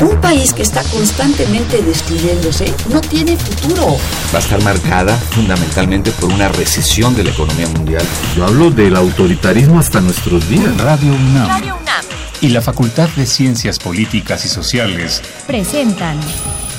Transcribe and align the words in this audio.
Un 0.00 0.20
país 0.20 0.52
que 0.52 0.62
está 0.62 0.82
constantemente 0.84 1.80
destruyéndose 1.80 2.72
no 2.90 3.00
tiene 3.00 3.36
futuro. 3.36 3.96
Va 4.32 4.38
a 4.38 4.42
estar 4.42 4.62
marcada 4.62 5.16
fundamentalmente 5.16 6.10
por 6.12 6.30
una 6.30 6.48
recesión 6.48 7.14
de 7.14 7.24
la 7.24 7.30
economía 7.30 7.66
mundial. 7.68 8.02
Yo 8.36 8.44
hablo 8.44 8.70
del 8.70 8.94
autoritarismo 8.94 9.78
hasta 9.80 10.00
nuestros 10.02 10.46
días. 10.50 10.76
Radio 10.76 11.14
UNAM. 11.14 11.48
Radio 11.48 11.76
UNAM. 11.76 12.04
Y 12.42 12.50
la 12.50 12.60
Facultad 12.60 13.08
de 13.16 13.24
Ciencias 13.24 13.78
Políticas 13.78 14.44
y 14.44 14.48
Sociales 14.48 15.22
presentan 15.46 16.20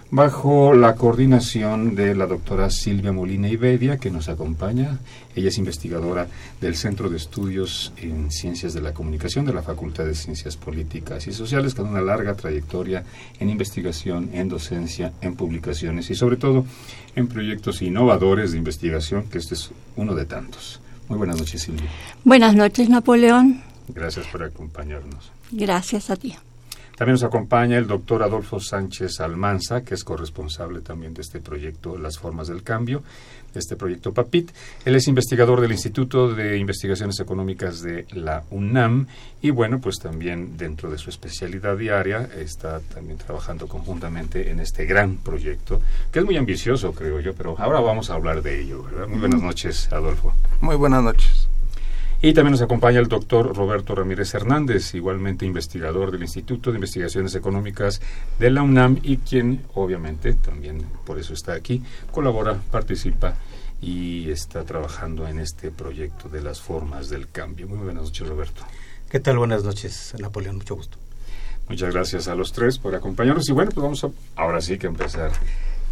bajo 0.09 0.73
la 0.73 0.95
coordinación 0.95 1.95
de 1.95 2.15
la 2.15 2.27
doctora 2.27 2.69
Silvia 2.69 3.11
Molina 3.11 3.49
Ibedia, 3.49 3.97
que 3.97 4.09
nos 4.09 4.29
acompaña. 4.29 4.99
Ella 5.35 5.49
es 5.49 5.57
investigadora 5.57 6.27
del 6.61 6.75
Centro 6.75 7.09
de 7.09 7.17
Estudios 7.17 7.93
en 7.97 8.31
Ciencias 8.31 8.73
de 8.73 8.81
la 8.81 8.93
Comunicación 8.93 9.45
de 9.45 9.53
la 9.53 9.61
Facultad 9.61 10.05
de 10.05 10.15
Ciencias 10.15 10.55
Políticas 10.55 11.27
y 11.27 11.33
Sociales, 11.33 11.75
con 11.75 11.87
una 11.87 12.01
larga 12.01 12.35
trayectoria 12.35 13.03
en 13.39 13.49
investigación, 13.49 14.29
en 14.33 14.49
docencia, 14.49 15.13
en 15.21 15.35
publicaciones 15.35 16.09
y 16.09 16.15
sobre 16.15 16.37
todo 16.37 16.65
en 17.15 17.27
proyectos 17.27 17.81
innovadores 17.81 18.51
de 18.53 18.57
investigación, 18.57 19.23
que 19.23 19.39
este 19.39 19.55
es 19.55 19.71
uno 19.95 20.15
de 20.15 20.25
tantos. 20.25 20.79
Muy 21.09 21.17
buenas 21.17 21.37
noches, 21.37 21.61
Silvia. 21.61 21.89
Buenas 22.23 22.55
noches, 22.55 22.89
Napoleón. 22.89 23.61
Gracias 23.89 24.27
por 24.27 24.43
acompañarnos. 24.43 25.31
Gracias 25.51 26.09
a 26.09 26.15
ti. 26.15 26.35
También 26.97 27.13
nos 27.13 27.23
acompaña 27.23 27.77
el 27.77 27.85
doctor 27.85 28.23
Adolfo 28.23 28.59
Sánchez 28.59 29.19
Almanza, 29.19 29.83
que 29.83 29.93
es 29.93 30.03
corresponsable 30.03 30.81
también 30.81 31.13
de 31.13 31.21
este 31.21 31.39
proyecto 31.39 31.95
Las 31.95 32.17
Formas 32.17 32.47
del 32.47 32.63
Cambio, 32.63 33.03
de 33.53 33.59
este 33.59 33.75
proyecto 33.75 34.13
PAPIT. 34.13 34.49
Él 34.83 34.95
es 34.95 35.07
investigador 35.07 35.61
del 35.61 35.71
Instituto 35.71 36.33
de 36.33 36.57
Investigaciones 36.57 37.19
Económicas 37.19 37.83
de 37.83 38.07
la 38.13 38.45
UNAM 38.49 39.05
y 39.43 39.51
bueno, 39.51 39.79
pues 39.79 39.99
también 39.99 40.57
dentro 40.57 40.89
de 40.89 40.97
su 40.97 41.11
especialidad 41.11 41.77
diaria 41.77 42.29
está 42.35 42.79
también 42.79 43.19
trabajando 43.19 43.67
conjuntamente 43.67 44.49
en 44.49 44.59
este 44.59 44.85
gran 44.85 45.17
proyecto, 45.17 45.79
que 46.11 46.17
es 46.17 46.25
muy 46.25 46.35
ambicioso, 46.35 46.93
creo 46.93 47.19
yo, 47.19 47.35
pero 47.35 47.55
ahora 47.59 47.79
vamos 47.79 48.09
a 48.09 48.15
hablar 48.15 48.41
de 48.41 48.59
ello, 48.59 48.81
¿verdad? 48.81 49.07
Muy 49.07 49.19
buenas 49.19 49.43
noches, 49.43 49.87
Adolfo. 49.93 50.33
Muy 50.61 50.75
buenas 50.75 51.03
noches. 51.03 51.47
Y 52.19 52.33
también 52.33 52.53
nos 52.53 52.63
acompaña 52.63 52.99
el 52.99 53.07
doctor 53.07 53.55
Roberto 53.55 53.93
Ramírez 53.93 54.33
Hernández, 54.33 54.95
igualmente 54.95 55.45
investigador 55.45 56.09
del 56.09 56.23
Instituto 56.23 56.71
de 56.71 56.77
Investigaciones 56.77 57.35
Económicas 57.35 58.01
de 58.39 58.49
la 58.49 58.63
UNAM 58.63 58.99
y 59.03 59.17
quien 59.17 59.61
obviamente 59.75 60.33
también 60.33 60.83
por 61.05 61.19
eso 61.19 61.35
está 61.35 61.53
aquí, 61.53 61.83
colabora, 62.11 62.59
participa 62.71 63.35
y 63.81 64.31
está 64.31 64.63
trabajando 64.63 65.27
en 65.27 65.37
este 65.37 65.69
proyecto 65.69 66.27
de 66.27 66.41
las 66.41 66.59
formas 66.59 67.09
del 67.09 67.29
cambio. 67.29 67.67
Muy 67.67 67.77
buenas 67.77 68.05
noches, 68.05 68.27
Roberto. 68.27 68.63
¿Qué 69.11 69.19
tal? 69.19 69.37
Buenas 69.37 69.63
noches, 69.63 70.15
Napoleón. 70.17 70.57
Mucho 70.57 70.75
gusto. 70.75 70.97
Muchas 71.69 71.93
gracias 71.93 72.27
a 72.27 72.33
los 72.33 72.51
tres 72.51 72.79
por 72.79 72.95
acompañarnos 72.95 73.47
y 73.47 73.51
bueno, 73.51 73.69
pues 73.71 73.83
vamos 73.83 74.03
a 74.03 74.09
ahora 74.35 74.59
sí 74.59 74.79
que 74.79 74.87
empezar 74.87 75.31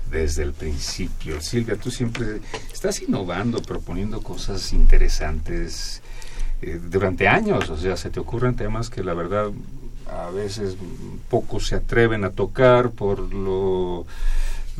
desde 0.10 0.42
el 0.42 0.54
principio. 0.54 1.40
Silvia, 1.40 1.76
tú 1.76 1.92
siempre 1.92 2.40
estás 2.74 3.02
innovando, 3.04 3.62
proponiendo 3.62 4.22
cosas 4.22 4.74
interesantes 4.74 6.02
eh, 6.62 6.80
durante 6.82 7.28
años, 7.28 7.70
o 7.70 7.78
sea, 7.78 7.98
se 7.98 8.10
te 8.10 8.20
ocurren 8.20 8.56
temas 8.56 8.90
que 8.90 9.04
la 9.04 9.14
verdad 9.14 9.50
a 10.08 10.30
veces 10.30 10.78
pocos 11.30 11.68
se 11.68 11.76
atreven 11.76 12.24
a 12.24 12.30
tocar 12.30 12.92
por 12.92 13.20
lo, 13.34 14.06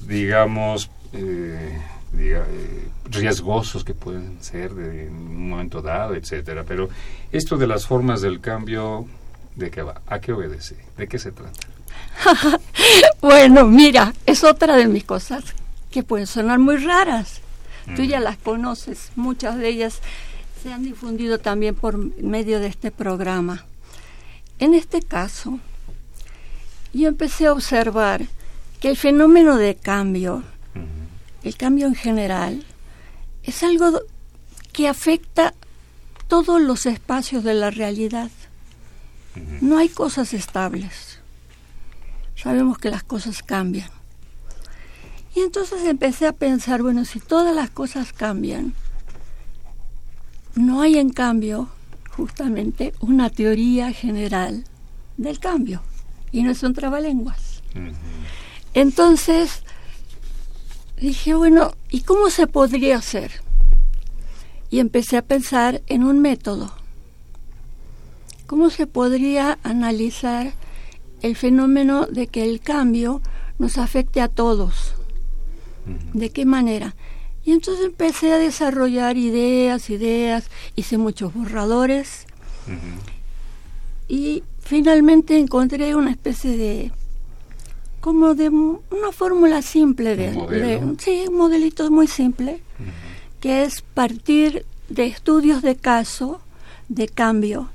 digamos, 0.08 0.90
eh, 1.14 1.80
eh, 2.18 2.88
riesgosos 3.10 3.84
que 3.84 3.94
pueden 3.94 4.38
ser 4.42 4.74
de, 4.74 5.08
en 5.08 5.14
un 5.14 5.50
momento 5.50 5.82
dado, 5.82 6.16
etcétera. 6.16 6.64
Pero 6.68 6.90
esto 7.32 7.58
de 7.58 7.68
las 7.68 7.88
formas 7.88 8.22
del 8.22 8.40
cambio, 8.40 9.06
¿de 9.56 9.72
qué 9.72 9.82
va? 9.82 10.02
¿A 10.08 10.20
qué 10.20 10.32
obedece? 10.32 10.76
¿De 10.98 11.08
qué 11.08 11.20
se 11.20 11.32
trata? 11.32 11.60
bueno, 13.22 13.66
mira, 13.66 14.14
es 14.26 14.44
otra 14.44 14.78
de 14.78 14.88
mis 14.88 15.04
cosas 15.04 15.44
que 15.92 16.04
pueden 16.04 16.28
sonar 16.28 16.60
muy 16.60 16.78
raras. 16.78 17.42
Tú 17.96 18.02
ya 18.02 18.20
las 18.20 18.38
conoces, 18.38 19.12
muchas 19.16 19.60
de 19.60 19.70
ellas 19.70 20.02
se 20.66 20.74
han 20.74 20.84
difundido 20.84 21.38
también 21.38 21.76
por 21.76 21.96
medio 21.96 22.60
de 22.60 22.66
este 22.66 22.90
programa. 22.90 23.66
En 24.58 24.74
este 24.74 25.00
caso, 25.00 25.60
yo 26.92 27.08
empecé 27.08 27.46
a 27.46 27.54
observar 27.54 28.26
que 28.80 28.90
el 28.90 28.98
fenómeno 28.98 29.58
de 29.58 29.76
cambio, 29.76 30.42
el 31.44 31.56
cambio 31.56 31.86
en 31.86 31.94
general, 31.94 32.66
es 33.44 33.62
algo 33.62 34.02
que 34.74 34.88
afecta 34.88 35.54
todos 36.28 36.60
los 36.60 36.88
espacios 36.88 37.44
de 37.44 37.54
la 37.54 37.70
realidad. 37.70 38.32
No 39.62 39.78
hay 39.78 39.90
cosas 39.90 40.34
estables. 40.34 41.20
Sabemos 42.36 42.80
que 42.80 42.90
las 42.90 43.04
cosas 43.04 43.44
cambian. 43.44 43.92
Y 45.36 45.42
entonces 45.42 45.86
empecé 45.86 46.26
a 46.26 46.34
pensar, 46.34 46.82
bueno, 46.82 47.06
si 47.06 47.20
todas 47.20 47.56
las 47.56 47.70
cosas 47.70 48.14
cambian, 48.14 48.74
no 50.56 50.82
hay, 50.82 50.98
en 50.98 51.10
cambio, 51.10 51.70
justamente 52.16 52.94
una 53.00 53.30
teoría 53.30 53.92
general 53.92 54.64
del 55.18 55.40
cambio, 55.40 55.82
y 56.32 56.44
no 56.44 56.52
es 56.52 56.64
un 56.64 56.74
trabalenguas. 56.74 57.62
Entonces, 58.74 59.64
dije, 61.00 61.34
bueno, 61.36 61.74
¿y 61.90 62.02
cómo 62.02 62.30
se 62.30 62.48
podría 62.48 62.98
hacer? 62.98 63.32
Y 64.70 64.80
empecé 64.80 65.18
a 65.18 65.22
pensar 65.22 65.82
en 65.88 66.04
un 66.04 66.20
método. 66.20 66.74
¿Cómo 68.48 68.70
se 68.70 68.88
podría 68.88 69.58
analizar 69.64 70.54
el 71.22 71.36
fenómeno 71.36 72.06
de 72.06 72.28
que 72.28 72.44
el 72.44 72.60
cambio 72.60 73.22
nos 73.58 73.78
afecte 73.78 74.22
a 74.22 74.28
todos? 74.28 74.94
¿De 76.14 76.30
qué 76.30 76.46
manera? 76.46 76.96
Y 77.46 77.52
entonces 77.52 77.86
empecé 77.86 78.34
a 78.34 78.38
desarrollar 78.38 79.18
ideas, 79.18 79.90
ideas, 79.90 80.50
hice 80.76 80.98
muchos 80.98 81.34
borradores. 81.34 82.26
Y 84.08 84.44
finalmente 84.60 85.38
encontré 85.38 85.96
una 85.96 86.12
especie 86.12 86.58
de 86.58 86.92
como 88.02 88.36
de 88.36 88.50
una 88.50 89.12
fórmula 89.12 89.64
simple 89.64 90.16
de, 90.16 90.32
de, 90.32 90.96
sí, 91.00 91.26
un 91.28 91.38
modelito 91.38 91.90
muy 91.90 92.08
simple, 92.08 92.62
que 93.40 93.64
es 93.64 93.82
partir 93.82 94.64
de 94.90 95.08
estudios 95.08 95.64
de 95.64 95.76
caso 95.76 96.40
de 96.88 97.08
cambio, 97.08 97.70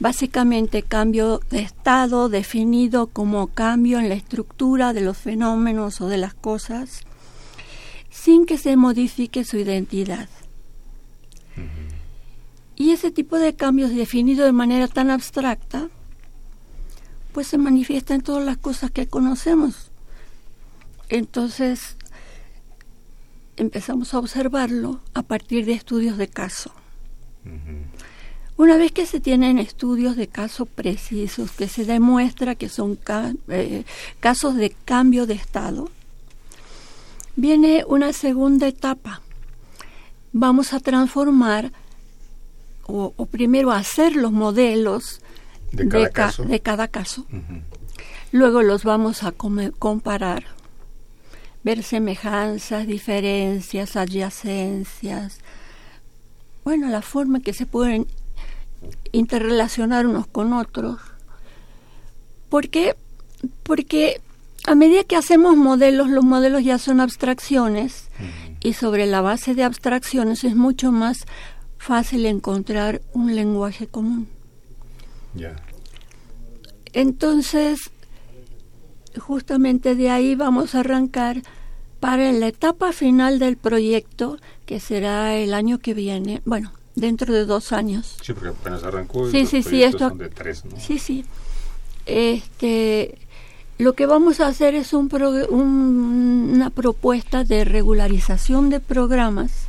básicamente 0.00 0.82
cambio 0.82 1.40
de 1.50 1.60
estado 1.60 2.28
definido 2.28 3.06
como 3.06 3.46
cambio 3.46 4.00
en 4.00 4.08
la 4.08 4.16
estructura 4.16 4.92
de 4.92 5.02
los 5.02 5.18
fenómenos 5.18 6.00
o 6.00 6.08
de 6.08 6.18
las 6.18 6.34
cosas, 6.34 7.05
sin 8.26 8.44
que 8.44 8.58
se 8.58 8.76
modifique 8.76 9.44
su 9.44 9.56
identidad. 9.56 10.28
Y 12.74 12.90
ese 12.90 13.12
tipo 13.12 13.38
de 13.38 13.54
cambios 13.54 13.94
definido 13.94 14.44
de 14.44 14.50
manera 14.50 14.88
tan 14.88 15.10
abstracta, 15.10 15.88
pues 17.32 17.46
se 17.46 17.56
manifiesta 17.56 18.16
en 18.16 18.22
todas 18.22 18.44
las 18.44 18.56
cosas 18.56 18.90
que 18.90 19.06
conocemos. 19.06 19.92
Entonces, 21.08 21.96
empezamos 23.56 24.12
a 24.12 24.18
observarlo 24.18 24.98
a 25.14 25.22
partir 25.22 25.64
de 25.64 25.74
estudios 25.74 26.18
de 26.18 26.26
caso. 26.26 26.72
Una 28.56 28.76
vez 28.76 28.90
que 28.90 29.06
se 29.06 29.20
tienen 29.20 29.60
estudios 29.60 30.16
de 30.16 30.26
caso 30.26 30.66
precisos, 30.66 31.52
que 31.52 31.68
se 31.68 31.84
demuestra 31.84 32.56
que 32.56 32.68
son 32.68 32.98
eh, 33.46 33.84
casos 34.18 34.56
de 34.56 34.70
cambio 34.84 35.26
de 35.26 35.34
estado, 35.34 35.90
viene 37.36 37.84
una 37.86 38.12
segunda 38.12 38.66
etapa. 38.66 39.20
Vamos 40.32 40.72
a 40.72 40.80
transformar 40.80 41.72
o, 42.86 43.12
primero 43.26 43.72
hacer 43.72 44.16
los 44.16 44.32
modelos 44.32 45.20
de 45.72 46.60
cada 46.62 46.88
caso. 46.88 47.26
Luego 48.32 48.62
los 48.62 48.84
vamos 48.84 49.22
a 49.22 49.32
comparar, 49.32 50.44
ver 51.62 51.82
semejanzas, 51.82 52.86
diferencias, 52.86 53.96
adyacencias. 53.96 55.38
Bueno, 56.64 56.88
la 56.88 57.02
forma 57.02 57.38
en 57.38 57.44
que 57.44 57.52
se 57.52 57.66
pueden 57.66 58.06
interrelacionar 59.12 60.06
unos 60.06 60.26
con 60.26 60.52
otros. 60.52 61.00
¿Por 62.48 62.68
qué? 62.68 62.94
Porque 63.62 64.20
a 64.66 64.74
medida 64.74 65.04
que 65.04 65.16
hacemos 65.16 65.56
modelos, 65.56 66.10
los 66.10 66.24
modelos 66.24 66.64
ya 66.64 66.78
son 66.78 67.00
abstracciones 67.00 68.08
y 68.60 68.72
sobre 68.72 69.06
la 69.06 69.20
base 69.20 69.54
de 69.54 69.62
abstracciones 69.62 70.44
es 70.44 70.56
mucho 70.56 70.92
más 70.92 71.24
fácil 71.78 72.26
encontrar 72.26 73.00
un 73.12 73.34
lenguaje 73.34 73.86
común. 73.86 74.28
Entonces, 76.92 77.90
justamente 79.18 79.94
de 79.94 80.10
ahí 80.10 80.34
vamos 80.34 80.74
a 80.74 80.80
arrancar 80.80 81.42
para 82.00 82.32
la 82.32 82.48
etapa 82.48 82.92
final 82.92 83.38
del 83.38 83.56
proyecto, 83.56 84.38
que 84.64 84.80
será 84.80 85.36
el 85.36 85.54
año 85.54 85.78
que 85.78 85.94
viene, 85.94 86.42
bueno, 86.44 86.72
dentro 86.94 87.32
de 87.32 87.44
dos 87.44 87.72
años. 87.72 88.16
Sí, 88.22 88.32
porque 88.32 88.48
apenas 88.48 88.82
arrancó. 88.82 89.30
Sí, 89.30 89.46
sí, 89.46 89.62
sí, 89.62 89.82
esto. 89.82 90.10
de 90.10 90.28
tres, 90.28 90.64
¿no? 90.64 90.78
Sí, 90.78 90.98
sí. 90.98 91.24
Este, 92.06 93.18
lo 93.78 93.92
que 93.94 94.06
vamos 94.06 94.40
a 94.40 94.46
hacer 94.46 94.74
es 94.74 94.92
un, 94.92 95.08
una 96.52 96.70
propuesta 96.70 97.44
de 97.44 97.64
regularización 97.64 98.70
de 98.70 98.80
programas 98.80 99.66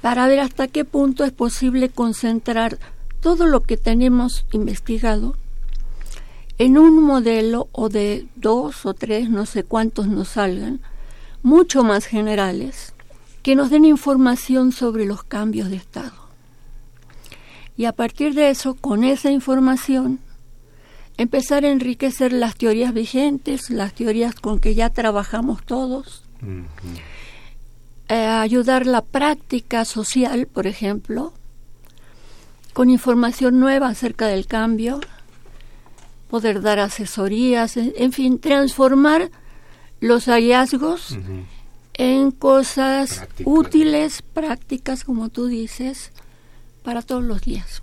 para 0.00 0.26
ver 0.26 0.40
hasta 0.40 0.68
qué 0.68 0.84
punto 0.84 1.24
es 1.24 1.32
posible 1.32 1.88
concentrar 1.88 2.78
todo 3.20 3.46
lo 3.46 3.60
que 3.60 3.76
tenemos 3.76 4.46
investigado 4.52 5.36
en 6.58 6.78
un 6.78 7.02
modelo 7.02 7.68
o 7.72 7.88
de 7.88 8.26
dos 8.34 8.86
o 8.86 8.94
tres, 8.94 9.30
no 9.30 9.46
sé 9.46 9.62
cuántos 9.62 10.08
nos 10.08 10.28
salgan, 10.28 10.80
mucho 11.42 11.84
más 11.84 12.04
generales, 12.04 12.94
que 13.42 13.54
nos 13.54 13.70
den 13.70 13.84
información 13.84 14.72
sobre 14.72 15.04
los 15.04 15.22
cambios 15.22 15.70
de 15.70 15.76
estado. 15.76 16.12
Y 17.76 17.84
a 17.84 17.92
partir 17.92 18.34
de 18.34 18.50
eso, 18.50 18.74
con 18.74 19.04
esa 19.04 19.30
información, 19.30 20.18
empezar 21.18 21.64
a 21.64 21.68
enriquecer 21.68 22.32
las 22.32 22.54
teorías 22.54 22.94
vigentes, 22.94 23.70
las 23.70 23.92
teorías 23.92 24.34
con 24.36 24.60
que 24.60 24.74
ya 24.74 24.88
trabajamos 24.88 25.62
todos, 25.64 26.22
eh, 28.08 28.14
ayudar 28.14 28.86
la 28.86 29.02
práctica 29.02 29.84
social, 29.84 30.46
por 30.46 30.66
ejemplo, 30.66 31.32
con 32.72 32.88
información 32.88 33.58
nueva 33.58 33.88
acerca 33.88 34.28
del 34.28 34.46
cambio, 34.46 35.00
poder 36.30 36.62
dar 36.62 36.78
asesorías, 36.78 37.76
en, 37.76 38.12
fin, 38.12 38.38
transformar 38.38 39.30
los 40.00 40.26
hallazgos 40.26 41.18
en 41.94 42.30
cosas 42.30 43.26
útiles, 43.44 44.22
prácticas, 44.22 45.02
como 45.02 45.30
tú 45.30 45.46
dices, 45.46 46.12
para 46.84 47.02
todos 47.02 47.24
los 47.24 47.40
días. 47.40 47.82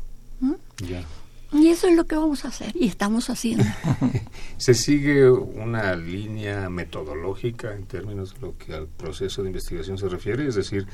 Y 1.56 1.70
eso 1.70 1.88
es 1.88 1.96
lo 1.96 2.06
que 2.06 2.16
vamos 2.16 2.46
a 2.46 2.50
hacer 2.50 2.72
y 2.76 2.88
estamos 2.88 3.30
haciendo. 3.30 3.66
¿Se 4.58 4.74
sigue 4.74 5.30
una 5.30 5.96
línea 5.96 6.70
metodológica 6.70 7.74
en 7.74 7.86
términos 7.86 8.34
de 8.36 8.42
lo 8.42 8.58
que 8.58 8.74
al 8.74 8.88
proceso 8.88 9.42
de 9.42 9.50
investigación 9.50 9.98
se 9.98 10.10
refiere? 10.10 10.48
Es 10.48 10.56
decir, 10.56 10.86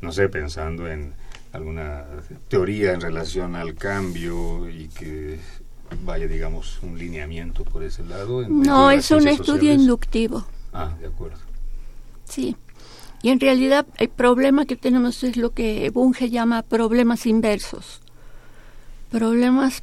no 0.00 0.12
sé, 0.12 0.28
pensando 0.28 0.88
en 0.88 1.14
alguna 1.52 2.04
teoría 2.48 2.92
en 2.92 3.00
relación 3.00 3.56
al 3.56 3.74
cambio 3.74 4.68
y 4.68 4.88
que 4.88 5.38
vaya, 6.04 6.26
digamos, 6.26 6.78
un 6.82 6.98
lineamiento 6.98 7.64
por 7.64 7.82
ese 7.82 8.04
lado. 8.04 8.46
no, 8.48 8.90
es 8.90 9.10
un 9.10 9.28
estudio 9.28 9.72
inductivo. 9.72 10.46
Ah, 10.72 10.94
de 11.00 11.06
acuerdo. 11.06 11.38
Sí. 12.24 12.56
Y 13.22 13.30
en 13.30 13.40
realidad 13.40 13.86
el 13.98 14.08
problema 14.08 14.66
que 14.66 14.76
tenemos 14.76 15.24
es 15.24 15.36
lo 15.36 15.50
que 15.50 15.90
Bunge 15.90 16.30
llama 16.30 16.62
problemas 16.62 17.26
inversos. 17.26 18.00
Problemas 19.10 19.82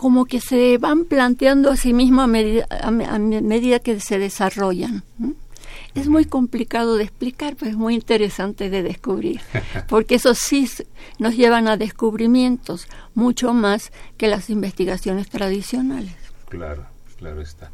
como 0.00 0.24
que 0.24 0.40
se 0.40 0.78
van 0.78 1.04
planteando 1.04 1.70
a 1.70 1.76
sí 1.76 1.92
mismos 1.92 2.24
a, 2.24 2.30
medida, 2.30 3.80
que 3.80 4.00
se 4.00 4.18
desarrollan. 4.18 5.02
Es 5.94 6.08
muy 6.08 6.24
complicado 6.24 6.96
de 6.96 7.04
explicar, 7.04 7.54
pero 7.58 7.70
es 7.70 7.76
muy 7.76 7.96
interesante 7.96 8.70
de 8.70 8.82
descubrir, 8.82 9.42
porque 9.90 10.14
eso 10.14 10.34
sí 10.34 10.66
nos 11.18 11.36
llevan 11.36 11.68
a 11.68 11.76
descubrimientos 11.76 12.88
mucho 13.14 13.52
más 13.52 13.92
que 14.16 14.28
las 14.28 14.48
investigaciones 14.48 15.28
tradicionales. 15.28 16.14
Claro, 16.48 16.86
claro 17.18 17.42
está. 17.42 17.70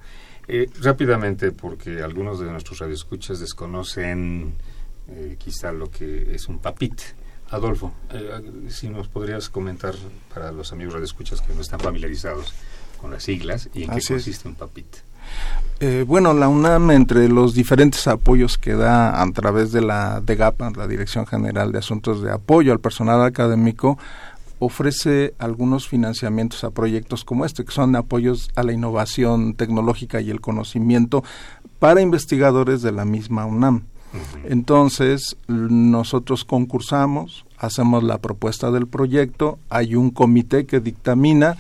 Eh, 0.49 0.68
rápidamente, 0.80 1.52
porque 1.52 2.02
algunos 2.02 2.40
de 2.40 2.50
nuestros 2.50 2.80
radioescuchas 2.80 3.38
desconocen 3.38 4.52
eh, 5.06 5.37
quizá 5.38 5.71
lo 5.71 5.92
que 5.92 6.35
es 6.35 6.49
un 6.49 6.59
papit. 6.59 7.00
Adolfo, 7.50 7.92
eh, 8.10 8.40
si 8.68 8.88
nos 8.88 9.08
podrías 9.08 9.48
comentar 9.48 9.94
para 10.34 10.52
los 10.52 10.72
amigos 10.72 10.94
radioescuchas 10.94 11.40
que 11.40 11.54
no 11.54 11.60
están 11.60 11.80
familiarizados 11.80 12.52
con 13.00 13.10
las 13.10 13.22
siglas 13.22 13.68
y 13.74 13.84
en 13.84 13.90
qué 13.90 14.00
consiste 14.00 14.48
un 14.48 14.54
papit. 14.54 14.86
bueno, 16.06 16.32
la 16.32 16.48
UNAM, 16.48 16.90
entre 16.90 17.28
los 17.28 17.54
diferentes 17.54 18.06
apoyos 18.06 18.58
que 18.58 18.74
da 18.74 19.22
a 19.22 19.32
través 19.32 19.70
de 19.72 19.82
la 19.82 20.20
DEGAPA, 20.20 20.70
la 20.76 20.86
Dirección 20.88 21.26
General 21.26 21.70
de 21.72 21.78
Asuntos 21.78 22.22
de 22.22 22.32
Apoyo 22.32 22.72
al 22.72 22.80
Personal 22.80 23.22
Académico, 23.22 23.98
ofrece 24.58 25.34
algunos 25.38 25.88
financiamientos 25.88 26.64
a 26.64 26.70
proyectos 26.70 27.24
como 27.24 27.44
este, 27.44 27.64
que 27.64 27.72
son 27.72 27.94
apoyos 27.96 28.50
a 28.54 28.62
la 28.62 28.72
innovación 28.72 29.54
tecnológica 29.54 30.20
y 30.20 30.30
el 30.30 30.40
conocimiento 30.40 31.22
para 31.78 32.00
investigadores 32.00 32.82
de 32.82 32.92
la 32.92 33.04
misma 33.04 33.44
UNAM. 33.44 33.84
Entonces, 34.44 35.37
nosotros 35.49 36.44
concursamos, 36.44 37.44
hacemos 37.58 38.02
la 38.02 38.18
propuesta 38.18 38.70
del 38.70 38.87
proyecto, 38.87 39.58
hay 39.68 39.94
un 39.94 40.11
comité 40.11 40.66
que 40.66 40.80
dictamina 40.80 41.56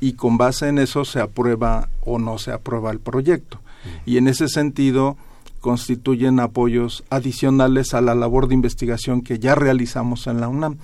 y 0.00 0.12
con 0.14 0.38
base 0.38 0.68
en 0.68 0.78
eso 0.78 1.04
se 1.04 1.20
aprueba 1.20 1.88
o 2.04 2.18
no 2.18 2.38
se 2.38 2.52
aprueba 2.52 2.90
el 2.90 3.00
proyecto. 3.00 3.60
Y 4.04 4.16
en 4.16 4.28
ese 4.28 4.48
sentido, 4.48 5.16
constituyen 5.60 6.40
apoyos 6.40 7.04
adicionales 7.10 7.94
a 7.94 8.00
la 8.00 8.14
labor 8.14 8.48
de 8.48 8.54
investigación 8.54 9.22
que 9.22 9.38
ya 9.38 9.54
realizamos 9.54 10.26
en 10.26 10.40
la 10.40 10.48
UNAM. 10.48 10.76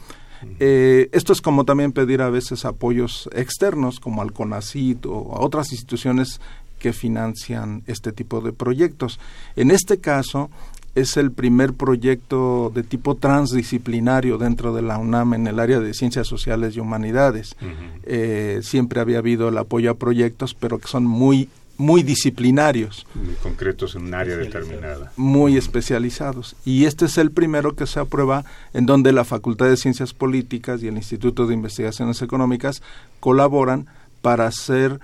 Eh, 0.59 1.09
esto 1.13 1.33
es 1.33 1.41
como 1.41 1.65
también 1.65 1.93
pedir 1.93 2.21
a 2.21 2.31
veces 2.31 2.65
apoyos 2.65 3.29
externos, 3.33 4.01
como 4.01 4.23
al 4.23 4.33
CONACIT 4.33 5.07
o 5.07 5.37
a 5.37 5.41
otras 5.41 5.71
instituciones 5.71 6.41
que 6.81 6.93
financian 6.93 7.85
este 7.87 8.11
tipo 8.11 8.41
de 8.41 8.53
proyectos. 8.53 9.21
En 9.55 9.71
este 9.71 9.99
caso, 9.99 10.51
es 10.95 11.17
el 11.17 11.31
primer 11.33 11.73
proyecto 11.73 12.71
de 12.75 12.83
tipo 12.83 13.15
transdisciplinario 13.15 14.39
dentro 14.39 14.75
de 14.75 14.83
la 14.83 14.99
UNAM 14.99 15.35
en 15.35 15.47
el 15.47 15.59
área 15.59 15.81
de 15.81 15.95
ciencias 15.95 16.27
sociales 16.27 16.77
y 16.77 16.81
humanidades. 16.81 17.57
Eh, 18.05 18.61
siempre 18.63 19.01
había 19.01 19.19
habido 19.19 19.49
el 19.49 19.59
apoyo 19.59 19.91
a 19.91 19.95
proyectos, 19.95 20.55
pero 20.55 20.79
que 20.79 20.89
son 20.89 21.05
muy 21.05 21.49
muy 21.79 22.03
disciplinarios. 22.03 23.07
Muy 23.15 23.35
concretos 23.35 23.97
en 23.97 24.03
un 24.03 24.15
área 24.15 24.37
determinada. 24.37 25.11
Muy 25.17 25.57
especializados. 25.57 26.55
Y 26.65 26.85
este 26.85 27.07
es 27.07 27.19
el 27.19 27.31
primero 27.31 27.75
que 27.75 27.87
se 27.87 27.99
aprueba 27.99 28.45
en 28.73 28.87
donde 28.87 29.13
la 29.13 29.25
Facultad 29.25 29.67
de 29.67 29.77
Ciencias 29.77 30.13
Políticas 30.13 30.83
y 30.83 30.89
el 30.89 30.97
Instituto 30.97 31.47
de 31.47 31.55
Investigaciones 31.55 32.23
Económicas 32.23 32.83
colaboran 33.21 33.87
para 34.21 34.47
hacer 34.47 35.01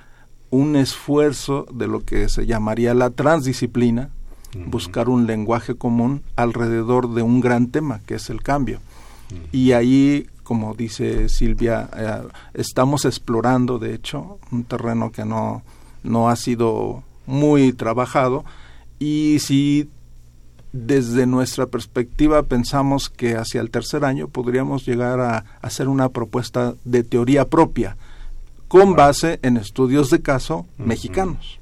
un 0.51 0.77
esfuerzo 0.77 1.67
de 1.73 1.89
lo 1.89 2.05
que 2.05 2.29
se 2.29 2.47
llamaría 2.47 2.95
la 2.95 3.11
transdisciplina, 3.11 4.11
buscar 4.67 5.09
un 5.09 5.27
lenguaje 5.27 5.75
común 5.75 6.23
alrededor 6.37 7.13
de 7.15 7.23
un 7.23 7.41
gran 7.41 7.69
tema, 7.69 8.01
que 8.07 8.15
es 8.15 8.31
el 8.31 8.43
cambio. 8.43 8.81
Y 9.53 9.73
ahí, 9.73 10.27
como 10.43 10.75
dice 10.75 11.29
Silvia, 11.29 11.89
eh, 11.97 12.23
estamos 12.55 13.05
explorando, 13.05 13.79
de 13.79 13.95
hecho, 13.95 14.39
un 14.51 14.65
terreno 14.65 15.13
que 15.13 15.25
no, 15.25 15.63
no 16.03 16.31
ha 16.31 16.37
sido 16.37 17.03
muy 17.27 17.73
trabajado. 17.73 18.45
Y 18.99 19.39
si 19.41 19.89
desde 20.73 21.27
nuestra 21.27 21.67
perspectiva 21.67 22.43
pensamos 22.43 23.09
que 23.09 23.37
hacia 23.37 23.61
el 23.61 23.71
tercer 23.71 24.05
año 24.05 24.29
podríamos 24.29 24.87
llegar 24.87 25.21
a 25.21 25.45
hacer 25.63 25.89
una 25.89 26.09
propuesta 26.11 26.75
de 26.85 27.05
teoría 27.05 27.47
propia 27.47 27.97
con 28.69 28.95
base 28.95 29.39
en 29.43 29.57
estudios 29.57 30.11
de 30.11 30.21
caso 30.21 30.67
mexicanos. 30.77 31.59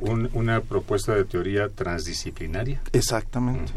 Una 0.00 0.60
propuesta 0.60 1.14
de 1.14 1.24
teoría 1.24 1.68
transdisciplinaria. 1.68 2.80
Exactamente. 2.92 3.72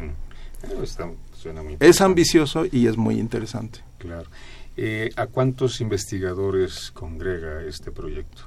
es 1.80 2.01
ambicioso 2.01 2.66
y 2.72 2.88
es 2.88 2.98
muy 2.98 3.20
interesante. 3.20 3.80
Claro. 3.98 4.30
Eh, 4.78 5.12
¿A 5.16 5.28
cuántos 5.28 5.82
investigadores 5.82 6.92
congrega 6.92 7.63
este 7.63 7.92
proyecto? 7.92 8.44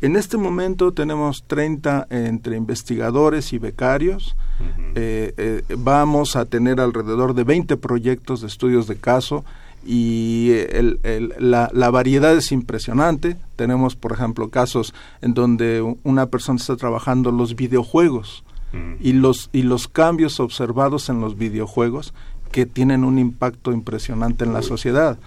En 0.00 0.16
este 0.16 0.36
momento 0.36 0.92
tenemos 0.92 1.44
30 1.46 2.06
entre 2.10 2.56
investigadores 2.56 3.52
y 3.52 3.58
becarios. 3.58 4.36
Eh, 4.94 5.34
eh, 5.36 5.62
vamos 5.76 6.36
a 6.36 6.44
tener 6.46 6.80
alrededor 6.80 7.34
de 7.34 7.44
20 7.44 7.76
proyectos 7.76 8.40
de 8.40 8.46
estudios 8.46 8.86
de 8.86 8.96
caso 8.96 9.44
y 9.90 10.52
la, 11.38 11.90
variedad 11.90 12.36
es 12.36 12.52
impresionante. 12.52 13.38
Tenemos, 13.56 13.96
por 13.96 14.12
ejemplo, 14.12 14.50
casos 14.50 14.92
en 15.22 15.32
donde 15.32 15.80
una 16.02 16.26
persona 16.26 16.58
está 16.58 16.76
trabajando 16.76 17.32
los 17.32 17.56
videojuegos 17.56 18.44
y, 19.00 19.14
los, 19.14 19.48
y 19.50 19.62
los 19.62 19.88
cambios 19.88 20.40
observados 20.40 21.08
en 21.08 21.22
los 21.22 21.38
videojuegos 21.38 22.12
que 22.52 22.66
tienen 22.66 23.02
un 23.02 23.18
impacto 23.18 23.72
impresionante 23.72 24.44
en 24.44 24.52
la 24.52 24.60
sociedad. 24.60 25.18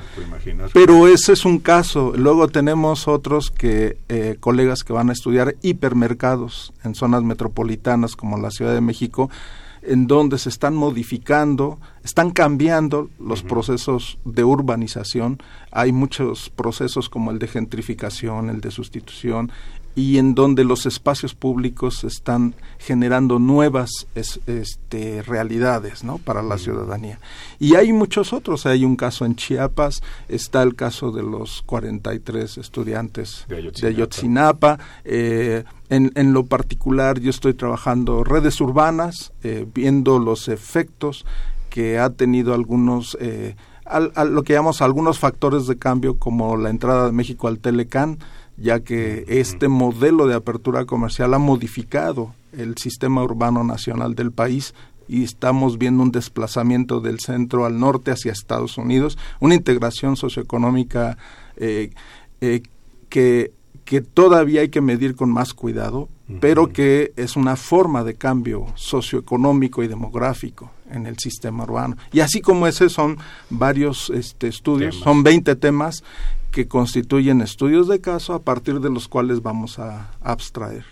Pero 0.74 1.08
ese 1.08 1.34
es 1.34 1.44
un 1.44 1.58
caso. 1.58 2.14
Luego 2.16 2.48
tenemos 2.48 3.08
otros 3.08 3.50
que 3.50 3.98
eh, 4.10 4.38
colegas 4.40 4.84
que 4.84 4.94
van 4.94 5.10
a 5.10 5.14
estudiar 5.14 5.56
hipermercados 5.64 6.72
en 6.84 6.94
zonas 6.94 7.24
metropolitanas 7.24 8.16
como 8.16 8.38
la 8.38 8.52
Ciudad 8.52 8.76
de 8.76 8.82
México 8.82 9.32
en 9.82 10.08
donde 10.08 10.38
se 10.38 10.50
están 10.50 10.76
modificando, 10.76 11.80
están 12.04 12.32
cambiando 12.32 13.10
los 13.20 13.42
procesos 13.44 14.20
de 14.26 14.44
urbanización. 14.44 15.42
Hay 15.72 15.92
muchos 15.92 16.50
procesos 16.50 17.10
como 17.10 17.32
el 17.32 17.40
de 17.40 17.48
gentrificación, 17.48 18.50
el 18.50 18.62
de 18.62 18.72
sustitución, 18.72 19.52
y 19.96 20.18
en 20.18 20.36
donde 20.36 20.64
los 20.64 20.86
espacios 20.86 21.36
públicos 21.36 22.04
están 22.04 22.56
generando 22.80 23.40
nuevas 23.40 24.08
este, 24.16 25.22
realidades 25.24 26.04
¿no? 26.04 26.18
para 26.18 26.42
la 26.42 26.58
ciudadanía. 26.58 27.20
Y 27.60 27.76
hay 27.76 27.92
muchos 27.94 28.34
otros, 28.34 28.66
hay 28.66 28.86
un 28.86 28.96
caso 28.96 29.26
en 29.26 29.36
Chiapas, 29.36 30.02
está 30.30 30.64
el 30.64 30.76
caso 30.76 31.12
de 31.12 31.24
los 31.24 31.62
43 31.64 32.58
estudiantes 32.58 33.46
de 33.48 33.88
Ayotzinapa, 33.88 34.80
eh, 35.04 35.64
en, 35.90 36.12
en, 36.16 36.32
lo 36.32 36.46
particular 36.46 37.20
yo 37.20 37.30
estoy 37.30 37.54
trabajando 37.54 38.24
redes 38.24 38.62
urbanas, 38.62 39.34
eh, 39.44 39.66
viendo 39.74 40.20
los 40.20 40.48
efectos 40.48 41.26
que 41.70 42.00
ha 42.00 42.10
tenido 42.12 42.54
algunos... 42.54 43.18
Eh, 43.20 43.56
lo 44.30 44.44
que 44.44 44.54
llamamos 44.54 44.82
algunos 44.82 45.20
factores 45.20 45.68
de 45.68 45.78
cambio 45.78 46.18
como 46.18 46.56
la 46.56 46.70
entrada 46.70 47.08
de 47.08 47.12
México 47.12 47.50
al 47.50 47.60
Telecán, 47.60 48.20
ya 48.62 48.82
que 48.82 49.26
este 49.28 49.68
modelo 49.68 50.28
de 50.28 50.36
apertura 50.36 50.86
comercial 50.86 51.34
ha 51.34 51.40
modificado 51.40 52.34
el 52.58 52.78
sistema 52.78 53.24
urbano 53.24 53.64
nacional 53.64 54.14
del 54.16 54.32
país 54.32 54.74
y 55.08 55.24
estamos 55.24 55.78
viendo 55.78 56.04
un 56.04 56.12
desplazamiento 56.12 57.02
del 57.02 57.20
centro 57.20 57.66
al 57.66 57.80
norte 57.80 58.12
hacia 58.12 58.32
Estados 58.32 58.78
Unidos, 58.78 59.18
una 59.40 59.56
integración 59.56 60.16
socioeconómica 60.16 61.18
eh, 61.58 61.92
eh, 62.40 62.62
que, 63.10 63.52
que 63.92 64.00
todavía 64.00 64.62
hay 64.62 64.70
que 64.70 64.80
medir 64.80 65.18
con 65.18 65.30
más 65.30 65.54
cuidado, 65.54 66.08
pero 66.40 66.72
que 66.72 67.12
es 67.18 67.36
una 67.36 67.58
forma 67.58 68.06
de 68.06 68.14
cambio 68.14 68.68
socioeconómico 68.76 69.84
y 69.84 69.90
demográfico 69.90 70.72
en 70.90 71.08
el 71.08 71.18
sistema 71.18 71.66
urbano. 71.66 71.98
Y 72.14 72.22
así 72.22 72.40
como 72.40 72.68
ese 72.68 72.88
son 72.88 73.18
varios 73.50 74.10
este, 74.10 74.48
estudios, 74.48 74.96
son 74.96 75.24
20 75.24 75.58
temas 75.58 76.06
que 76.52 76.70
constituyen 76.70 77.42
estudios 77.42 77.90
de 77.90 78.00
caso 78.00 78.34
a 78.34 78.40
partir 78.40 78.80
de 78.80 78.90
los 78.90 79.10
cuales 79.10 79.42
vamos 79.42 79.78
a 79.78 80.10
abstraer. 80.22 80.86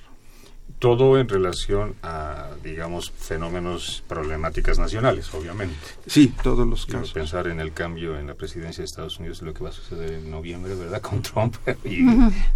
Todo 0.80 1.20
en 1.20 1.28
relación 1.28 1.96
a, 2.04 2.48
digamos, 2.64 3.12
fenómenos, 3.12 4.04
problemáticas 4.08 4.80
nacionales, 4.80 5.34
obviamente. 5.34 5.76
Sí, 6.08 6.34
todos 6.42 6.66
los 6.66 6.86
casos. 6.86 7.12
Pensar 7.12 7.48
en 7.48 7.60
el 7.60 7.74
cambio 7.74 8.18
en 8.18 8.28
la 8.28 8.34
presidencia 8.34 8.82
de 8.82 8.86
Estados 8.86 9.20
Unidos, 9.20 9.42
lo 9.42 9.54
que 9.54 9.64
va 9.64 9.70
a 9.70 9.74
suceder 9.74 10.14
en 10.14 10.32
noviembre, 10.32 10.76
¿verdad? 10.76 11.02
Con 11.10 11.22
Trump 11.22 11.56
y 11.84 12.06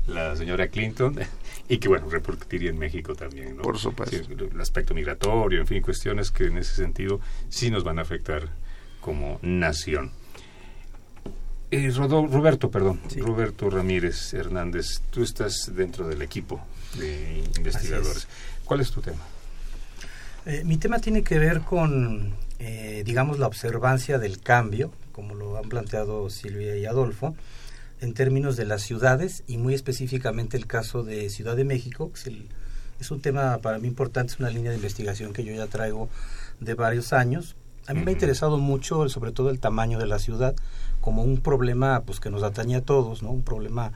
la 0.08 0.36
señora 0.36 0.68
Clinton, 0.70 1.20
y 1.68 1.78
que, 1.78 1.90
bueno, 1.90 2.10
repercutiría 2.10 2.70
en 2.70 2.78
México 2.78 3.14
también, 3.14 3.58
¿no? 3.58 3.64
Por 3.64 3.78
supuesto. 3.78 4.16
el 4.16 4.62
aspecto 4.62 4.94
migratorio, 4.94 5.60
en 5.60 5.68
fin, 5.68 5.82
cuestiones 5.82 6.32
que 6.32 6.46
en 6.46 6.58
ese 6.58 6.76
sentido 6.76 7.20
sí 7.50 7.70
nos 7.72 7.84
van 7.84 8.00
a 8.00 8.04
afectar 8.04 8.50
como 9.02 9.38
nación. 9.42 10.12
Eh, 11.76 11.90
Roberto, 11.90 12.70
perdón, 12.70 13.00
Roberto 13.18 13.68
Ramírez 13.68 14.32
Hernández, 14.36 15.02
tú 15.10 15.24
estás 15.24 15.72
dentro 15.76 16.08
del 16.08 16.22
equipo 16.22 16.62
de 17.00 17.44
investigadores. 17.58 18.28
¿Cuál 18.64 18.82
es 18.82 18.92
tu 18.92 19.02
tema? 19.02 19.24
Eh, 20.46 20.62
mi 20.66 20.78
tema 20.78 21.00
tiene 21.00 21.24
que 21.24 21.40
ver 21.40 21.62
con, 21.62 22.36
eh, 22.60 23.02
digamos, 23.04 23.40
la 23.40 23.48
observancia 23.48 24.20
del 24.20 24.40
cambio, 24.40 24.92
como 25.14 25.34
lo 25.34 25.58
han 25.58 25.68
planteado 25.68 26.30
Silvia 26.30 26.78
y 26.78 26.86
Adolfo, 26.86 27.36
en 28.02 28.14
términos 28.14 28.56
de 28.56 28.66
las 28.66 28.84
ciudades 28.84 29.44
y 29.48 29.58
muy 29.58 29.74
específicamente 29.74 30.58
el 30.58 30.68
caso 30.68 31.02
de 31.02 31.32
Ciudad 31.32 31.56
de 31.56 31.64
México, 31.64 32.12
que 32.14 32.30
es, 32.30 32.36
es 33.00 33.10
un 33.10 33.20
tema 33.20 33.58
para 33.64 33.80
mí 33.80 33.88
importante, 33.88 34.34
es 34.34 34.40
una 34.40 34.52
línea 34.52 34.70
de 34.70 34.78
investigación 34.78 35.34
que 35.34 35.44
yo 35.44 35.52
ya 35.56 35.66
traigo 35.66 36.08
de 36.60 36.76
varios 36.76 37.14
años. 37.14 37.56
A 37.88 37.96
mí 37.96 38.04
me 38.04 38.12
ha 38.12 38.14
interesado 38.14 38.60
mucho, 38.60 39.10
sobre 39.10 39.32
todo 39.32 39.50
el 39.50 39.60
tamaño 39.60 39.98
de 39.98 40.06
la 40.06 40.20
ciudad, 40.20 40.56
como 41.04 41.22
un 41.22 41.42
problema 41.42 42.02
pues 42.06 42.20
que 42.22 42.30
nos 42.30 42.44
atañe 42.44 42.78
a 42.78 42.82
todos, 42.82 43.22
¿no? 43.22 43.32
Un 43.32 43.44
problema 43.44 43.92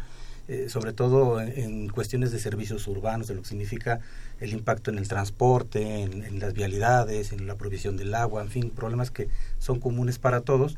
eh, 0.49 0.67
sobre 0.69 0.93
todo 0.93 1.41
en, 1.41 1.89
cuestiones 1.89 2.31
de 2.31 2.39
servicios 2.39 2.87
urbanos, 2.87 3.27
de 3.27 3.35
lo 3.35 3.41
que 3.41 3.49
significa 3.49 3.99
el 4.39 4.51
impacto 4.53 4.91
en 4.91 4.97
el 4.97 5.07
transporte, 5.07 6.03
en, 6.03 6.39
las 6.39 6.53
vialidades, 6.53 7.33
en 7.33 7.47
la 7.47 7.55
provisión 7.55 7.97
del 7.97 8.13
agua, 8.13 8.43
en 8.43 8.49
fin, 8.49 8.69
problemas 8.69 9.11
que 9.11 9.27
son 9.59 9.79
comunes 9.79 10.19
para 10.19 10.41
todos 10.41 10.77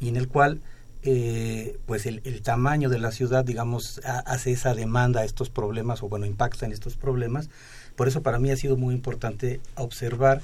y 0.00 0.08
en 0.08 0.16
el 0.16 0.28
cual 0.28 0.60
eh, 1.02 1.78
pues 1.84 2.06
el, 2.06 2.42
tamaño 2.42 2.88
de 2.88 2.98
la 2.98 3.10
ciudad, 3.10 3.44
digamos, 3.44 4.00
hace 4.04 4.52
esa 4.52 4.74
demanda 4.74 5.20
a 5.20 5.24
estos 5.24 5.50
problemas 5.50 6.02
o 6.02 6.08
bueno, 6.08 6.24
impacta 6.24 6.64
en 6.64 6.72
estos 6.72 6.96
problemas. 6.96 7.50
Por 7.96 8.08
eso 8.08 8.22
para 8.22 8.38
mí 8.38 8.50
ha 8.50 8.56
sido 8.56 8.76
muy 8.76 8.94
importante 8.94 9.60
observar 9.76 10.40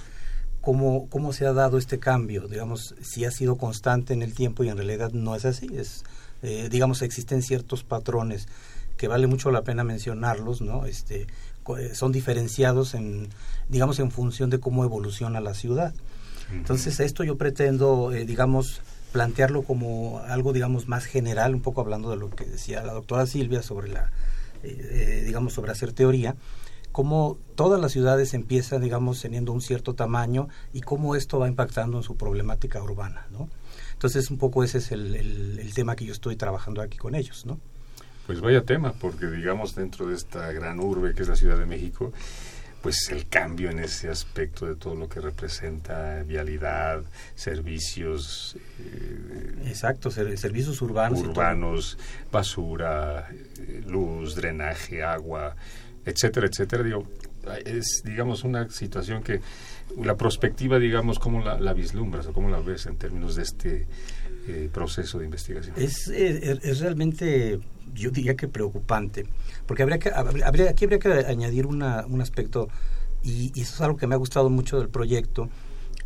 cómo, 0.69 1.09
cómo 1.09 1.33
se 1.33 1.47
ha 1.47 1.55
dado 1.55 1.79
este 1.79 1.99
cambio, 1.99 2.47
digamos, 2.47 2.95
si 3.01 3.25
ha 3.25 3.31
sido 3.31 3.57
constante 3.57 4.13
en 4.13 4.21
el 4.21 4.35
tiempo 4.35 4.65
y 4.65 4.69
en 4.69 4.77
realidad 4.77 5.13
no 5.13 5.35
es 5.35 5.47
así, 5.47 5.67
es, 5.75 6.05
eh, 6.43 6.69
digamos, 6.71 7.01
existen 7.01 7.41
ciertos 7.41 7.85
patrones 7.85 8.49
que 8.99 9.09
vale 9.09 9.27
mucho 9.27 9.51
la 9.51 9.63
pena 9.63 9.83
mencionarlos, 9.83 10.61
¿no? 10.61 10.85
Este, 10.85 11.27
eh, 11.79 11.95
son 11.95 12.13
diferenciados 12.13 12.93
en, 12.93 13.31
digamos, 13.71 13.99
en 13.99 14.11
función 14.11 14.51
de 14.51 14.61
cómo 14.61 14.85
evoluciona 14.85 15.41
la 15.41 15.55
ciudad. 15.55 15.95
Entonces, 16.53 17.01
esto 17.01 17.25
yo 17.25 17.39
pretendo, 17.39 18.13
eh, 18.13 18.27
digamos, 18.27 18.83
plantearlo 19.11 19.63
como 19.63 20.21
algo, 20.27 20.53
digamos, 20.53 20.87
más 20.87 21.07
general, 21.07 21.55
un 21.55 21.63
poco 21.63 21.81
hablando 21.81 22.11
de 22.11 22.19
lo 22.19 22.29
que 22.29 22.45
decía 22.45 22.83
la 22.83 22.93
doctora 22.93 23.25
Silvia 23.25 23.63
sobre 23.63 23.89
la, 23.89 24.11
digamos, 25.25 25.55
sobre 25.55 25.73
hacer 25.73 25.95
teoría, 25.95 26.37
cómo 26.99 27.39
todas 27.55 27.81
las 27.81 27.93
ciudades 27.93 28.35
empiezan, 28.35 28.83
digamos, 28.83 29.23
teniendo 29.23 29.53
un 29.53 29.61
cierto 29.61 29.95
tamaño 29.95 30.49
y 30.73 30.81
cómo 30.81 31.15
esto 31.15 31.39
va 31.39 31.47
impactando 31.47 31.97
en 31.99 32.03
su 32.03 32.17
problemática 32.17 32.83
urbana, 32.83 33.25
¿no? 33.31 33.49
Entonces, 33.93 34.33
un 34.33 34.39
poco 34.39 34.65
ese 34.65 34.79
es 34.79 34.91
el, 34.91 35.15
el, 35.15 35.75
tema 35.75 35.95
que 35.95 36.05
yo 36.05 36.13
estoy 36.13 36.35
trabajando 36.35 36.83
aquí 36.83 36.99
con 36.99 37.15
ellos, 37.15 37.47
¿no? 37.47 37.61
Pues 38.27 38.41
vaya 38.41 38.65
tema, 38.65 38.95
porque 38.95 39.27
digamos 39.27 39.77
dentro 39.77 40.07
de 40.07 40.17
esta 40.17 40.51
gran 40.51 40.81
urbe 40.81 41.15
que 41.15 41.23
es 41.23 41.29
la 41.29 41.37
Ciudad 41.37 41.57
de 41.57 41.67
México, 41.67 42.13
pues 42.83 43.09
el 43.11 43.29
cambio 43.29 43.71
en 43.71 43.79
ese 43.79 44.09
aspecto 44.09 44.67
de 44.67 44.75
todo 44.75 44.97
lo 44.97 45.09
que 45.09 45.21
representa 45.21 46.25
vialidad, 46.25 47.03
servicios. 47.37 48.57
Eh, 48.81 49.67
Exacto, 49.67 50.11
servicios 50.11 50.83
urbanos. 50.83 51.21
Urbanos, 51.21 51.97
basura, 52.33 53.29
eh, 53.31 53.85
luz, 53.87 54.35
drenaje, 54.35 55.05
agua, 55.05 55.55
etcétera, 56.05 56.47
etcétera. 56.47 56.83
Digo, 56.83 57.07
es, 57.65 58.03
digamos, 58.05 58.45
una 58.45 58.69
situación 58.71 59.23
que 59.23 59.41
la 59.97 60.17
perspectiva, 60.17 60.79
digamos, 60.79 61.19
¿cómo 61.19 61.41
la, 61.41 61.59
la 61.59 61.73
vislumbras 61.73 62.27
o 62.27 62.33
cómo 62.33 62.49
la 62.51 62.61
ves 62.61 62.87
en 62.87 62.97
términos 62.97 63.37
de 63.37 63.43
este 63.43 63.87
eh, 64.47 64.69
proceso 64.73 65.19
de 65.19 65.25
investigación? 65.25 65.75
Es, 65.77 66.09
es, 66.09 66.81
realmente 66.81 67.61
yo 67.95 68.11
diría 68.11 68.37
que 68.37 68.49
preocupante, 68.49 69.27
porque 69.67 69.83
habría 69.83 69.99
que, 69.99 70.11
habría, 70.11 70.71
aquí 70.71 70.85
habría 70.85 70.99
que 70.99 71.13
añadir 71.27 71.67
una, 71.67 72.05
un 72.07 72.21
aspecto, 72.21 72.69
y, 73.23 73.51
y, 73.55 73.63
eso 73.63 73.75
es 73.75 73.81
algo 73.81 73.97
que 73.97 74.07
me 74.07 74.15
ha 74.15 74.19
gustado 74.19 74.51
mucho 74.51 74.79
del 74.79 74.89
proyecto. 74.89 75.49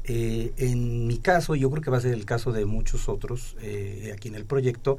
Eh, 0.05 0.53
en 0.57 1.07
mi 1.07 1.19
caso, 1.19 1.55
yo 1.55 1.71
creo 1.71 1.83
que 1.83 1.91
va 1.91 1.99
a 1.99 2.01
ser 2.01 2.15
el 2.15 2.25
caso 2.25 2.53
de 2.53 2.65
muchos 2.65 3.09
otros 3.09 3.57
eh, 3.61 4.13
aquí 4.15 4.29
en 4.29 4.35
el 4.35 4.45
proyecto, 4.45 4.99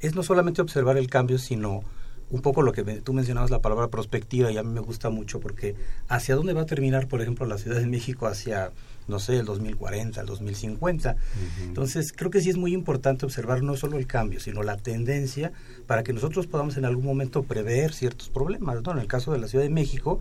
es 0.00 0.14
no 0.14 0.22
solamente 0.22 0.62
observar 0.62 0.96
el 0.96 1.08
cambio, 1.08 1.38
sino 1.38 1.84
un 2.30 2.42
poco 2.42 2.62
lo 2.62 2.72
que 2.72 2.84
tú 2.84 3.12
mencionabas, 3.12 3.50
la 3.50 3.60
palabra 3.60 3.88
prospectiva, 3.88 4.52
y 4.52 4.56
a 4.56 4.62
mí 4.62 4.70
me 4.72 4.80
gusta 4.80 5.10
mucho 5.10 5.40
porque 5.40 5.74
hacia 6.08 6.36
dónde 6.36 6.52
va 6.52 6.62
a 6.62 6.66
terminar, 6.66 7.08
por 7.08 7.20
ejemplo, 7.20 7.44
la 7.46 7.58
Ciudad 7.58 7.80
de 7.80 7.86
México 7.86 8.26
hacia, 8.26 8.70
no 9.08 9.18
sé, 9.18 9.38
el 9.38 9.46
2040, 9.46 10.20
el 10.20 10.26
2050. 10.26 11.16
Entonces, 11.62 12.12
creo 12.12 12.30
que 12.30 12.40
sí 12.40 12.50
es 12.50 12.56
muy 12.56 12.72
importante 12.72 13.26
observar 13.26 13.62
no 13.62 13.76
solo 13.76 13.98
el 13.98 14.06
cambio, 14.06 14.38
sino 14.38 14.62
la 14.62 14.76
tendencia 14.76 15.52
para 15.86 16.04
que 16.04 16.12
nosotros 16.12 16.46
podamos 16.46 16.76
en 16.76 16.84
algún 16.84 17.04
momento 17.04 17.42
prever 17.42 17.92
ciertos 17.92 18.28
problemas. 18.28 18.80
¿no? 18.82 18.92
En 18.92 18.98
el 18.98 19.08
caso 19.08 19.32
de 19.32 19.38
la 19.38 19.48
Ciudad 19.48 19.64
de 19.64 19.70
México, 19.70 20.20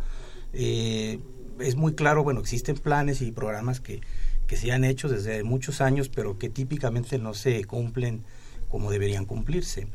eh, 0.53 1.19
es 1.59 1.75
muy 1.75 1.93
claro, 1.93 2.23
bueno, 2.23 2.39
existen 2.39 2.75
planes 2.77 3.21
y 3.21 3.31
programas 3.31 3.81
que, 3.81 4.01
que 4.47 4.57
se 4.57 4.71
han 4.71 4.83
hecho 4.83 5.09
desde 5.09 5.43
muchos 5.43 5.79
años, 5.79 6.09
pero 6.09 6.39
que 6.39 6.49
típicamente 6.49 7.19
no 7.19 7.35
se 7.35 7.63
cumplen 7.65 8.23
como 8.69 8.89
deberían 8.89 9.25
cumplirse. 9.25 9.87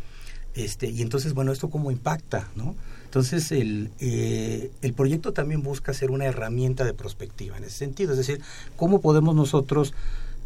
Este, 0.54 0.88
y 0.88 1.02
entonces, 1.02 1.34
bueno, 1.34 1.52
¿esto 1.52 1.68
cómo 1.68 1.90
impacta? 1.90 2.49
¿no? 2.54 2.75
Entonces, 3.04 3.52
el, 3.52 3.90
eh, 4.00 4.70
el 4.82 4.92
proyecto 4.92 5.32
también 5.32 5.62
busca 5.62 5.92
ser 5.94 6.11
una 6.11 6.25
herramienta 6.25 6.84
de 6.84 6.94
prospectiva 6.94 7.56
en 7.56 7.64
ese 7.64 7.76
sentido, 7.76 8.12
es 8.12 8.18
decir, 8.18 8.40
¿cómo 8.76 9.00
podemos 9.00 9.34
nosotros 9.34 9.94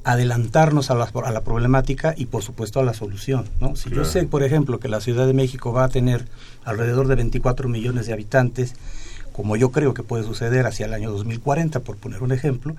adelantarnos 0.04 0.90
a 0.90 0.94
la, 0.94 1.04
a 1.04 1.32
la 1.32 1.40
problemática 1.42 2.14
y, 2.16 2.26
por 2.26 2.42
supuesto, 2.42 2.80
a 2.80 2.84
la 2.84 2.94
solución? 2.94 3.46
¿no? 3.60 3.76
Si 3.76 3.90
yo 3.90 4.04
sé, 4.04 4.24
por 4.24 4.42
ejemplo, 4.42 4.80
que 4.80 4.88
la 4.88 5.00
Ciudad 5.00 5.26
de 5.26 5.34
México 5.34 5.72
va 5.72 5.84
a 5.84 5.88
tener 5.88 6.26
alrededor 6.64 7.08
de 7.08 7.14
24 7.16 7.68
millones 7.68 8.06
de 8.06 8.12
habitantes, 8.12 8.74
como 9.32 9.56
yo 9.56 9.70
creo 9.70 9.94
que 9.94 10.02
puede 10.02 10.24
suceder 10.24 10.66
hacia 10.66 10.86
el 10.86 10.94
año 10.94 11.10
2040, 11.10 11.80
por 11.80 11.96
poner 11.96 12.22
un 12.22 12.32
ejemplo, 12.32 12.76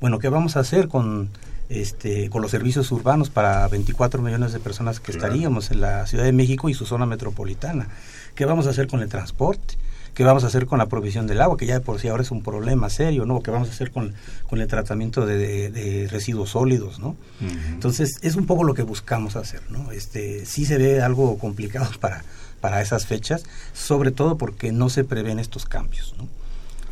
bueno, 0.00 0.18
¿qué 0.18 0.28
vamos 0.28 0.56
a 0.56 0.60
hacer 0.60 0.88
con 0.88 1.28
este, 1.68 2.28
con 2.30 2.42
los 2.42 2.50
servicios 2.50 2.90
urbanos 2.92 3.30
para 3.30 3.66
24 3.68 4.20
millones 4.22 4.52
de 4.52 4.60
personas 4.60 5.00
que 5.00 5.12
estaríamos 5.12 5.70
en 5.70 5.80
la 5.80 6.06
Ciudad 6.06 6.24
de 6.24 6.32
México 6.32 6.68
y 6.68 6.74
su 6.74 6.86
zona 6.86 7.06
metropolitana. 7.06 7.88
¿Qué 8.34 8.44
vamos 8.44 8.66
a 8.66 8.70
hacer 8.70 8.86
con 8.86 9.00
el 9.00 9.08
transporte? 9.08 9.76
¿Qué 10.14 10.22
vamos 10.22 10.44
a 10.44 10.46
hacer 10.46 10.66
con 10.66 10.78
la 10.78 10.86
provisión 10.86 11.26
del 11.26 11.40
agua, 11.40 11.56
que 11.56 11.66
ya 11.66 11.74
de 11.74 11.80
por 11.80 11.98
sí 11.98 12.06
ahora 12.06 12.22
es 12.22 12.30
un 12.30 12.42
problema 12.42 12.88
serio, 12.88 13.26
¿no? 13.26 13.42
¿Qué 13.42 13.50
vamos 13.50 13.68
a 13.68 13.72
hacer 13.72 13.90
con, 13.90 14.14
con 14.48 14.60
el 14.60 14.68
tratamiento 14.68 15.26
de, 15.26 16.08
residuos 16.08 16.50
sólidos, 16.50 17.00
¿no? 17.00 17.16
Entonces, 17.40 18.18
es 18.22 18.36
un 18.36 18.46
poco 18.46 18.62
lo 18.62 18.74
que 18.74 18.82
buscamos 18.82 19.34
hacer, 19.34 19.62
¿no? 19.70 19.90
Este, 19.90 20.46
sí 20.46 20.66
se 20.66 20.78
ve 20.78 21.02
algo 21.02 21.36
complicado 21.38 21.90
para, 22.00 22.24
para 22.60 22.80
esas 22.80 23.06
fechas, 23.06 23.42
sobre 23.72 24.12
todo 24.12 24.38
porque 24.38 24.70
no 24.70 24.88
se 24.88 25.02
prevén 25.02 25.40
estos 25.40 25.64
cambios, 25.64 26.14
¿no? 26.16 26.28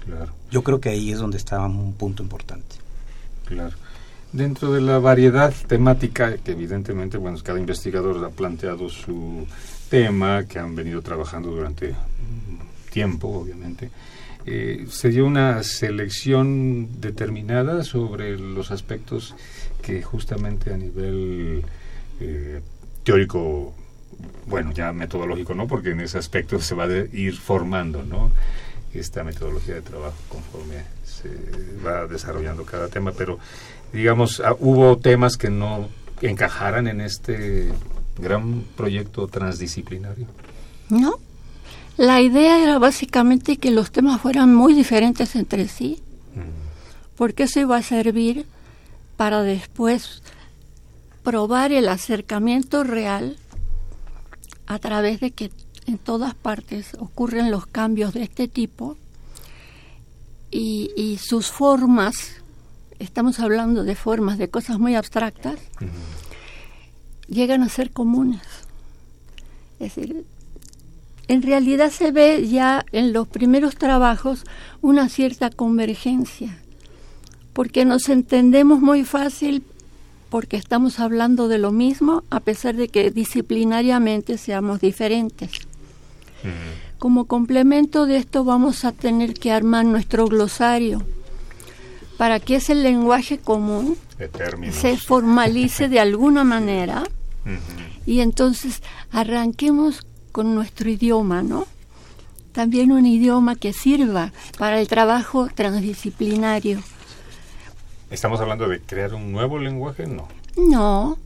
Claro. 0.05 0.33
Yo 0.51 0.65
creo 0.65 0.81
que 0.81 0.89
ahí 0.89 1.13
es 1.13 1.19
donde 1.19 1.37
está 1.37 1.61
un 1.65 1.93
punto 1.93 2.25
importante. 2.25 2.77
Claro. 3.45 3.77
Dentro 4.33 4.73
de 4.73 4.81
la 4.81 4.99
variedad 4.99 5.53
temática, 5.67 6.39
que 6.39 6.53
evidentemente, 6.53 7.19
bueno, 7.19 7.37
cada 7.43 7.61
investigador 7.61 8.25
ha 8.25 8.31
planteado 8.31 8.89
su 8.89 9.47
tema, 9.91 10.45
que 10.45 10.59
han 10.59 10.75
venido 10.75 11.03
trabajando 11.03 11.51
durante 11.51 11.95
tiempo, 12.91 13.29
obviamente, 13.29 13.91
eh, 14.47 14.87
se 14.89 15.11
dio 15.11 15.27
una 15.27 15.63
selección 15.63 17.01
determinada 17.01 17.85
sobre 17.85 18.39
los 18.39 18.71
aspectos 18.71 19.37
que 19.83 20.03
justamente 20.03 20.73
a 20.73 20.79
nivel 20.79 21.63
eh, 22.19 22.63
teórico, 23.05 23.75
bueno, 24.47 24.73
ya 24.73 24.95
metodológico, 24.95 25.55
¿no? 25.55 25.69
Porque 25.69 25.91
en 25.91 26.01
ese 26.01 26.17
aspecto 26.17 26.59
se 26.59 26.75
va 26.75 26.85
a 26.85 26.89
ir 27.13 27.37
formando, 27.37 28.03
¿no? 28.03 28.33
Esta 28.95 29.25
metodología 29.25 29.75
de 29.75 29.83
trabajo 29.83 30.17
conforme 30.29 30.85
se 31.05 31.29
va 31.85 32.07
desarrollando 32.07 32.65
cada 32.65 32.89
tema, 32.89 33.13
pero 33.13 33.39
digamos, 33.93 34.41
ah, 34.41 34.57
hubo 34.59 34.97
temas 34.97 35.37
que 35.37 35.51
no 35.51 35.89
encajaran 36.21 36.87
en 36.89 37.01
este 37.01 37.73
gran 38.19 38.65
proyecto 38.77 39.27
transdisciplinario. 39.27 40.27
No, 40.89 41.15
la 41.97 42.21
idea 42.21 42.63
era 42.63 42.79
básicamente 42.79 43.57
que 43.57 43.71
los 43.71 43.91
temas 43.91 44.21
fueran 44.21 44.55
muy 44.55 44.75
diferentes 44.75 45.37
entre 45.37 45.69
sí, 45.69 46.01
porque 47.17 47.45
eso 47.45 47.61
iba 47.61 47.77
a 47.77 47.83
servir 47.83 48.47
para 49.17 49.43
después 49.43 50.23
probar 51.23 51.73
el 51.73 51.89
acercamiento 51.89 52.85
real 52.85 53.37
a 54.67 54.79
través 54.79 55.21
de 55.21 55.31
que 55.31 55.51
en 55.87 55.99
todas 55.99 56.35
partes 56.35 56.97
ocurren 56.99 57.51
los 57.51 57.67
cambios 57.67 58.15
de 58.15 58.23
este 58.23 58.49
tipo 58.49 58.97
y, 60.51 60.91
y 60.97 61.19
sus 61.19 61.51
formas 61.51 62.42
estamos 63.03 63.41
hablando 63.41 63.85
de 63.85 63.97
formas, 63.97 64.39
de 64.39 64.49
cosas 64.49 64.79
muy 64.79 64.95
abstractas, 64.95 65.59
llegan 67.29 67.63
a 67.63 67.69
ser 67.69 67.91
comunes. 67.91 68.41
Es 69.81 69.95
decir, 69.95 70.25
en 71.29 71.43
realidad 71.43 71.91
se 71.91 72.13
ve 72.13 72.49
ya 72.49 72.87
en 72.93 73.13
los 73.13 73.27
primeros 73.29 73.77
trabajos 73.77 74.45
una 74.81 75.09
cierta 75.09 75.51
convergencia, 75.51 76.59
porque 77.53 77.85
nos 77.85 78.09
entendemos 78.09 78.81
muy 78.81 79.05
fácil 79.05 79.65
porque 80.31 80.57
estamos 80.57 80.99
hablando 80.99 81.49
de 81.49 81.59
lo 81.59 81.73
mismo, 81.73 82.25
a 82.31 82.41
pesar 82.41 82.75
de 82.77 82.89
que 82.89 83.11
disciplinariamente 83.11 84.39
seamos 84.39 84.81
diferentes. 84.81 85.51
Como 86.99 87.27
complemento 87.27 88.07
de 88.07 88.17
esto 88.17 88.43
vamos 88.43 88.85
a 88.85 88.93
tener 88.93 89.35
que 89.35 89.53
armar 89.53 89.85
nuestro 89.85 90.27
glosario 90.29 91.05
para 92.17 92.41
que 92.41 92.57
ese 92.57 92.75
lenguaje 92.75 93.39
común 93.39 93.97
se 94.71 94.97
formalice 94.97 95.89
de 95.89 96.01
alguna 96.01 96.45
manera 96.45 97.05
y 98.07 98.21
entonces 98.21 98.83
arranquemos 99.11 100.07
con 100.31 100.55
nuestro 100.55 100.91
idioma, 100.91 101.43
¿no? 101.43 101.67
También 102.53 102.93
un 102.93 103.07
idioma 103.07 103.55
que 103.55 103.73
sirva 103.73 104.33
para 104.59 104.81
el 104.81 104.89
trabajo 104.89 105.49
transdisciplinario. 105.55 106.83
¿Estamos 108.11 108.41
hablando 108.41 108.69
de 108.69 108.81
crear 108.81 109.15
un 109.15 109.33
nuevo 109.33 109.59
lenguaje? 109.59 110.07
No. 110.07 110.29
No. 110.57 111.19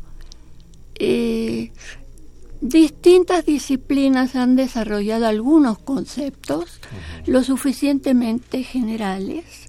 Eh, 0.95 1.73
distintas 2.61 3.45
disciplinas 3.45 4.37
han 4.37 4.57
desarrollado 4.57 5.27
algunos 5.27 5.79
conceptos 5.79 6.81
lo 7.27 7.43
suficientemente 7.43 8.63
generales 8.63 9.66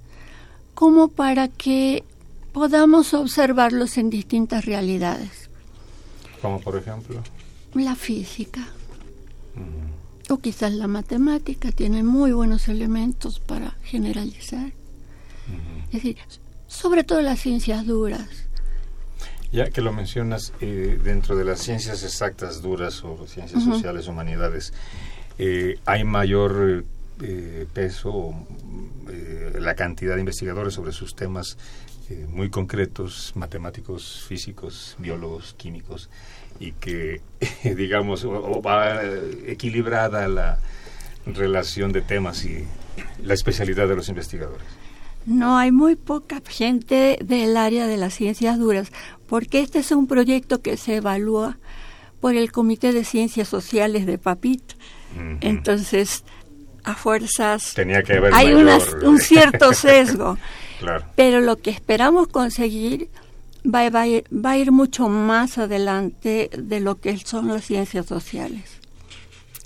como 0.77 1.07
para 1.07 1.47
que 1.47 2.03
podamos 2.53 3.15
observarlos 3.15 3.97
en 3.97 4.11
distintas 4.11 4.63
realidades. 4.63 5.49
Como 6.39 6.61
por 6.61 6.77
ejemplo. 6.77 7.23
La 7.73 7.95
física. 7.95 8.61
O 10.29 10.37
quizás 10.37 10.71
la 10.73 10.85
matemática 10.85 11.71
tiene 11.71 12.03
muy 12.03 12.31
buenos 12.31 12.67
elementos 12.67 13.39
para 13.39 13.71
generalizar. 13.85 14.71
Es 15.87 15.93
decir, 15.93 16.17
sobre 16.67 17.03
todo 17.03 17.23
las 17.23 17.39
ciencias 17.39 17.83
duras. 17.87 18.29
Ya 19.51 19.71
que 19.71 19.81
lo 19.81 19.91
mencionas, 19.93 20.53
eh, 20.61 20.99
dentro 21.03 21.35
de 21.35 21.43
las 21.43 21.59
ciencias 21.59 22.03
exactas 22.03 22.61
duras 22.61 23.03
o 23.03 23.25
ciencias 23.25 23.63
sociales, 23.63 24.07
humanidades, 24.07 24.73
eh, 25.39 25.79
hay 25.85 26.03
mayor 26.03 26.85
eh, 27.21 27.65
peso, 27.73 28.33
eh, 29.09 29.57
la 29.59 29.75
cantidad 29.75 30.15
de 30.15 30.19
investigadores 30.19 30.73
sobre 30.73 30.91
sus 30.91 31.15
temas 31.15 31.57
eh, 32.09 32.25
muy 32.29 32.49
concretos, 32.49 33.33
matemáticos, 33.35 34.23
físicos, 34.27 34.95
biólogos, 34.99 35.53
químicos, 35.55 36.09
y 36.59 36.73
que, 36.73 37.21
digamos, 37.63 38.25
va 38.25 39.01
equilibrada 39.45 40.27
la 40.27 40.59
relación 41.25 41.91
de 41.91 42.01
temas 42.01 42.45
y 42.45 42.65
la 43.23 43.33
especialidad 43.33 43.87
de 43.87 43.95
los 43.95 44.09
investigadores. 44.09 44.67
No, 45.25 45.57
hay 45.57 45.73
muy 45.73 45.95
poca 45.95 46.41
gente 46.47 47.19
del 47.21 47.57
área 47.57 47.85
de 47.87 47.97
las 47.97 48.13
ciencias 48.13 48.57
duras, 48.57 48.91
porque 49.27 49.59
este 49.59 49.79
es 49.79 49.91
un 49.91 50.07
proyecto 50.07 50.61
que 50.61 50.77
se 50.77 50.95
evalúa 50.97 51.57
por 52.21 52.35
el 52.35 52.51
Comité 52.51 52.93
de 52.93 53.03
Ciencias 53.03 53.47
Sociales 53.47 54.05
de 54.05 54.17
PAPIT. 54.17 54.61
Entonces, 55.41 56.23
a 56.87 56.95
fuerzas 56.95 57.73
Tenía 57.73 58.01
que 58.01 58.13
haber 58.13 58.33
hay 58.33 58.53
un 58.53 59.19
cierto 59.19 59.73
sesgo. 59.73 60.37
Pero 61.15 61.41
lo 61.41 61.57
que 61.57 61.69
esperamos 61.69 62.29
conseguir 62.29 63.09
va, 63.65 63.89
va, 63.89 64.51
a 64.51 64.57
ir, 64.57 64.71
mucho 64.71 65.09
más 65.09 65.57
adelante 65.57 66.49
de 66.57 66.79
lo 66.79 66.95
que 66.95 67.17
son 67.17 67.49
las 67.49 67.65
ciencias 67.65 68.05
sociales. 68.05 68.63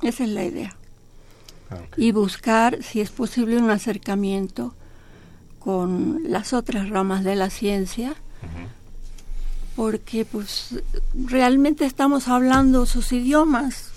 Esa 0.01 0.23
es 0.23 0.29
la 0.29 0.45
idea. 0.45 0.75
Y 1.95 2.11
buscar, 2.11 2.81
si 2.81 3.01
es 3.01 3.11
posible, 3.11 3.57
un 3.57 3.69
acercamiento 3.69 4.73
con 5.59 6.23
las 6.25 6.53
otras 6.53 6.89
ramas 6.89 7.23
de 7.23 7.35
la 7.35 7.49
ciencia, 7.51 8.15
porque 9.75 10.25
pues 10.25 10.81
realmente 11.13 11.85
estamos 11.85 12.27
hablando 12.27 12.85
sus 12.85 13.11
idiomas 13.11 13.90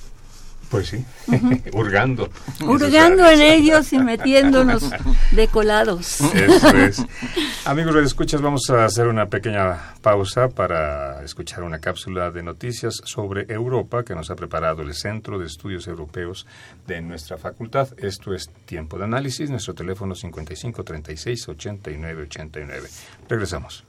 Pues 0.75 0.89
sí, 0.89 1.05
hurgando. 1.73 2.29
Hurgando 2.61 3.31
en 3.31 3.41
ellos 3.41 3.93
y 3.93 3.99
metiéndonos 4.01 4.91
de 5.31 5.47
colados. 5.47 6.21
Eso 6.21 6.77
es. 6.77 7.07
Amigos, 7.65 7.95
escuchas, 8.05 8.43
vamos 8.43 8.69
a 8.71 8.85
hacer 8.85 9.07
una 9.07 9.27
pequeña 9.27 9.95
pausa 10.03 10.49
para 10.49 11.23
escuchar 11.23 11.63
una 11.63 11.79
cápsula 11.79 12.33
de 12.33 12.43
noticias 12.43 13.01
sobre 13.05 13.47
Europa 13.49 14.03
que 14.03 14.17
nos 14.17 14.33
ha 14.33 14.35
preparado 14.35 14.83
el 14.83 14.95
Centro 14.95 15.39
de 15.39 15.47
Estudios 15.47 15.87
Europeos 15.87 16.45
de 16.89 17.01
nuestra 17.03 17.39
facultad. 17.39 17.91
Esto 17.97 18.35
es 18.35 18.51
Tiempo 18.67 18.99
de 18.99 19.05
Análisis, 19.05 19.51
nuestro 19.51 19.75
teléfono 19.75 20.17
55 20.17 20.83
36 20.83 21.51
89 21.51 22.23
89. 22.23 22.89
Regresamos. 23.29 23.85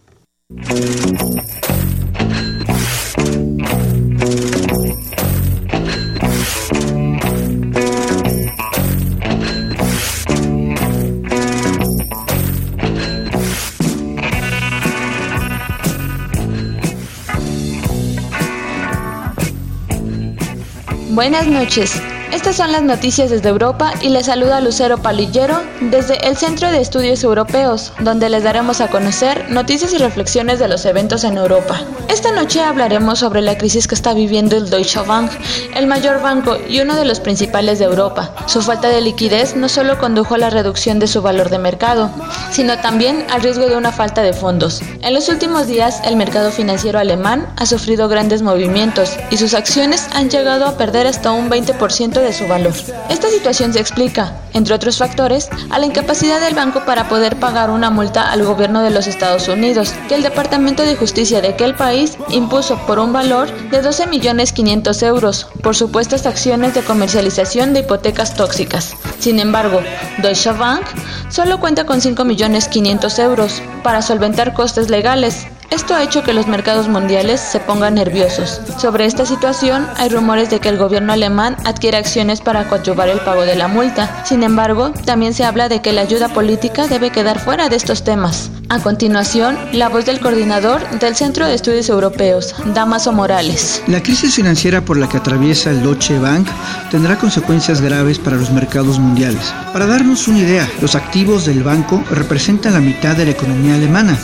Buenas 21.15 21.47
noches. 21.47 22.01
Estas 22.35 22.57
son 22.57 22.73
las 22.73 22.83
noticias 22.83 23.29
desde 23.29 23.47
Europa 23.47 23.93
y 24.01 24.09
les 24.09 24.25
saluda 24.25 24.59
Lucero 24.59 24.97
Palillero 24.97 25.57
desde 25.79 26.27
el 26.27 26.35
Centro 26.35 26.69
de 26.69 26.81
Estudios 26.81 27.23
Europeos, 27.23 27.93
donde 28.01 28.29
les 28.29 28.43
daremos 28.43 28.81
a 28.81 28.89
conocer 28.89 29.49
noticias 29.49 29.93
y 29.93 29.99
reflexiones 29.99 30.59
de 30.59 30.67
los 30.67 30.83
eventos 30.83 31.23
en 31.23 31.37
Europa. 31.37 31.79
Esta 32.09 32.33
noche 32.33 32.61
hablaremos 32.61 33.19
sobre 33.19 33.41
la 33.41 33.57
crisis 33.57 33.87
que 33.87 33.95
está 33.95 34.13
viviendo 34.13 34.57
el 34.57 34.69
Deutsche 34.69 34.99
Bank, 34.99 35.31
el 35.75 35.87
mayor 35.87 36.21
banco 36.21 36.57
y 36.67 36.81
uno 36.81 36.97
de 36.97 37.05
los 37.05 37.21
principales 37.21 37.79
de 37.79 37.85
Europa. 37.85 38.33
Su 38.47 38.61
falta 38.61 38.89
de 38.89 38.99
liquidez 38.99 39.55
no 39.55 39.69
solo 39.69 39.97
condujo 39.97 40.35
a 40.35 40.37
la 40.37 40.49
reducción 40.49 40.99
de 40.99 41.07
su 41.07 41.21
valor 41.21 41.49
de 41.49 41.57
mercado, 41.57 42.09
sino 42.51 42.77
también 42.79 43.25
al 43.29 43.43
riesgo 43.43 43.67
de 43.67 43.77
una 43.77 43.93
falta 43.93 44.23
de 44.23 44.33
fondos. 44.33 44.81
En 45.01 45.13
los 45.13 45.29
últimos 45.29 45.67
días, 45.67 46.01
el 46.03 46.17
mercado 46.17 46.51
financiero 46.51 46.99
alemán 46.99 47.47
ha 47.55 47.65
sufrido 47.65 48.09
grandes 48.09 48.41
movimientos 48.41 49.15
y 49.31 49.37
sus 49.37 49.53
acciones 49.53 50.09
han 50.13 50.29
llegado 50.29 50.65
a 50.65 50.75
perder 50.77 51.07
hasta 51.07 51.31
un 51.31 51.49
20% 51.49 52.24
de 52.25 52.33
su 52.33 52.47
valor. 52.47 52.73
Esta 53.09 53.29
situación 53.29 53.71
se 53.71 53.79
explica, 53.79 54.33
entre 54.53 54.73
otros 54.73 54.97
factores, 54.97 55.49
a 55.69 55.79
la 55.79 55.85
incapacidad 55.85 56.41
del 56.41 56.55
banco 56.55 56.83
para 56.85 57.07
poder 57.07 57.38
pagar 57.38 57.69
una 57.69 57.89
multa 57.89 58.31
al 58.31 58.43
gobierno 58.43 58.81
de 58.81 58.89
los 58.89 59.07
Estados 59.07 59.47
Unidos, 59.47 59.93
que 60.07 60.15
el 60.15 60.23
Departamento 60.23 60.83
de 60.83 60.95
Justicia 60.95 61.41
de 61.41 61.49
aquel 61.49 61.75
país 61.75 62.17
impuso 62.29 62.77
por 62.85 62.99
un 62.99 63.13
valor 63.13 63.51
de 63.69 63.81
12 63.81 64.07
millones 64.07 64.53
500 64.53 65.03
euros 65.03 65.47
por 65.61 65.75
supuestas 65.75 66.25
acciones 66.25 66.73
de 66.73 66.81
comercialización 66.81 67.73
de 67.73 67.81
hipotecas 67.81 68.35
tóxicas. 68.35 68.95
Sin 69.19 69.39
embargo, 69.39 69.81
Deutsche 70.17 70.51
Bank 70.51 70.85
solo 71.29 71.59
cuenta 71.59 71.85
con 71.85 72.01
5 72.01 72.25
millones 72.25 72.67
500 72.67 73.19
euros 73.19 73.61
para 73.83 74.01
solventar 74.01 74.53
costes 74.53 74.89
legales 74.89 75.47
esto 75.71 75.95
ha 75.95 76.04
hecho 76.04 76.23
que 76.23 76.34
los 76.34 76.47
mercados 76.47 76.88
mundiales 76.88 77.41
se 77.41 77.60
pongan 77.60 77.95
nerviosos. 77.95 78.62
Sobre 78.80 79.06
esta 79.06 79.25
situación, 79.25 79.88
hay 79.97 80.10
rumores 80.10 80.49
de 80.49 80.60
que 80.60 80.69
el 80.69 80.78
gobierno 80.78 81.13
alemán 81.13 81.58
adquiere 81.65 81.97
acciones 81.97 82.41
para 82.41 82.67
coadyuvar 82.67 83.10
el 83.10 83.19
pago 83.19 83.41
de 83.41 83.56
la 83.56 83.67
multa. 83.67 84.23
Sin 84.25 84.43
embargo, 84.43 84.91
también 85.06 85.34
se 85.34 85.43
habla 85.43 85.67
de 85.67 85.82
que 85.82 85.91
la 85.91 86.01
ayuda 86.01 86.30
política 86.30 86.88
debe 86.88 87.12
quedar 87.12 87.39
fuera 87.39 87.69
de 87.69 87.75
estos 87.75 88.04
temas. 88.04 88.51
A 88.69 88.80
continuación, 88.80 89.58
la 89.73 89.89
voz 89.89 90.06
del 90.06 90.19
coordinador 90.19 90.88
del 90.99 91.15
Centro 91.15 91.45
de 91.45 91.56
Estudios 91.56 91.89
Europeos, 91.89 92.56
Damaso 92.73 93.12
Morales. 93.12 93.84
La 93.88 94.01
crisis 94.01 94.36
financiera 94.36 94.82
por 94.82 94.97
la 94.97 95.10
que 95.10 95.17
atraviesa 95.17 95.71
el 95.71 95.84
Deutsche 95.84 96.19
Bank 96.19 96.47
tendrá 96.89 97.17
consecuencias 97.17 97.82
graves 97.82 98.17
para 98.17 98.38
los 98.38 98.51
mercados 98.51 98.99
mundiales. 98.99 99.54
Para 99.73 99.88
darnos 99.88 100.28
una 100.28 100.39
idea, 100.39 100.69
los 100.82 100.95
activos 100.95 101.45
del 101.45 101.63
banco 101.63 102.04
representan 102.12 102.73
la 102.73 102.82
mitad 102.82 103.15
de 103.15 103.25
la 103.25 103.32
economía 103.32 103.75
alemana 103.75 104.17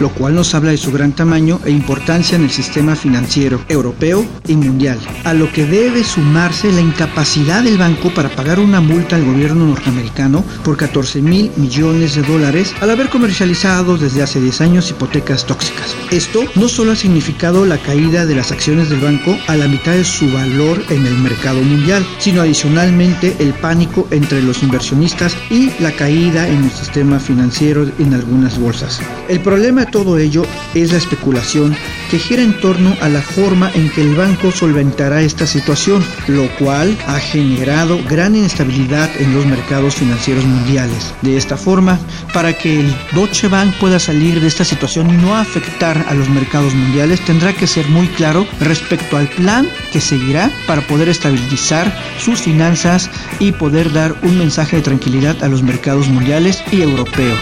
lo 0.00 0.10
cual 0.10 0.34
nos 0.34 0.54
habla 0.54 0.70
de 0.70 0.76
su 0.76 0.85
gran 0.90 1.12
tamaño 1.12 1.60
e 1.64 1.70
importancia 1.70 2.36
en 2.36 2.44
el 2.44 2.50
sistema 2.50 2.96
financiero 2.96 3.60
europeo 3.68 4.24
y 4.46 4.56
mundial, 4.56 4.98
a 5.24 5.34
lo 5.34 5.52
que 5.52 5.66
debe 5.66 6.04
sumarse 6.04 6.72
la 6.72 6.80
incapacidad 6.80 7.62
del 7.62 7.78
banco 7.78 8.12
para 8.14 8.28
pagar 8.28 8.60
una 8.60 8.80
multa 8.80 9.16
al 9.16 9.24
gobierno 9.24 9.66
norteamericano 9.66 10.44
por 10.64 10.76
14 10.76 11.22
mil 11.22 11.50
millones 11.56 12.14
de 12.14 12.22
dólares 12.22 12.74
al 12.80 12.90
haber 12.90 13.08
comercializado 13.08 13.96
desde 13.96 14.22
hace 14.22 14.40
10 14.40 14.60
años 14.60 14.90
hipotecas 14.90 15.46
tóxicas. 15.46 15.94
Esto 16.10 16.44
no 16.54 16.68
solo 16.68 16.92
ha 16.92 16.96
significado 16.96 17.66
la 17.66 17.78
caída 17.78 18.26
de 18.26 18.34
las 18.34 18.52
acciones 18.52 18.90
del 18.90 19.00
banco 19.00 19.36
a 19.46 19.56
la 19.56 19.68
mitad 19.68 19.92
de 19.92 20.04
su 20.04 20.30
valor 20.30 20.82
en 20.90 21.06
el 21.06 21.18
mercado 21.18 21.60
mundial, 21.60 22.06
sino 22.18 22.42
adicionalmente 22.42 23.36
el 23.38 23.54
pánico 23.54 24.06
entre 24.10 24.42
los 24.42 24.62
inversionistas 24.62 25.36
y 25.50 25.70
la 25.80 25.92
caída 25.92 26.48
en 26.48 26.64
el 26.64 26.70
sistema 26.70 27.18
financiero 27.18 27.86
en 27.98 28.14
algunas 28.14 28.58
bolsas. 28.58 29.00
El 29.28 29.40
problema 29.40 29.84
de 29.84 29.90
todo 29.90 30.18
ello 30.18 30.44
es 30.82 30.92
la 30.92 30.98
especulación 30.98 31.76
que 32.10 32.18
gira 32.18 32.42
en 32.42 32.58
torno 32.60 32.96
a 33.00 33.08
la 33.08 33.22
forma 33.22 33.70
en 33.74 33.90
que 33.90 34.02
el 34.02 34.14
banco 34.14 34.52
solventará 34.52 35.22
esta 35.22 35.46
situación, 35.46 36.04
lo 36.28 36.48
cual 36.56 36.96
ha 37.06 37.18
generado 37.18 37.98
gran 38.08 38.36
inestabilidad 38.36 39.10
en 39.20 39.34
los 39.34 39.46
mercados 39.46 39.96
financieros 39.96 40.44
mundiales. 40.44 41.14
De 41.22 41.36
esta 41.36 41.56
forma, 41.56 41.98
para 42.32 42.52
que 42.52 42.80
el 42.80 42.94
Deutsche 43.12 43.48
Bank 43.48 43.74
pueda 43.80 43.98
salir 43.98 44.40
de 44.40 44.46
esta 44.46 44.64
situación 44.64 45.10
y 45.10 45.16
no 45.16 45.34
afectar 45.34 46.04
a 46.08 46.14
los 46.14 46.28
mercados 46.28 46.74
mundiales, 46.74 47.20
tendrá 47.20 47.52
que 47.52 47.66
ser 47.66 47.88
muy 47.88 48.06
claro 48.08 48.46
respecto 48.60 49.16
al 49.16 49.28
plan 49.28 49.68
que 49.92 50.00
seguirá 50.00 50.50
para 50.66 50.82
poder 50.82 51.08
estabilizar 51.08 51.92
sus 52.18 52.40
finanzas 52.40 53.10
y 53.38 53.52
poder 53.52 53.92
dar 53.92 54.14
un 54.22 54.38
mensaje 54.38 54.76
de 54.76 54.82
tranquilidad 54.82 55.42
a 55.42 55.48
los 55.48 55.62
mercados 55.62 56.08
mundiales 56.08 56.62
y 56.70 56.82
europeos. 56.82 57.38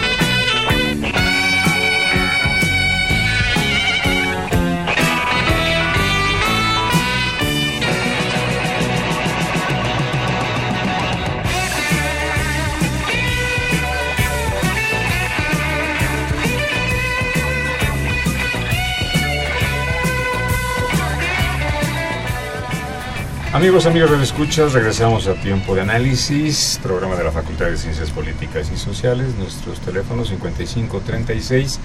Amigos, 23.65 23.87
amigos 23.87 24.11
de 24.11 24.23
escuchas, 24.23 24.75
regresamos 24.75 25.27
a 25.27 25.41
Tiempo 25.41 25.75
de 25.75 25.81
Análisis, 25.81 26.79
programa 26.83 27.17
de 27.17 27.25
la 27.25 27.33
Facultad 27.33 27.65
de 27.65 27.79
Ciencias 27.79 28.11
Políticas 28.11 28.71
y 28.71 28.77
Sociales. 28.77 29.35
Nuestros 29.39 29.81
teléfonos 29.81 30.29
55 30.29 31.01
36 31.01 31.81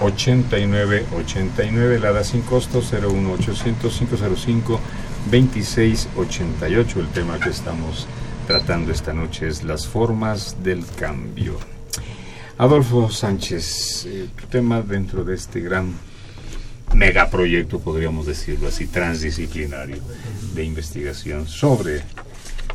89 0.00 1.06
89, 1.12 1.98
la 1.98 2.12
da 2.12 2.22
sin 2.22 2.42
costo 2.42 2.80
01 2.80 3.32
800 3.32 3.92
505 3.92 4.80
26 5.32 6.08
88. 6.16 7.00
El 7.00 7.08
tema 7.08 7.40
que 7.40 7.50
estamos 7.50 8.06
tratando 8.46 8.92
esta 8.92 9.12
noche 9.12 9.48
es 9.48 9.64
las 9.64 9.88
formas 9.88 10.62
del 10.62 10.86
cambio. 10.86 11.58
Adolfo 12.58 13.10
Sánchez, 13.10 14.06
eh, 14.06 14.28
tu 14.40 14.46
tema 14.46 14.82
dentro 14.82 15.24
de 15.24 15.34
este 15.34 15.58
gran 15.58 15.94
megaproyecto, 16.94 17.80
podríamos 17.80 18.26
decirlo 18.26 18.68
así, 18.68 18.86
transdisciplinario 18.86 19.98
de 20.54 20.64
investigación 20.64 21.46
sobre 21.46 22.02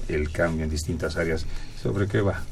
el 0.07 0.31
cambio 0.31 0.63
en 0.63 0.69
distintas 0.69 1.17
áreas. 1.17 1.45
¿Sobre 1.81 2.07
qué 2.07 2.21
va? 2.21 2.43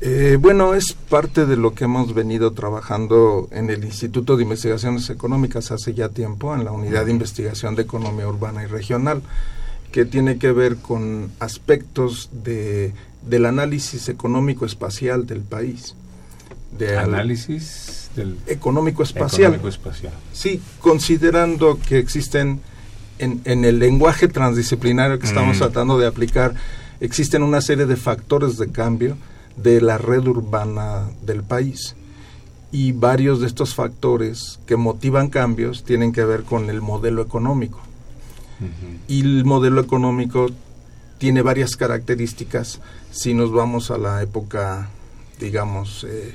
Eh, 0.00 0.36
bueno, 0.40 0.74
es 0.74 0.92
parte 0.92 1.46
de 1.46 1.56
lo 1.56 1.74
que 1.74 1.84
hemos 1.84 2.14
venido 2.14 2.52
trabajando 2.52 3.48
en 3.52 3.70
el 3.70 3.84
Instituto 3.84 4.36
de 4.36 4.42
Investigaciones 4.42 5.08
Económicas 5.08 5.70
hace 5.70 5.94
ya 5.94 6.08
tiempo, 6.08 6.54
en 6.54 6.64
la 6.64 6.72
Unidad 6.72 7.06
de 7.06 7.12
Investigación 7.12 7.74
de 7.74 7.82
Economía 7.82 8.28
Urbana 8.28 8.62
y 8.64 8.66
Regional, 8.66 9.22
que 9.92 10.04
tiene 10.04 10.38
que 10.38 10.52
ver 10.52 10.76
con 10.76 11.30
aspectos 11.38 12.28
de, 12.32 12.92
del 13.22 13.46
análisis 13.46 14.08
económico 14.08 14.66
espacial 14.66 15.26
del 15.26 15.40
país. 15.40 15.94
De 16.78 16.98
análisis 16.98 18.10
económico 18.46 19.02
espacial. 19.02 19.60
espacial. 19.66 20.12
Sí, 20.32 20.60
considerando 20.80 21.78
que 21.78 21.98
existen 21.98 22.60
en, 23.18 23.40
en 23.44 23.64
el 23.64 23.78
lenguaje 23.78 24.28
transdisciplinario 24.28 25.18
que 25.18 25.26
estamos 25.26 25.58
tratando 25.58 25.98
de 25.98 26.06
aplicar, 26.06 26.54
existen 27.00 27.42
una 27.42 27.60
serie 27.60 27.86
de 27.86 27.96
factores 27.96 28.56
de 28.56 28.70
cambio 28.70 29.16
de 29.56 29.80
la 29.80 29.98
red 29.98 30.26
urbana 30.26 31.08
del 31.22 31.42
país. 31.42 31.96
Y 32.72 32.92
varios 32.92 33.40
de 33.40 33.46
estos 33.46 33.74
factores 33.74 34.58
que 34.66 34.76
motivan 34.76 35.28
cambios 35.28 35.84
tienen 35.84 36.12
que 36.12 36.24
ver 36.24 36.42
con 36.42 36.70
el 36.70 36.80
modelo 36.80 37.22
económico. 37.22 37.80
Y 39.08 39.20
el 39.20 39.44
modelo 39.44 39.80
económico 39.80 40.46
tiene 41.18 41.42
varias 41.42 41.76
características 41.76 42.80
si 43.10 43.34
nos 43.34 43.52
vamos 43.52 43.90
a 43.90 43.98
la 43.98 44.22
época, 44.22 44.88
digamos, 45.38 46.04
eh, 46.08 46.34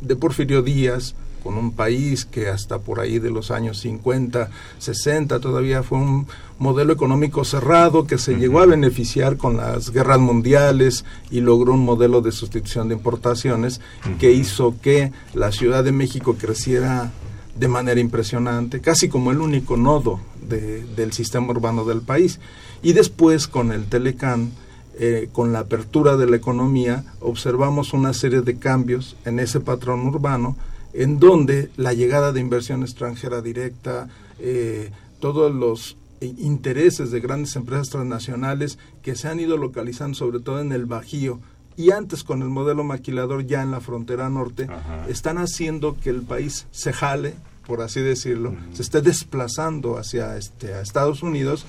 de 0.00 0.16
Porfirio 0.16 0.62
Díaz, 0.62 1.14
con 1.42 1.56
un 1.58 1.70
país 1.70 2.24
que 2.24 2.48
hasta 2.48 2.80
por 2.80 2.98
ahí 2.98 3.20
de 3.20 3.30
los 3.30 3.52
años 3.52 3.78
50, 3.78 4.50
60 4.78 5.38
todavía 5.38 5.84
fue 5.84 5.98
un 5.98 6.26
modelo 6.58 6.92
económico 6.92 7.44
cerrado 7.44 8.04
que 8.04 8.18
se 8.18 8.34
llegó 8.34 8.60
a 8.60 8.66
beneficiar 8.66 9.36
con 9.36 9.56
las 9.56 9.90
guerras 9.90 10.18
mundiales 10.18 11.04
y 11.30 11.40
logró 11.40 11.74
un 11.74 11.84
modelo 11.84 12.20
de 12.20 12.32
sustitución 12.32 12.88
de 12.88 12.94
importaciones 12.94 13.80
que 14.18 14.32
hizo 14.32 14.74
que 14.82 15.12
la 15.34 15.52
Ciudad 15.52 15.84
de 15.84 15.92
México 15.92 16.34
creciera 16.34 17.12
de 17.54 17.68
manera 17.68 18.00
impresionante, 18.00 18.80
casi 18.80 19.08
como 19.08 19.30
el 19.30 19.40
único 19.40 19.76
nodo 19.76 20.20
del 20.48 21.12
sistema 21.12 21.50
urbano 21.50 21.84
del 21.84 22.00
país. 22.02 22.40
Y 22.82 22.92
después 22.92 23.46
con 23.46 23.70
el 23.70 23.86
Telecán, 23.86 24.50
eh, 24.98 25.28
con 25.32 25.52
la 25.52 25.60
apertura 25.60 26.16
de 26.16 26.26
la 26.26 26.36
economía, 26.36 27.04
observamos 27.20 27.92
una 27.92 28.14
serie 28.14 28.40
de 28.40 28.58
cambios 28.58 29.16
en 29.24 29.38
ese 29.38 29.60
patrón 29.60 30.06
urbano, 30.06 30.56
en 30.94 31.18
donde 31.18 31.70
la 31.76 31.92
llegada 31.92 32.32
de 32.32 32.40
inversión 32.40 32.82
extranjera 32.82 33.42
directa, 33.42 34.08
eh, 34.38 34.90
todos 35.20 35.54
los 35.54 35.96
intereses 36.20 37.10
de 37.10 37.20
grandes 37.20 37.56
empresas 37.56 37.90
transnacionales 37.90 38.78
que 39.02 39.16
se 39.16 39.28
han 39.28 39.38
ido 39.38 39.58
localizando 39.58 40.16
sobre 40.16 40.40
todo 40.40 40.60
en 40.60 40.72
el 40.72 40.86
Bajío 40.86 41.40
y 41.76 41.90
antes 41.90 42.24
con 42.24 42.40
el 42.40 42.48
modelo 42.48 42.82
maquilador 42.84 43.46
ya 43.46 43.62
en 43.62 43.70
la 43.70 43.80
frontera 43.80 44.30
norte, 44.30 44.66
están 45.08 45.36
haciendo 45.36 45.96
que 45.98 46.08
el 46.08 46.22
país 46.22 46.66
se 46.70 46.94
jale, 46.94 47.34
por 47.66 47.82
así 47.82 48.00
decirlo, 48.00 48.54
se 48.72 48.80
esté 48.80 49.02
desplazando 49.02 49.98
hacia 49.98 50.38
este, 50.38 50.72
a 50.72 50.80
Estados 50.80 51.22
Unidos 51.22 51.66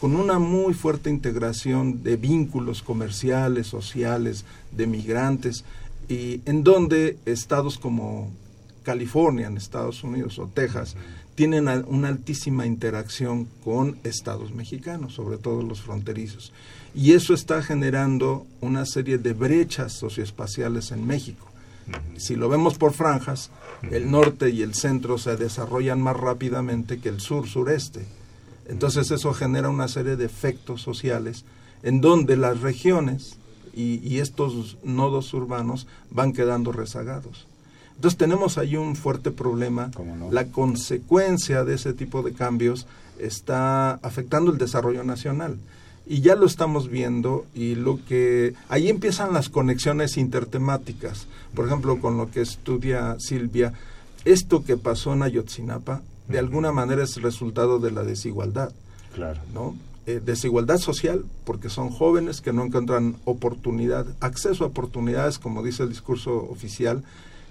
con 0.00 0.14
una 0.14 0.38
muy 0.38 0.74
fuerte 0.74 1.10
integración 1.10 2.02
de 2.02 2.16
vínculos 2.16 2.82
comerciales, 2.82 3.66
sociales, 3.66 4.44
de 4.72 4.86
migrantes, 4.86 5.64
y 6.08 6.40
en 6.46 6.64
donde 6.64 7.18
estados 7.26 7.78
como 7.78 8.30
California 8.82 9.48
en 9.48 9.56
Estados 9.56 10.02
Unidos 10.02 10.38
o 10.38 10.46
Texas 10.46 10.96
tienen 11.34 11.68
una 11.86 12.08
altísima 12.08 12.66
interacción 12.66 13.46
con 13.62 13.98
estados 14.02 14.52
mexicanos, 14.52 15.14
sobre 15.14 15.36
todo 15.36 15.62
los 15.62 15.82
fronterizos. 15.82 16.52
Y 16.94 17.12
eso 17.12 17.34
está 17.34 17.62
generando 17.62 18.46
una 18.60 18.86
serie 18.86 19.18
de 19.18 19.34
brechas 19.34 19.92
socioespaciales 19.92 20.90
en 20.90 21.06
México. 21.06 21.46
Si 22.16 22.34
lo 22.34 22.48
vemos 22.48 22.76
por 22.76 22.92
franjas, 22.92 23.50
el 23.90 24.10
norte 24.10 24.50
y 24.50 24.62
el 24.62 24.74
centro 24.74 25.18
se 25.18 25.36
desarrollan 25.36 26.00
más 26.00 26.16
rápidamente 26.16 26.98
que 26.98 27.08
el 27.08 27.20
sur-sureste 27.20 28.04
entonces 28.68 29.10
eso 29.10 29.32
genera 29.32 29.70
una 29.70 29.88
serie 29.88 30.16
de 30.16 30.26
efectos 30.26 30.82
sociales 30.82 31.44
en 31.82 32.00
donde 32.00 32.36
las 32.36 32.60
regiones 32.60 33.36
y, 33.74 34.18
estos 34.18 34.76
nodos 34.82 35.32
urbanos 35.34 35.86
van 36.10 36.32
quedando 36.32 36.72
rezagados. 36.72 37.46
Entonces 37.94 38.18
tenemos 38.18 38.58
ahí 38.58 38.76
un 38.76 38.96
fuerte 38.96 39.30
problema. 39.30 39.90
La 40.32 40.46
consecuencia 40.46 41.64
de 41.64 41.74
ese 41.74 41.92
tipo 41.92 42.22
de 42.22 42.32
cambios 42.32 42.86
está 43.18 43.92
afectando 43.94 44.50
el 44.50 44.58
desarrollo 44.58 45.04
nacional. 45.04 45.58
Y 46.06 46.20
ya 46.22 46.34
lo 46.34 46.46
estamos 46.46 46.88
viendo 46.88 47.46
y 47.54 47.76
lo 47.76 48.04
que 48.04 48.54
ahí 48.68 48.88
empiezan 48.88 49.32
las 49.32 49.48
conexiones 49.48 50.16
intertemáticas. 50.16 51.26
Por 51.54 51.66
ejemplo, 51.66 52.00
con 52.00 52.16
lo 52.16 52.30
que 52.30 52.40
estudia 52.40 53.16
Silvia, 53.20 53.74
esto 54.24 54.64
que 54.64 54.76
pasó 54.76 55.12
en 55.12 55.22
Ayotzinapa 55.22 56.02
de 56.28 56.38
alguna 56.38 56.72
manera 56.72 57.02
es 57.04 57.16
el 57.16 57.22
resultado 57.22 57.78
de 57.78 57.90
la 57.90 58.04
desigualdad. 58.04 58.72
Claro. 59.14 59.40
¿no? 59.52 59.74
Eh, 60.06 60.22
desigualdad 60.24 60.78
social, 60.78 61.24
porque 61.44 61.68
son 61.68 61.90
jóvenes 61.90 62.40
que 62.40 62.52
no 62.52 62.64
encuentran 62.64 63.16
oportunidad, 63.26 64.06
acceso 64.20 64.64
a 64.64 64.68
oportunidades, 64.68 65.38
como 65.38 65.62
dice 65.62 65.82
el 65.82 65.90
discurso 65.90 66.34
oficial, 66.50 67.02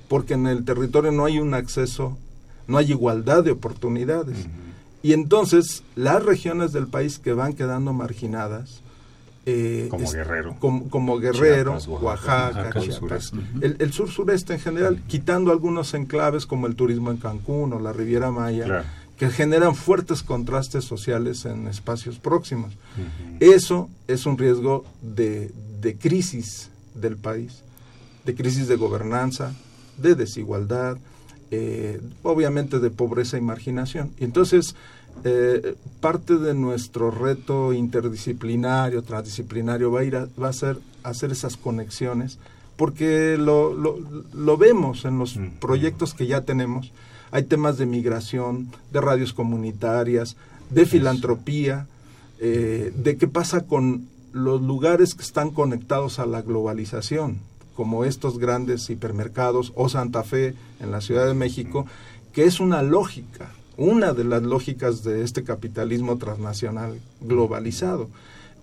porque 0.08 0.34
en 0.34 0.48
el 0.48 0.66
territorio 0.66 1.12
no 1.12 1.26
hay 1.26 1.38
un 1.38 1.54
acceso, 1.54 2.18
no 2.68 2.78
hay 2.78 2.92
igualdad 2.92 3.44
de 3.44 3.52
oportunidades. 3.52 4.48
Y 5.04 5.14
entonces 5.14 5.84
las 5.96 6.24
regiones 6.26 6.72
del 6.72 6.88
país 6.88 7.20
que 7.20 7.34
van 7.34 7.54
quedando 7.54 7.94
marginadas, 7.94 8.82
eh, 9.50 9.88
como 9.90 10.12
Guerrero. 10.12 10.56
Como, 10.60 11.20
Guerrero, 11.20 11.78
Oaxaca, 12.02 12.70
el, 13.62 13.94
sur 13.94 14.12
sureste 14.12 14.54
en 14.54 14.60
general, 14.60 15.02
quitando 15.08 15.54
algunos 15.54 15.94
enclaves 15.94 16.46
como 16.46 16.68
el 16.68 16.76
turismo 16.76 17.12
en 17.12 17.18
Cancún 17.18 17.72
o 17.72 17.80
la 17.80 17.94
Riviera 17.94 18.30
Maya, 18.30 18.84
que 19.18 19.30
generan 19.30 19.74
fuertes 19.74 20.22
contrastes 20.22 20.84
sociales 20.84 21.46
en 21.46 21.68
espacios 21.68 22.20
próximos. 22.20 22.74
Eso 23.40 23.90
es 24.10 24.26
un 24.26 24.38
riesgo 24.38 24.84
de, 25.02 25.50
de 25.80 25.96
crisis 25.96 26.70
del 26.94 27.16
país, 27.16 27.64
de 28.26 28.36
crisis 28.36 28.68
de 28.68 28.76
gobernanza, 28.76 29.54
de 29.98 30.16
desigualdad, 30.16 30.98
eh, 31.52 32.02
obviamente 32.24 32.80
de 32.80 32.90
pobreza 32.90 33.38
y 33.38 33.42
marginación. 33.42 34.12
Y 34.20 34.26
entonces, 34.26 34.76
eh, 35.24 35.76
parte 36.00 36.38
de 36.38 36.54
nuestro 36.54 37.12
reto 37.12 37.74
interdisciplinario, 37.74 39.04
transdisciplinario, 39.04 39.92
va 39.92 40.02
a, 40.02 40.04
ir 40.04 40.16
a, 40.16 40.28
va 40.42 40.50
a 40.50 40.54
ser 40.54 40.80
hacer 41.04 41.32
esas 41.32 41.58
conexiones, 41.58 42.38
porque 42.76 43.38
lo, 43.38 43.74
lo, 43.74 44.58
vemos 44.58 45.06
en 45.06 45.18
los 45.18 45.40
proyectos 45.60 46.14
que 46.14 46.28
ya 46.28 46.42
tenemos. 46.42 46.92
Hay 47.32 47.44
temas 47.44 47.78
de 47.78 47.86
migración, 47.86 48.70
de 48.92 49.02
radios 49.02 49.34
comunitarias, 49.34 50.38
de 50.70 50.86
filantropía, 50.86 51.88
eh, 52.40 52.94
de 52.96 53.18
qué 53.18 53.28
pasa 53.28 53.62
con 53.62 54.08
los 54.32 54.62
lugares 54.62 55.16
que 55.16 55.24
están 55.24 55.50
conectados 55.50 56.20
a 56.20 56.26
la 56.26 56.42
globalización, 56.42 57.40
como 57.76 58.06
estos 58.06 58.38
grandes 58.38 58.90
hipermercados 58.90 59.72
o 59.76 59.90
Santa 59.90 60.24
Fe 60.24 60.54
en 60.80 60.92
la 60.92 61.02
Ciudad 61.02 61.26
de 61.26 61.34
México, 61.34 61.86
que 62.34 62.46
es 62.46 62.60
una 62.60 62.84
lógica 62.84 63.50
una 63.78 64.14
de 64.14 64.24
las 64.24 64.44
lógicas 64.44 65.04
de 65.04 65.24
este 65.24 65.44
capitalismo 65.44 66.18
transnacional 66.18 67.00
globalizado. 67.22 68.10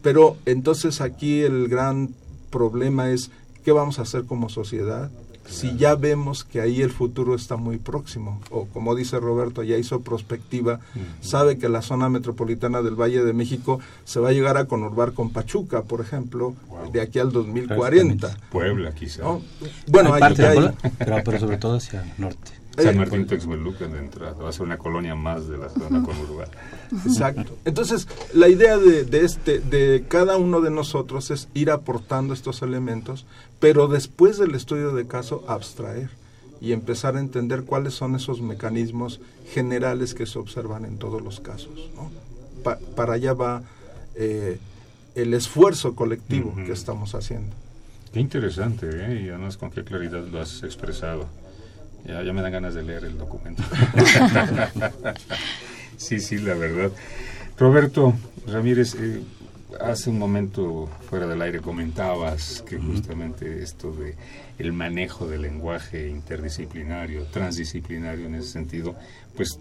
Pero 0.03 0.37
entonces 0.45 1.01
aquí 1.01 1.41
el 1.41 1.69
gran 1.69 2.11
problema 2.51 3.11
es 3.11 3.31
qué 3.65 3.73
vamos 3.73 3.99
a 3.99 4.03
hacer 4.03 4.25
como 4.25 4.49
sociedad 4.49 5.11
si 5.47 5.77
ya 5.77 5.95
vemos 5.95 6.45
que 6.45 6.61
ahí 6.61 6.81
el 6.81 6.91
futuro 6.91 7.35
está 7.35 7.57
muy 7.57 7.79
próximo, 7.79 8.41
o 8.51 8.67
como 8.67 8.95
dice 8.95 9.19
Roberto, 9.21 9.63
ya 9.63 9.77
hizo 9.77 10.01
prospectiva, 10.01 10.81
sabe 11.21 11.59
que 11.59 11.69
la 11.69 11.83
zona 11.83 12.09
metropolitana 12.09 12.83
del 12.83 12.95
Valle 12.95 13.23
de 13.23 13.33
México 13.33 13.81
se 14.05 14.21
va 14.21 14.31
a 14.31 14.33
llegar 14.33 14.57
a 14.57 14.67
conurbar 14.67 15.13
con 15.13 15.31
Pachuca, 15.31 15.83
por 15.83 16.01
ejemplo, 16.01 16.55
de 16.93 17.01
aquí 17.01 17.19
al 17.19 17.31
2040. 17.33 18.37
Puebla, 18.51 18.93
quizá. 18.93 19.23
Bueno, 19.87 20.15
hay 20.15 20.35
pero, 20.35 21.17
pero 21.25 21.41
sobre 21.41 21.59
todo 21.59 21.77
hacia 21.77 22.03
el 22.03 22.11
norte. 22.19 22.64
San 22.77 22.97
Martín 22.97 23.27
Texmelucan 23.27 23.93
de 23.93 23.99
entrada, 23.99 24.35
va 24.35 24.49
a 24.49 24.53
ser 24.53 24.63
una 24.63 24.79
colonia 24.79 25.15
más 25.15 25.49
de 25.49 25.59
la 25.59 25.69
zona 25.69 26.03
conurbada. 26.03 26.51
Exacto. 27.07 27.57
Entonces, 27.65 28.09
la 28.33 28.49
idea 28.49 28.79
de, 28.79 29.05
de, 29.05 29.25
este, 29.25 29.61
de 29.61 30.05
cada 30.09 30.37
uno 30.37 30.61
de 30.61 30.71
nosotros 30.71 31.31
es 31.31 31.49
ir 31.55 31.71
aportando 31.71 32.35
estos 32.35 32.63
elementos, 32.63 33.27
pero 33.61 33.89
después 33.89 34.39
del 34.39 34.55
estudio 34.55 34.95
de 34.95 35.07
caso, 35.07 35.45
abstraer 35.47 36.11
y 36.61 36.73
empezar 36.73 37.17
a 37.17 37.21
entender 37.21 37.65
cuáles 37.65 37.95
son 37.95 38.15
esos 38.15 38.41
mecanismos 38.41 39.21
generales 39.53 40.15
que 40.15 40.27
se 40.27 40.39
observan 40.39 40.85
en 40.85 40.99
todos 40.99 41.23
los 41.23 41.41
casos. 41.41 41.91
¿no? 41.95 42.11
para 42.97 43.15
allá 43.15 43.35
va 43.35 43.63
eh, 44.15 44.59
el 45.15 45.35
esfuerzo 45.35 45.95
colectivo 45.95 46.55
que 46.55 46.73
estamos 46.73 47.15
haciendo. 47.15 47.55
Qué 48.13 48.21
interesante, 48.21 48.89
¿eh? 48.91 49.23
y 49.25 49.29
además 49.29 49.57
con 49.57 49.71
qué 49.71 49.85
claridad 49.85 50.25
lo 50.27 50.41
has 50.41 50.63
expresado. 50.63 51.29
Ya, 52.07 52.33
me 52.33 52.43
dan 52.43 52.53
ganas 52.53 52.75
de 52.75 52.83
leer 52.83 53.05
el 53.05 53.17
documento. 53.17 53.63
sí, 55.97 56.21
sí, 56.21 56.39
la 56.39 56.55
verdad. 56.55 56.91
Roberto 57.59 58.13
Ramírez, 58.47 58.95
eh, 58.97 59.23
hace 59.81 60.11
un 60.11 60.19
momento 60.19 60.89
fuera 61.09 61.27
del 61.27 61.41
aire 61.41 61.61
comentabas 61.61 62.63
que 62.69 62.79
justamente 62.79 63.63
esto 63.63 63.93
de 63.93 64.15
el 64.59 64.73
manejo 64.73 65.27
del 65.27 65.43
lenguaje 65.43 66.09
interdisciplinario, 66.09 67.25
transdisciplinario 67.25 68.27
en 68.27 68.35
ese 68.35 68.49
sentido, 68.49 68.95
pues 69.35 69.59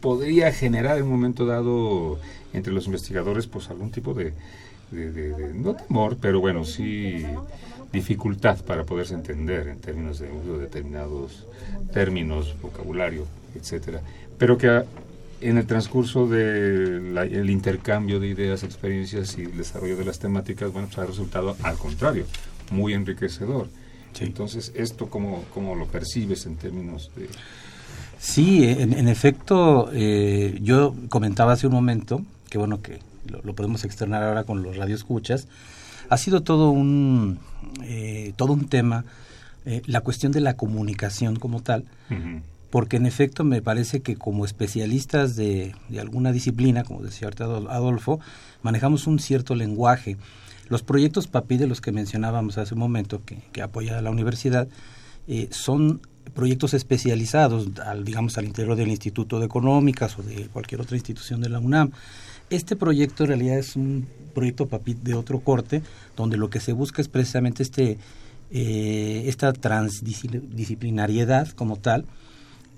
podría 0.00 0.52
generar 0.52 0.98
en 0.98 1.04
un 1.04 1.10
momento 1.10 1.46
dado 1.46 2.18
entre 2.52 2.72
los 2.72 2.86
investigadores 2.86 3.46
pues 3.46 3.70
algún 3.70 3.90
tipo 3.90 4.14
de, 4.14 4.32
de 4.90 5.52
no 5.54 5.74
temor, 5.74 6.16
pero 6.20 6.40
bueno, 6.40 6.64
sí 6.64 7.24
dificultad 7.92 8.62
para 8.64 8.84
poderse 8.84 9.14
entender 9.14 9.68
en 9.68 9.80
términos 9.80 10.18
de 10.18 10.30
uso 10.30 10.58
de 10.58 10.64
determinados 10.64 11.46
términos, 11.92 12.54
vocabulario, 12.60 13.26
etcétera, 13.54 14.02
pero 14.38 14.58
que 14.58 14.82
en 15.40 15.56
el 15.56 15.66
transcurso 15.66 16.26
del 16.26 17.50
intercambio 17.50 18.18
de 18.20 18.28
ideas, 18.28 18.62
experiencias 18.62 19.38
y 19.38 19.42
el 19.42 19.56
desarrollo 19.56 19.96
de 19.96 20.04
las 20.04 20.18
temáticas, 20.18 20.72
bueno, 20.72 20.88
pues 20.88 20.98
ha 20.98 21.06
resultado 21.06 21.56
al 21.62 21.76
contrario, 21.76 22.26
muy 22.70 22.92
enriquecedor. 22.92 23.68
Entonces, 24.20 24.72
¿esto 24.74 25.08
cómo, 25.08 25.44
cómo, 25.54 25.76
lo 25.76 25.86
percibes 25.86 26.46
en 26.46 26.56
términos 26.56 27.10
de...? 27.14 27.28
Sí, 28.18 28.64
en, 28.64 29.06
efecto, 29.06 29.90
eh, 29.92 30.58
yo 30.60 30.92
comentaba 31.08 31.52
hace 31.52 31.68
un 31.68 31.72
momento, 31.72 32.22
que 32.50 32.58
bueno, 32.58 32.82
que 32.82 32.98
lo, 33.28 33.40
lo 33.42 33.54
podemos 33.54 33.84
externar 33.84 34.24
ahora 34.24 34.42
con 34.42 34.64
los 34.64 34.76
radioescuchas, 34.76 35.46
ha 36.08 36.16
sido 36.16 36.42
todo 36.42 36.70
un, 36.70 37.38
eh, 37.82 38.32
todo 38.36 38.52
un 38.52 38.68
tema, 38.68 39.04
eh, 39.66 39.82
la 39.86 40.00
cuestión 40.00 40.32
de 40.32 40.40
la 40.40 40.54
comunicación 40.54 41.36
como 41.36 41.62
tal, 41.62 41.84
porque 42.70 42.96
en 42.96 43.06
efecto 43.06 43.44
me 43.44 43.62
parece 43.62 44.00
que 44.00 44.16
como 44.16 44.44
especialistas 44.44 45.36
de, 45.36 45.74
alguna 45.98 46.32
disciplina, 46.32 46.84
como 46.84 47.02
decía 47.02 47.28
Adolfo, 47.68 48.20
manejamos 48.62 49.06
un 49.06 49.18
cierto 49.18 49.54
lenguaje. 49.54 50.16
Los 50.68 50.82
proyectos 50.82 51.26
PAPI 51.28 51.56
de 51.56 51.66
los 51.66 51.80
que 51.80 51.92
mencionábamos 51.92 52.58
hace 52.58 52.74
un 52.74 52.80
momento, 52.80 53.22
que, 53.24 53.62
apoya 53.62 54.00
la 54.02 54.10
universidad, 54.10 54.68
eh, 55.26 55.48
son 55.50 56.00
proyectos 56.34 56.74
especializados, 56.74 57.68
al, 57.84 58.04
digamos, 58.04 58.36
al 58.38 58.44
interior 58.44 58.76
del 58.76 58.88
Instituto 58.88 59.40
de 59.40 59.46
Económicas 59.46 60.18
o 60.18 60.22
de 60.22 60.46
cualquier 60.48 60.80
otra 60.80 60.96
institución 60.96 61.40
de 61.40 61.48
la 61.48 61.58
UNAM. 61.58 61.90
Este 62.50 62.76
proyecto 62.76 63.24
en 63.24 63.28
realidad 63.28 63.58
es 63.58 63.76
un 63.76 64.06
proyecto 64.34 64.66
PAPIT 64.66 64.98
de 65.02 65.14
otro 65.14 65.40
corte, 65.40 65.82
donde 66.16 66.36
lo 66.36 66.50
que 66.50 66.60
se 66.60 66.72
busca 66.72 67.02
es 67.02 67.08
precisamente 67.08 67.62
este, 67.62 67.98
eh, 68.50 69.24
esta 69.26 69.52
transdisciplinariedad 69.52 71.48
como 71.48 71.76
tal, 71.76 72.06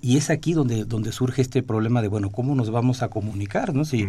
y 0.03 0.17
es 0.17 0.31
aquí 0.31 0.55
donde, 0.55 0.85
donde 0.85 1.13
surge 1.13 1.43
este 1.43 1.63
problema 1.63 2.01
de, 2.01 2.09
bueno, 2.09 2.31
¿cómo 2.31 2.55
nos 2.55 2.71
vamos 2.71 3.03
a 3.03 3.09
comunicar? 3.09 3.75
¿no? 3.75 3.85
Si, 3.85 4.09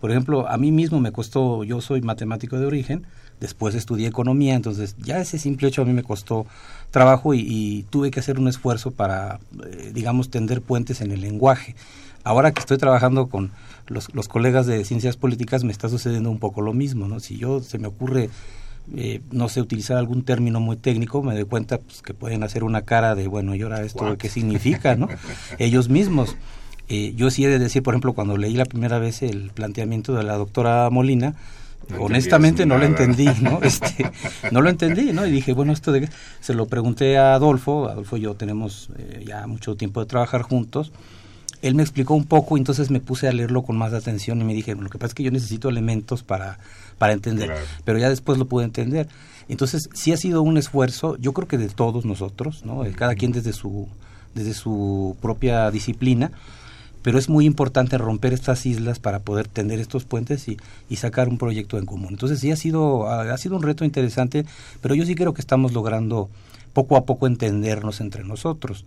por 0.00 0.12
ejemplo, 0.12 0.48
a 0.48 0.56
mí 0.56 0.70
mismo 0.70 1.00
me 1.00 1.10
costó, 1.10 1.64
yo 1.64 1.80
soy 1.80 2.00
matemático 2.00 2.58
de 2.60 2.66
origen, 2.66 3.06
después 3.40 3.74
estudié 3.74 4.06
economía, 4.06 4.54
entonces 4.54 4.94
ya 4.98 5.20
ese 5.20 5.38
simple 5.38 5.66
hecho 5.66 5.82
a 5.82 5.84
mí 5.84 5.92
me 5.92 6.04
costó 6.04 6.46
trabajo 6.92 7.34
y, 7.34 7.84
tuve 7.90 8.12
que 8.12 8.20
hacer 8.20 8.38
un 8.38 8.46
esfuerzo 8.46 8.92
para, 8.92 9.40
eh, 9.66 9.90
digamos, 9.92 10.30
tender 10.30 10.62
puentes 10.62 11.00
en 11.00 11.10
el 11.10 11.20
lenguaje. 11.20 11.74
Ahora 12.24 12.52
que 12.52 12.60
estoy 12.60 12.78
trabajando 12.78 13.28
con 13.28 13.50
los, 13.88 14.14
los 14.14 14.28
colegas 14.28 14.66
de 14.66 14.84
ciencias 14.84 15.16
políticas 15.16 15.64
me 15.64 15.72
está 15.72 15.88
sucediendo 15.88 16.30
un 16.30 16.38
poco 16.38 16.60
lo 16.60 16.72
mismo, 16.72 17.08
¿no? 17.08 17.20
Si 17.20 17.36
yo 17.36 17.60
se 17.60 17.78
me 17.78 17.88
ocurre 17.88 18.30
eh, 18.96 19.20
no 19.30 19.48
sé, 19.48 19.60
utilizar 19.60 19.96
algún 19.96 20.24
término 20.24 20.60
muy 20.60 20.76
técnico, 20.76 21.22
me 21.22 21.34
doy 21.34 21.44
cuenta 21.44 21.78
pues, 21.78 22.02
que 22.02 22.14
pueden 22.14 22.42
hacer 22.42 22.64
una 22.64 22.82
cara 22.82 23.14
de, 23.14 23.28
bueno, 23.28 23.54
¿y 23.54 23.62
ahora 23.62 23.82
esto 23.82 24.16
qué 24.18 24.28
significa? 24.28 24.96
¿no? 24.96 25.08
Ellos 25.58 25.88
mismos. 25.88 26.36
Eh, 26.88 27.14
yo 27.16 27.30
sí 27.30 27.44
he 27.44 27.48
de 27.48 27.58
decir, 27.58 27.82
por 27.82 27.94
ejemplo, 27.94 28.12
cuando 28.12 28.36
leí 28.36 28.54
la 28.54 28.64
primera 28.64 28.98
vez 28.98 29.22
el 29.22 29.50
planteamiento 29.50 30.14
de 30.14 30.24
la 30.24 30.36
doctora 30.36 30.90
Molina, 30.90 31.34
honestamente 31.98 32.66
no 32.66 32.76
lo 32.76 32.84
entendí, 32.84 33.28
¿no? 33.40 33.60
Este, 33.62 34.10
no 34.50 34.60
lo 34.60 34.68
entendí, 34.68 35.12
¿no? 35.12 35.24
Y 35.26 35.30
dije, 35.30 35.52
bueno, 35.52 35.72
esto 35.72 35.92
de 35.92 36.08
se 36.40 36.52
lo 36.52 36.66
pregunté 36.66 37.18
a 37.18 37.34
Adolfo, 37.34 37.88
Adolfo 37.88 38.16
y 38.16 38.22
yo 38.22 38.34
tenemos 38.34 38.90
eh, 38.98 39.24
ya 39.26 39.46
mucho 39.46 39.76
tiempo 39.76 40.00
de 40.00 40.06
trabajar 40.06 40.42
juntos. 40.42 40.92
Él 41.62 41.74
me 41.74 41.82
explicó 41.82 42.14
un 42.14 42.24
poco, 42.24 42.56
y 42.56 42.60
entonces 42.60 42.90
me 42.90 43.00
puse 43.00 43.28
a 43.28 43.32
leerlo 43.32 43.62
con 43.62 43.76
más 43.76 43.94
atención 43.94 44.40
y 44.40 44.44
me 44.44 44.52
dije, 44.52 44.74
lo 44.74 44.90
que 44.90 44.98
pasa 44.98 45.08
es 45.08 45.14
que 45.14 45.22
yo 45.22 45.30
necesito 45.30 45.68
elementos 45.68 46.22
para 46.22 46.58
para 47.02 47.14
entender, 47.14 47.52
pero 47.84 47.98
ya 47.98 48.08
después 48.08 48.38
lo 48.38 48.44
pude 48.44 48.64
entender. 48.64 49.08
Entonces, 49.48 49.88
sí 49.92 50.12
ha 50.12 50.16
sido 50.16 50.40
un 50.42 50.56
esfuerzo, 50.56 51.16
yo 51.18 51.32
creo 51.32 51.48
que 51.48 51.58
de 51.58 51.68
todos 51.68 52.04
nosotros, 52.04 52.64
¿no? 52.64 52.84
Cada 52.94 53.16
quien 53.16 53.32
desde 53.32 53.52
su 53.52 53.88
desde 54.34 54.54
su 54.54 55.16
propia 55.20 55.68
disciplina, 55.72 56.30
pero 57.02 57.18
es 57.18 57.28
muy 57.28 57.44
importante 57.44 57.98
romper 57.98 58.32
estas 58.32 58.64
islas 58.66 59.00
para 59.00 59.18
poder 59.18 59.48
tender 59.48 59.80
estos 59.80 60.04
puentes 60.04 60.46
y, 60.46 60.58
y, 60.88 60.96
sacar 60.96 61.28
un 61.28 61.38
proyecto 61.38 61.76
en 61.76 61.86
común. 61.86 62.10
Entonces 62.10 62.38
sí 62.38 62.52
ha 62.52 62.56
sido, 62.56 63.08
ha 63.08 63.36
sido 63.36 63.56
un 63.56 63.62
reto 63.62 63.84
interesante, 63.84 64.46
pero 64.80 64.94
yo 64.94 65.04
sí 65.04 65.16
creo 65.16 65.34
que 65.34 65.40
estamos 65.40 65.72
logrando 65.72 66.30
poco 66.72 66.96
a 66.96 67.04
poco 67.04 67.26
entendernos 67.26 68.00
entre 68.00 68.22
nosotros. 68.22 68.84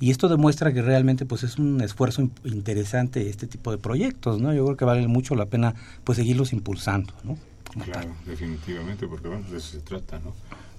Y 0.00 0.10
esto 0.10 0.28
demuestra 0.28 0.72
que 0.72 0.82
realmente 0.82 1.26
pues 1.26 1.42
es 1.42 1.58
un 1.58 1.80
esfuerzo 1.80 2.28
interesante 2.44 3.28
este 3.28 3.46
tipo 3.46 3.70
de 3.70 3.78
proyectos, 3.78 4.40
¿no? 4.40 4.54
Yo 4.54 4.64
creo 4.64 4.76
que 4.76 4.84
vale 4.84 5.06
mucho 5.08 5.34
la 5.34 5.46
pena 5.46 5.74
pues 6.04 6.16
seguirlos 6.16 6.52
impulsando, 6.52 7.12
¿no? 7.24 7.36
claro, 7.84 8.10
definitivamente, 8.24 9.06
porque 9.06 9.28
bueno, 9.28 9.48
de 9.50 9.58
eso 9.58 9.72
se 9.72 9.80
trata, 9.80 10.18
¿no? 10.20 10.34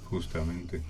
Justamente. 0.06 0.82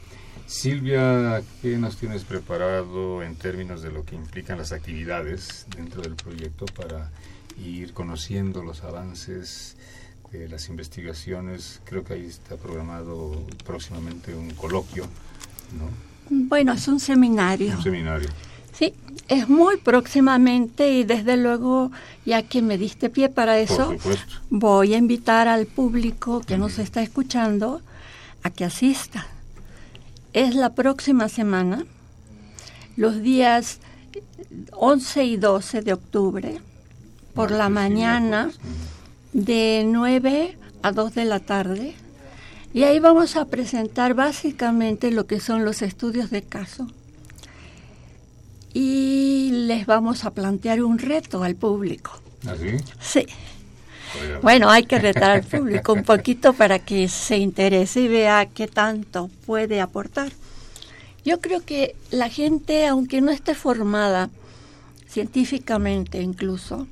Silvia, 0.48 1.44
¿qué 1.62 1.78
nos 1.78 1.98
tienes 1.98 2.24
preparado 2.24 3.22
en 3.22 3.36
términos 3.36 3.82
de 3.82 3.92
lo 3.92 4.04
que 4.04 4.16
implican 4.16 4.58
las 4.58 4.72
actividades 4.72 5.68
dentro 5.76 6.02
del 6.02 6.16
proyecto 6.16 6.66
para 6.66 7.12
ir 7.64 7.94
conociendo 7.94 8.64
los 8.64 8.84
avances 8.84 9.76
de 10.32 10.48
las 10.48 10.70
investigaciones? 10.70 11.82
Creo 11.84 12.04
que 12.04 12.14
ahí 12.14 12.26
está 12.26 12.56
programado 12.56 13.46
próximamente 13.66 14.34
un 14.34 14.50
coloquio, 14.52 15.04
¿no? 15.78 16.09
Bueno, 16.30 16.74
es 16.74 16.88
un 16.88 17.00
seminario. 17.00 17.76
Un 17.76 17.84
seminario. 17.84 18.30
Sí, 18.74 18.94
es 19.28 19.50
muy 19.50 19.78
próximamente 19.78 20.92
y 20.92 21.04
desde 21.04 21.38
luego, 21.38 21.92
ya 22.26 22.44
que 22.44 22.62
me 22.62 22.78
diste 22.78 23.10
pie 23.10 23.30
para 23.30 23.60
eso, 23.60 23.96
voy 24.50 24.94
a 24.94 24.98
invitar 24.98 25.48
al 25.48 25.66
público 25.66 26.42
que 26.42 26.58
nos 26.58 26.80
está 26.80 27.02
escuchando 27.02 27.82
a 28.44 28.50
que 28.50 28.66
asista. 28.66 29.28
Es 30.34 30.56
la 30.56 30.74
próxima 30.76 31.28
semana, 31.28 31.86
los 32.96 33.22
días 33.22 33.80
11 34.72 35.26
y 35.26 35.38
12 35.38 35.82
de 35.82 35.94
octubre, 35.94 36.62
por 37.34 37.52
la 37.52 37.70
mañana, 37.70 38.52
de 39.34 39.84
9 39.86 40.58
a 40.82 40.92
2 40.92 41.16
de 41.16 41.26
la 41.26 41.40
tarde. 41.40 41.96
Y 42.74 42.84
ahí 42.84 43.00
vamos 43.00 43.36
a 43.36 43.46
presentar 43.46 44.14
básicamente 44.14 45.12
lo 45.12 45.26
que 45.26 45.40
son 45.40 45.66
los 45.66 45.82
estudios 45.82 46.30
de 46.30 46.44
caso 46.44 46.88
y 48.74 49.50
les 49.52 49.86
vamos 49.86 50.26
a 50.26 50.32
plantear 50.32 50.84
un 50.84 51.00
reto 51.00 51.44
al 51.44 51.56
público. 51.56 52.12
¿Así? 52.48 52.70
¿Ah, 52.70 52.94
sí. 53.00 53.26
Bueno, 54.42 54.70
hay 54.70 54.84
que 54.84 54.98
retar 55.00 55.32
al 55.32 55.44
público 55.44 55.94
un 55.94 56.04
poquito 56.04 56.54
para 56.54 56.80
que 56.80 57.08
se 57.08 57.38
interese 57.38 58.02
y 58.02 58.08
vea 58.08 58.48
qué 58.48 58.68
tanto 58.68 59.30
puede 59.46 59.82
aportar. 59.82 60.32
Yo 61.24 61.40
creo 61.42 61.64
que 61.64 61.96
la 62.10 62.30
gente, 62.30 62.88
aunque 62.88 63.22
no 63.22 63.32
esté 63.32 63.54
formada 63.54 64.30
científicamente 65.08 66.22
incluso, 66.22 66.88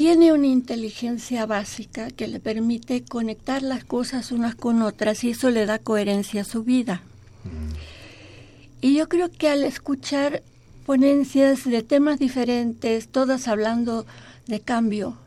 tiene 0.00 0.32
una 0.32 0.46
inteligencia 0.46 1.44
básica 1.44 2.10
que 2.10 2.26
le 2.26 2.40
permite 2.40 3.04
conectar 3.04 3.62
las 3.62 3.84
cosas 3.84 4.32
unas 4.32 4.54
con 4.54 4.80
otras 4.80 5.24
y 5.24 5.32
eso 5.32 5.50
le 5.50 5.66
da 5.66 5.78
coherencia 5.78 6.40
a 6.40 6.44
su 6.44 6.64
vida. 6.64 7.02
Mm. 7.44 7.74
Y 8.80 8.96
yo 8.96 9.10
creo 9.10 9.30
que 9.30 9.50
al 9.50 9.62
escuchar 9.62 10.42
ponencias 10.86 11.64
de 11.64 11.82
temas 11.82 12.18
diferentes, 12.18 13.08
todas 13.08 13.46
hablando 13.46 14.06
de 14.46 14.60
cambio, 14.60 15.18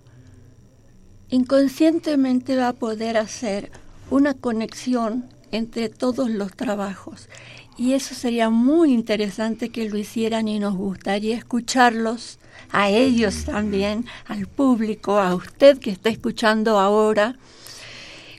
inconscientemente 1.29 2.55
va 2.55 2.69
a 2.69 2.73
poder 2.73 3.17
hacer 3.17 3.69
una 4.09 4.33
conexión 4.33 5.25
entre 5.51 5.89
todos 5.89 6.31
los 6.31 6.51
trabajos. 6.55 7.29
Y 7.77 7.93
eso 7.93 8.15
sería 8.15 8.49
muy 8.49 8.91
interesante 8.91 9.69
que 9.69 9.87
lo 9.87 9.99
hicieran 9.99 10.47
y 10.47 10.57
nos 10.57 10.75
gustaría 10.75 11.37
escucharlos, 11.37 12.39
a 12.73 12.89
ellos 12.89 13.45
también, 13.45 14.05
al 14.27 14.47
público, 14.47 15.19
a 15.19 15.35
usted 15.35 15.77
que 15.77 15.91
está 15.91 16.09
escuchando 16.09 16.79
ahora, 16.79 17.35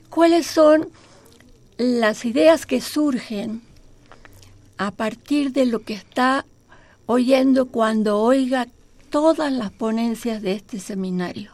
cuáles 0.09 0.45
son 0.45 0.89
las 1.77 2.25
ideas 2.25 2.65
que 2.65 2.81
surgen 2.81 3.61
a 4.77 4.91
partir 4.91 5.53
de 5.53 5.65
lo 5.65 5.79
que 5.79 5.93
está 5.93 6.45
oyendo 7.05 7.67
cuando 7.67 8.19
oiga 8.19 8.67
todas 9.09 9.53
las 9.53 9.71
ponencias 9.71 10.41
de 10.41 10.51
este 10.51 10.79
seminario. 10.79 11.51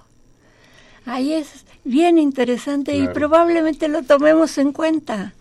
Ahí 1.05 1.33
es 1.33 1.65
bien 1.83 2.17
interesante 2.17 2.95
y 2.97 3.07
probablemente 3.07 3.89
lo 3.89 4.01
tomemos 4.01 4.57
en 4.57 4.71
cuenta. 4.73 5.35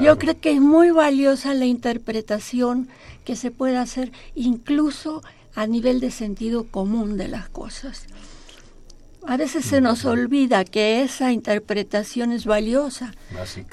Yo 0.00 0.16
creo 0.16 0.38
que 0.38 0.52
es 0.52 0.60
muy 0.60 0.92
valiosa 0.92 1.54
la 1.54 1.66
interpretación 1.66 2.88
que 3.24 3.34
se 3.34 3.50
puede 3.50 3.76
hacer 3.76 4.12
incluso 4.36 5.22
a 5.54 5.66
nivel 5.66 6.00
de 6.00 6.10
sentido 6.10 6.64
común 6.64 7.16
de 7.16 7.28
las 7.28 7.48
cosas. 7.48 8.06
A 9.26 9.36
veces 9.36 9.64
se 9.64 9.80
nos 9.80 10.04
olvida 10.04 10.64
que 10.64 11.02
esa 11.02 11.30
interpretación 11.30 12.32
es 12.32 12.44
valiosa, 12.44 13.14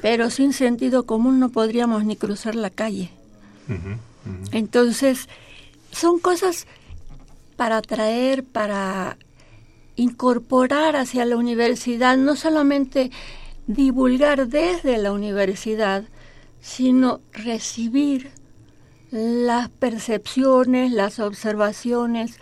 pero 0.02 0.30
sin 0.30 0.54
sentido 0.54 1.06
común 1.06 1.40
no 1.40 1.50
podríamos 1.50 2.06
ni 2.06 2.16
cruzar 2.16 2.56
la 2.56 2.70
calle. 2.70 3.10
Entonces, 4.52 5.28
son 5.92 6.20
cosas 6.20 6.68
para 7.56 7.78
atraer, 7.78 8.44
para 8.44 9.18
incorporar 9.96 10.96
hacia 10.96 11.26
la 11.26 11.36
universidad, 11.36 12.16
no 12.16 12.36
solamente 12.36 13.12
divulgar 13.68 14.48
desde 14.48 14.98
la 14.98 15.12
universidad, 15.12 16.04
sino 16.62 17.22
recibir 17.34 18.32
las 19.12 19.70
percepciones, 19.70 20.92
las 20.92 21.20
observaciones 21.20 22.38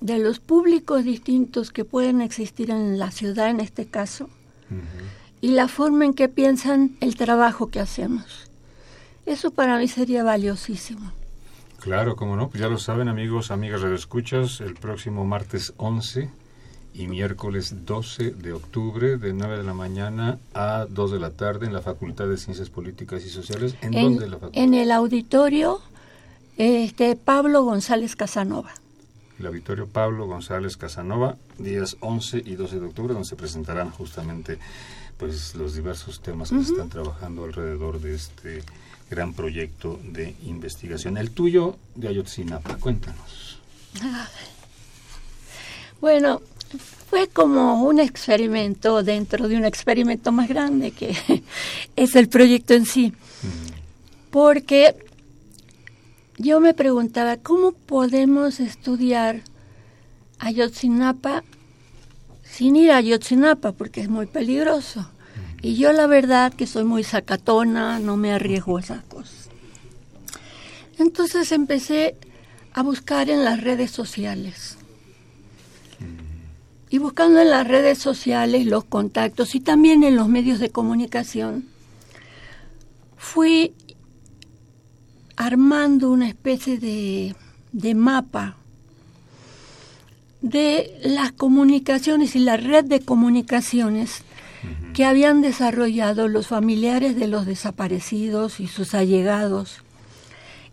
de 0.00 0.18
los 0.18 0.40
públicos 0.40 1.04
distintos 1.04 1.70
que 1.70 1.84
pueden 1.84 2.20
existir 2.20 2.70
en 2.70 2.98
la 2.98 3.10
ciudad 3.10 3.48
en 3.48 3.60
este 3.60 3.86
caso, 3.86 4.28
y 5.40 5.48
la 5.48 5.68
forma 5.68 6.04
en 6.04 6.14
que 6.14 6.28
piensan 6.28 6.96
el 7.00 7.16
trabajo 7.16 7.68
que 7.68 7.80
hacemos. 7.80 8.50
Eso 9.26 9.50
para 9.50 9.78
mí 9.78 9.86
sería 9.88 10.24
valiosísimo. 10.24 11.12
Claro, 11.78 12.16
como 12.16 12.36
no, 12.36 12.48
pues 12.48 12.60
ya 12.60 12.68
lo 12.68 12.78
saben 12.78 13.08
amigos, 13.08 13.50
amigas 13.50 13.82
escuchas, 13.82 14.60
el 14.60 14.74
próximo 14.74 15.24
martes 15.24 15.74
11 15.76 16.30
y 16.94 17.06
miércoles 17.06 17.86
12 17.86 18.32
de 18.32 18.52
octubre 18.52 19.16
de 19.16 19.32
9 19.32 19.58
de 19.58 19.62
la 19.62 19.74
mañana 19.74 20.38
a 20.54 20.86
2 20.88 21.12
de 21.12 21.18
la 21.18 21.30
tarde 21.30 21.66
en 21.66 21.72
la 21.72 21.80
Facultad 21.80 22.26
de 22.26 22.36
Ciencias 22.36 22.70
Políticas 22.70 23.24
y 23.24 23.30
Sociales. 23.30 23.74
¿En, 23.80 23.92
dónde 23.92 24.28
la 24.28 24.36
facultad? 24.36 24.62
En 24.62 24.74
el 24.74 24.90
auditorio 24.90 25.80
Este, 26.58 27.16
Pablo 27.16 27.64
González 27.64 28.14
Casanova. 28.14 28.72
El 29.38 29.46
auditorio 29.46 29.86
Pablo 29.86 30.26
González 30.26 30.76
Casanova, 30.76 31.36
días 31.58 31.96
11 32.00 32.42
y 32.44 32.54
12 32.54 32.80
de 32.80 32.86
octubre, 32.86 33.14
donde 33.14 33.28
se 33.28 33.36
presentarán 33.36 33.90
justamente 33.90 34.58
pues 35.18 35.54
los 35.54 35.74
diversos 35.74 36.20
temas 36.20 36.50
que 36.50 36.62
se 36.62 36.72
están 36.72 36.88
trabajando 36.88 37.44
alrededor 37.44 38.00
de 38.00 38.14
este 38.14 38.62
gran 39.10 39.34
proyecto 39.34 39.98
de 40.04 40.34
investigación. 40.44 41.16
El 41.16 41.30
tuyo 41.30 41.76
de 41.94 42.08
Ayotzinapa, 42.08 42.76
cuéntanos. 42.76 43.58
Bueno, 46.00 46.42
fue 47.12 47.28
como 47.28 47.82
un 47.82 48.00
experimento 48.00 49.02
dentro 49.02 49.46
de 49.46 49.58
un 49.58 49.66
experimento 49.66 50.32
más 50.32 50.48
grande 50.48 50.92
que 50.92 51.14
es 51.96 52.16
el 52.16 52.30
proyecto 52.30 52.72
en 52.72 52.86
sí. 52.86 53.12
Porque 54.30 54.96
yo 56.38 56.58
me 56.58 56.72
preguntaba, 56.72 57.36
¿cómo 57.36 57.72
podemos 57.72 58.60
estudiar 58.60 59.42
Ayotzinapa 60.38 61.44
sin 62.44 62.76
ir 62.76 62.92
a 62.92 62.96
Ayotzinapa? 62.96 63.72
Porque 63.72 64.00
es 64.00 64.08
muy 64.08 64.24
peligroso. 64.24 65.06
Y 65.60 65.76
yo 65.76 65.92
la 65.92 66.06
verdad 66.06 66.54
que 66.54 66.66
soy 66.66 66.84
muy 66.84 67.04
sacatona, 67.04 67.98
no 67.98 68.16
me 68.16 68.32
arriesgo 68.32 68.78
a 68.78 68.80
esas 68.80 69.04
cosas. 69.04 69.50
Entonces 70.98 71.52
empecé 71.52 72.16
a 72.72 72.82
buscar 72.82 73.28
en 73.28 73.44
las 73.44 73.60
redes 73.60 73.90
sociales. 73.90 74.78
Y 76.92 76.98
buscando 76.98 77.40
en 77.40 77.48
las 77.48 77.66
redes 77.66 77.96
sociales 77.96 78.66
los 78.66 78.84
contactos 78.84 79.54
y 79.54 79.60
también 79.60 80.02
en 80.02 80.14
los 80.14 80.28
medios 80.28 80.58
de 80.60 80.68
comunicación, 80.68 81.64
fui 83.16 83.72
armando 85.36 86.10
una 86.10 86.28
especie 86.28 86.78
de, 86.78 87.34
de 87.72 87.94
mapa 87.94 88.56
de 90.42 91.00
las 91.02 91.32
comunicaciones 91.32 92.36
y 92.36 92.40
la 92.40 92.58
red 92.58 92.84
de 92.84 93.00
comunicaciones 93.00 94.22
que 94.92 95.06
habían 95.06 95.40
desarrollado 95.40 96.28
los 96.28 96.48
familiares 96.48 97.16
de 97.16 97.26
los 97.26 97.46
desaparecidos 97.46 98.60
y 98.60 98.66
sus 98.66 98.92
allegados 98.92 99.78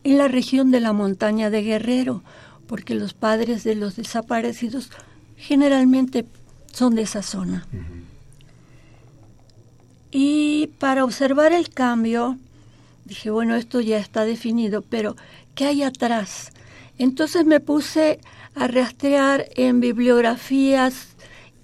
en 0.04 0.18
la 0.18 0.28
región 0.28 0.70
de 0.70 0.82
la 0.82 0.92
montaña 0.92 1.50
de 1.50 1.62
Guerrero, 1.62 2.24
porque 2.68 2.94
los 2.94 3.14
padres 3.14 3.64
de 3.64 3.76
los 3.76 3.96
desaparecidos 3.96 4.90
generalmente 5.40 6.26
son 6.72 6.96
de 6.96 7.04
esa 7.04 7.24
zona. 7.24 7.66
Y 10.12 10.68
para 10.80 11.04
observar 11.04 11.54
el 11.54 11.70
cambio, 11.70 12.38
dije, 13.06 13.30
bueno, 13.30 13.56
esto 13.56 13.80
ya 13.82 13.98
está 13.98 14.26
definido, 14.26 14.82
pero 14.82 15.16
¿qué 15.56 15.66
hay 15.66 15.84
atrás? 15.84 16.52
Entonces 16.98 17.46
me 17.46 17.60
puse 17.60 18.20
a 18.56 18.68
rastrear 18.68 19.46
en 19.56 19.80
bibliografías 19.80 21.08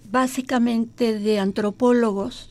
básicamente 0.09 1.19
de 1.19 1.39
antropólogos 1.39 2.49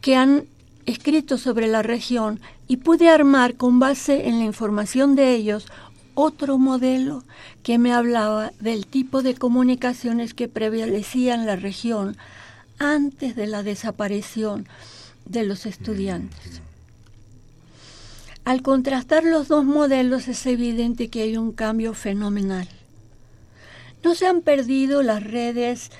que 0.00 0.16
han 0.16 0.44
escrito 0.86 1.36
sobre 1.36 1.68
la 1.68 1.82
región 1.82 2.40
y 2.66 2.78
pude 2.78 3.10
armar 3.10 3.56
con 3.56 3.78
base 3.78 4.28
en 4.28 4.38
la 4.38 4.44
información 4.44 5.14
de 5.14 5.34
ellos 5.34 5.66
otro 6.14 6.58
modelo 6.58 7.24
que 7.62 7.78
me 7.78 7.92
hablaba 7.92 8.52
del 8.60 8.86
tipo 8.86 9.22
de 9.22 9.34
comunicaciones 9.34 10.34
que 10.34 10.48
prevalecían 10.48 11.40
en 11.40 11.46
la 11.46 11.56
región 11.56 12.16
antes 12.78 13.36
de 13.36 13.46
la 13.46 13.62
desaparición 13.62 14.66
de 15.26 15.44
los 15.44 15.66
estudiantes. 15.66 16.62
Al 18.44 18.62
contrastar 18.62 19.24
los 19.24 19.48
dos 19.48 19.64
modelos 19.64 20.26
es 20.28 20.44
evidente 20.46 21.08
que 21.08 21.22
hay 21.22 21.36
un 21.36 21.52
cambio 21.52 21.94
fenomenal. 21.94 22.68
No 24.02 24.14
se 24.14 24.26
han 24.26 24.40
perdido 24.40 25.02
las 25.02 25.22
redes 25.22 25.90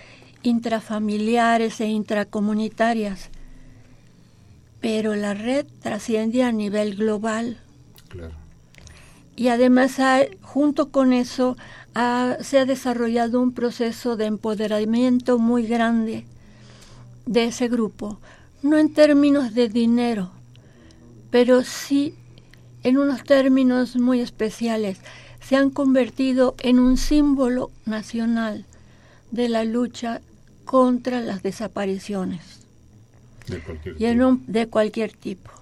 intrafamiliares 0.43 1.81
e 1.81 1.87
intracomunitarias, 1.87 3.29
pero 4.81 5.15
la 5.15 5.35
red 5.35 5.67
trasciende 5.83 6.43
a 6.43 6.51
nivel 6.51 6.97
global. 6.97 7.59
Y 9.41 9.49
además, 9.49 9.97
junto 10.43 10.91
con 10.91 11.15
eso, 11.15 11.57
se 11.95 12.59
ha 12.59 12.67
desarrollado 12.67 13.41
un 13.41 13.53
proceso 13.53 14.19
de 14.19 14.27
empoderamiento 14.27 15.39
muy 15.39 15.67
grande 15.67 16.27
de 17.25 17.45
ese 17.45 17.69
grupo, 17.69 18.19
no 18.63 18.77
en 18.77 18.93
términos 18.93 19.55
de 19.55 19.71
dinero, 19.71 20.31
pero 21.31 21.63
sí 21.63 22.15
en 22.83 22.99
unos 22.99 23.25
términos 23.25 23.97
muy 23.97 24.21
especiales 24.21 24.99
se 25.41 25.57
han 25.57 25.71
convertido 25.71 26.55
en 26.59 26.79
un 26.79 26.99
símbolo 26.99 27.71
nacional 27.87 28.67
de 29.31 29.49
la 29.49 29.65
lucha 29.65 30.21
contra 30.67 31.23
las 31.23 31.43
desapariciones. 31.43 32.43
De 33.49 33.59
cualquier, 33.61 33.97
y 33.99 34.05
en 34.05 34.43
de 34.49 34.67
cualquier 34.67 35.15
tipo. 35.15 35.60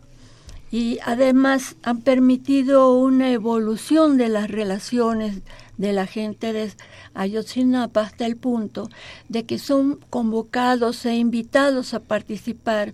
Y 0.71 0.99
además 1.05 1.77
han 1.83 2.03
permitido 2.03 2.95
una 2.99 3.31
evolución 3.33 4.19
de 4.19 4.29
las 4.29 4.51
relaciones 4.51 5.41
de 5.79 5.93
la 5.93 6.07
gente 6.07 6.53
de 6.53 6.73
Ayotzinapa 7.14 8.03
hasta 8.03 8.27
el 8.27 8.37
punto 8.37 8.91
de 9.29 9.45
que 9.45 9.59
son 9.59 9.99
convocados 10.11 11.07
e 11.07 11.16
invitados 11.16 11.95
a 11.95 12.01
participar 12.01 12.93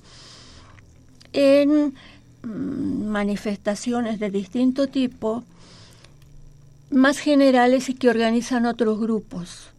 en 1.33 1.95
mm, 2.43 3.07
manifestaciones 3.07 4.21
de 4.21 4.31
distinto 4.31 4.87
tipo 4.87 5.43
más 6.91 7.19
generales 7.19 7.89
y 7.89 7.95
que 7.95 8.09
organizan 8.09 8.67
otros 8.67 9.01
grupos. 9.01 9.71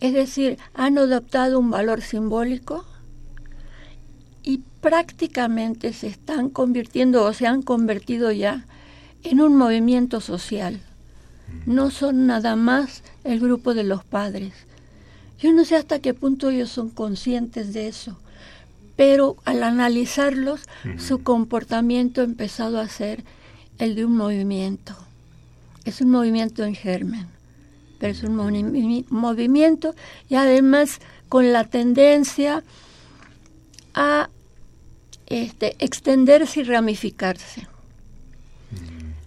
Es 0.00 0.12
decir, 0.12 0.58
han 0.74 0.96
adoptado 0.98 1.58
un 1.58 1.70
valor 1.70 2.00
simbólico 2.00 2.84
prácticamente 4.84 5.94
se 5.94 6.08
están 6.08 6.50
convirtiendo 6.50 7.24
o 7.24 7.32
se 7.32 7.46
han 7.46 7.62
convertido 7.62 8.30
ya 8.30 8.66
en 9.22 9.40
un 9.40 9.56
movimiento 9.56 10.20
social. 10.20 10.78
No 11.64 11.90
son 11.90 12.26
nada 12.26 12.54
más 12.54 13.02
el 13.24 13.40
grupo 13.40 13.72
de 13.72 13.84
los 13.84 14.04
padres. 14.04 14.52
Yo 15.40 15.52
no 15.54 15.64
sé 15.64 15.76
hasta 15.76 16.00
qué 16.00 16.12
punto 16.12 16.50
ellos 16.50 16.68
son 16.68 16.90
conscientes 16.90 17.72
de 17.72 17.88
eso, 17.88 18.18
pero 18.94 19.36
al 19.46 19.62
analizarlos, 19.62 20.60
su 20.98 21.22
comportamiento 21.22 22.20
ha 22.20 22.24
empezado 22.24 22.78
a 22.78 22.86
ser 22.86 23.24
el 23.78 23.94
de 23.94 24.04
un 24.04 24.16
movimiento 24.16 24.94
es 25.84 26.00
un 26.00 26.10
movimiento 26.10 26.64
en 26.64 26.74
germen, 26.74 27.26
pero 27.98 28.12
es 28.12 28.22
un 28.22 29.04
movimiento 29.10 29.94
y 30.28 30.34
además 30.34 31.00
con 31.28 31.52
la 31.52 31.64
tendencia 31.64 32.62
a 33.94 34.28
este, 35.26 35.76
extenderse 35.78 36.60
y 36.60 36.64
ramificarse. 36.64 37.66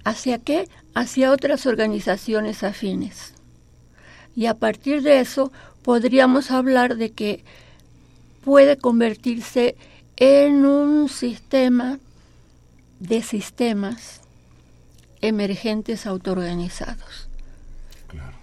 ¿Hacia 0.04 0.38
qué? 0.40 0.70
Hacia 0.94 1.32
otras 1.32 1.66
organizaciones 1.66 2.64
afines. 2.64 3.34
Y 4.36 4.46
a 4.46 4.54
partir 4.54 5.02
de 5.02 5.20
eso 5.20 5.52
podríamos 5.82 6.52
hablar 6.52 6.96
de 6.96 7.12
que 7.12 7.44
puede 8.44 8.78
convertirse 8.78 9.76
en 10.16 10.66
un 10.66 11.10
sistema 11.10 12.00
de 13.00 13.22
sistemas 13.22 14.22
emergentes 15.22 16.06
autoorganizados. 16.06 17.28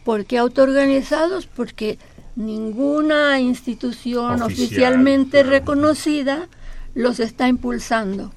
¿Por 0.05 0.27
qué 0.27 0.39
autoorganizados? 0.39 1.47
Porque 1.47 1.99
ninguna 2.37 3.41
institución 3.41 4.43
oficialmente 4.43 5.43
reconocida 5.43 6.49
los 6.95 7.21
está 7.21 7.49
impulsando, 7.49 8.33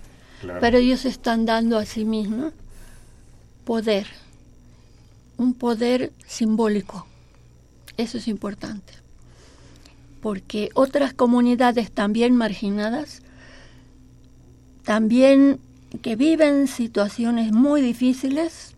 pero 0.59 0.77
ellos 0.77 1.05
están 1.05 1.45
dando 1.45 1.77
a 1.77 1.85
sí 1.85 2.05
mismos 2.05 2.53
poder, 3.65 4.07
un 5.37 5.53
poder 5.53 6.11
simbólico. 6.25 7.05
Eso 7.97 8.17
es 8.17 8.27
importante, 8.27 8.93
porque 10.21 10.69
otras 10.73 11.13
comunidades 11.13 11.91
también 11.91 12.35
marginadas, 12.35 13.21
también 14.83 15.59
que 16.01 16.15
viven 16.15 16.67
situaciones 16.67 17.51
muy 17.51 17.81
difíciles 17.81 18.73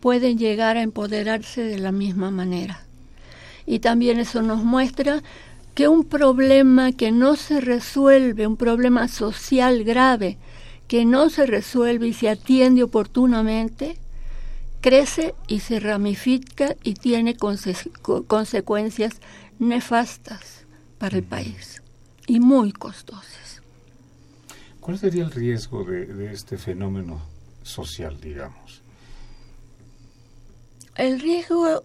pueden 0.00 0.38
llegar 0.38 0.76
a 0.76 0.82
empoderarse 0.82 1.62
de 1.62 1.78
la 1.78 1.92
misma 1.92 2.30
manera. 2.30 2.80
Y 3.66 3.80
también 3.80 4.18
eso 4.18 4.42
nos 4.42 4.64
muestra 4.64 5.22
que 5.74 5.88
un 5.88 6.04
problema 6.04 6.92
que 6.92 7.12
no 7.12 7.36
se 7.36 7.60
resuelve, 7.60 8.46
un 8.46 8.56
problema 8.56 9.08
social 9.08 9.84
grave, 9.84 10.38
que 10.88 11.04
no 11.04 11.30
se 11.30 11.46
resuelve 11.46 12.08
y 12.08 12.12
se 12.12 12.28
atiende 12.28 12.82
oportunamente, 12.82 13.96
crece 14.80 15.34
y 15.46 15.60
se 15.60 15.78
ramifica 15.78 16.74
y 16.82 16.94
tiene 16.94 17.36
consecuencias 17.36 19.20
nefastas 19.58 20.64
para 20.98 21.16
el 21.16 21.22
país 21.22 21.82
y 22.26 22.40
muy 22.40 22.72
costosas. 22.72 23.62
¿Cuál 24.80 24.98
sería 24.98 25.24
el 25.24 25.30
riesgo 25.30 25.84
de, 25.84 26.32
este 26.32 26.56
fenómeno 26.56 27.20
social, 27.62 28.18
digamos? 28.20 28.80
el 30.96 31.20
riesgo 31.20 31.82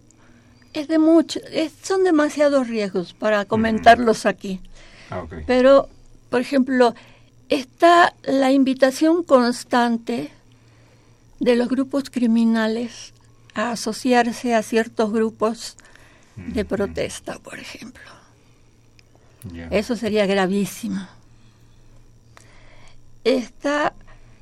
es 0.75 0.87
de 0.87 0.99
mucho, 0.99 1.39
es- 1.51 1.73
son 1.83 2.03
demasiados 2.03 2.67
riesgos 2.67 3.13
para 3.13 3.45
comentarlos 3.45 4.25
aquí. 4.25 4.59
Ah. 5.09 5.23
Pero, 5.47 5.89
por 6.29 6.41
ejemplo, 6.41 6.93
está 7.49 8.13
la 8.23 8.51
invitación 8.51 9.23
constante 9.23 10.31
de 11.39 11.55
los 11.55 11.67
grupos 11.69 12.09
criminales 12.09 13.13
a 13.53 13.71
asociarse 13.71 14.53
a 14.55 14.61
ciertos 14.63 15.11
grupos 15.11 15.75
de 16.35 16.65
protesta, 16.65 17.39
por 17.39 17.59
ejemplo. 17.59 18.03
Eso 19.71 19.95
sería 19.95 20.25
gravísimo. 20.25 21.07
Está 23.23 23.93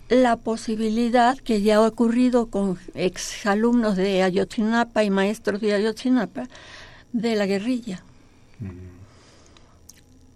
la 0.09 0.35
posibilidad 0.35 1.37
que 1.37 1.61
ya 1.61 1.77
ha 1.77 1.81
ocurrido 1.87 2.47
con 2.47 2.77
exalumnos 2.93 3.95
de 3.95 4.21
Ayotzinapa 4.23 5.03
y 5.03 5.09
maestros 5.09 5.61
de 5.61 5.73
Ayotzinapa 5.73 6.47
de 7.13 7.35
la 7.35 7.45
guerrilla. 7.45 8.03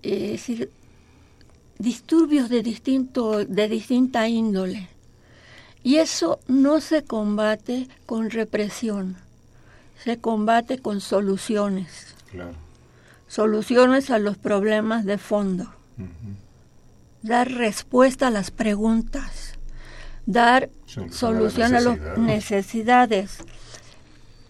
Es 0.03 0.31
decir, 0.31 0.71
disturbios 1.79 2.49
de 2.49 2.63
distinto 2.63 3.45
de 3.45 3.67
distinta 3.67 4.27
índole. 4.27 4.87
Y 5.83 5.97
eso 5.97 6.39
no 6.47 6.81
se 6.81 7.03
combate 7.03 7.87
con 8.05 8.29
represión, 8.29 9.15
se 10.03 10.17
combate 10.17 10.79
con 10.79 11.01
soluciones, 11.01 12.15
Claro. 12.31 12.53
soluciones 13.27 14.09
a 14.09 14.19
los 14.19 14.37
problemas 14.37 15.05
de 15.05 15.17
fondo, 15.17 15.71
dar 17.21 17.49
respuesta 17.51 18.27
a 18.27 18.31
las 18.31 18.51
preguntas, 18.51 19.46
dar 20.27 20.69
Solución 20.85 21.03
a 21.03 21.07
las 21.07 21.15
solución 21.17 21.75
a 21.75 21.79
las 21.79 21.97
necesidades. 22.17 22.19
necesidades, 22.19 23.37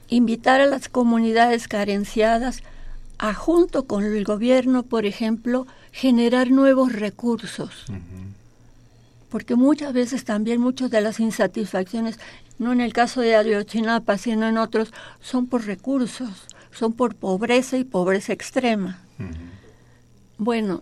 invitar 0.09 0.59
a 0.59 0.65
las 0.65 0.89
comunidades 0.89 1.67
carenciadas 1.69 2.63
a 3.19 3.33
junto 3.33 3.85
con 3.85 4.03
el 4.03 4.23
gobierno, 4.25 4.83
por 4.83 5.05
ejemplo, 5.05 5.65
generar 5.91 6.51
nuevos 6.51 6.93
recursos. 6.93 7.85
Porque 9.29 9.55
muchas 9.55 9.93
veces 9.93 10.23
también 10.25 10.61
muchas 10.61 10.89
de 10.89 11.01
las 11.01 11.19
insatisfacciones, 11.19 12.19
no 12.59 12.73
en 12.73 12.81
el 12.81 12.93
caso 12.93 13.21
de 13.21 13.35
Ayotzinapa, 13.35 14.17
sino 14.17 14.47
en 14.47 14.57
otros, 14.57 14.91
son 15.21 15.47
por 15.47 15.65
recursos, 15.65 16.47
son 16.71 16.93
por 16.93 17.15
pobreza 17.15 17.77
y 17.77 17.83
pobreza 17.83 18.33
extrema. 18.33 18.99
Bueno, 20.37 20.81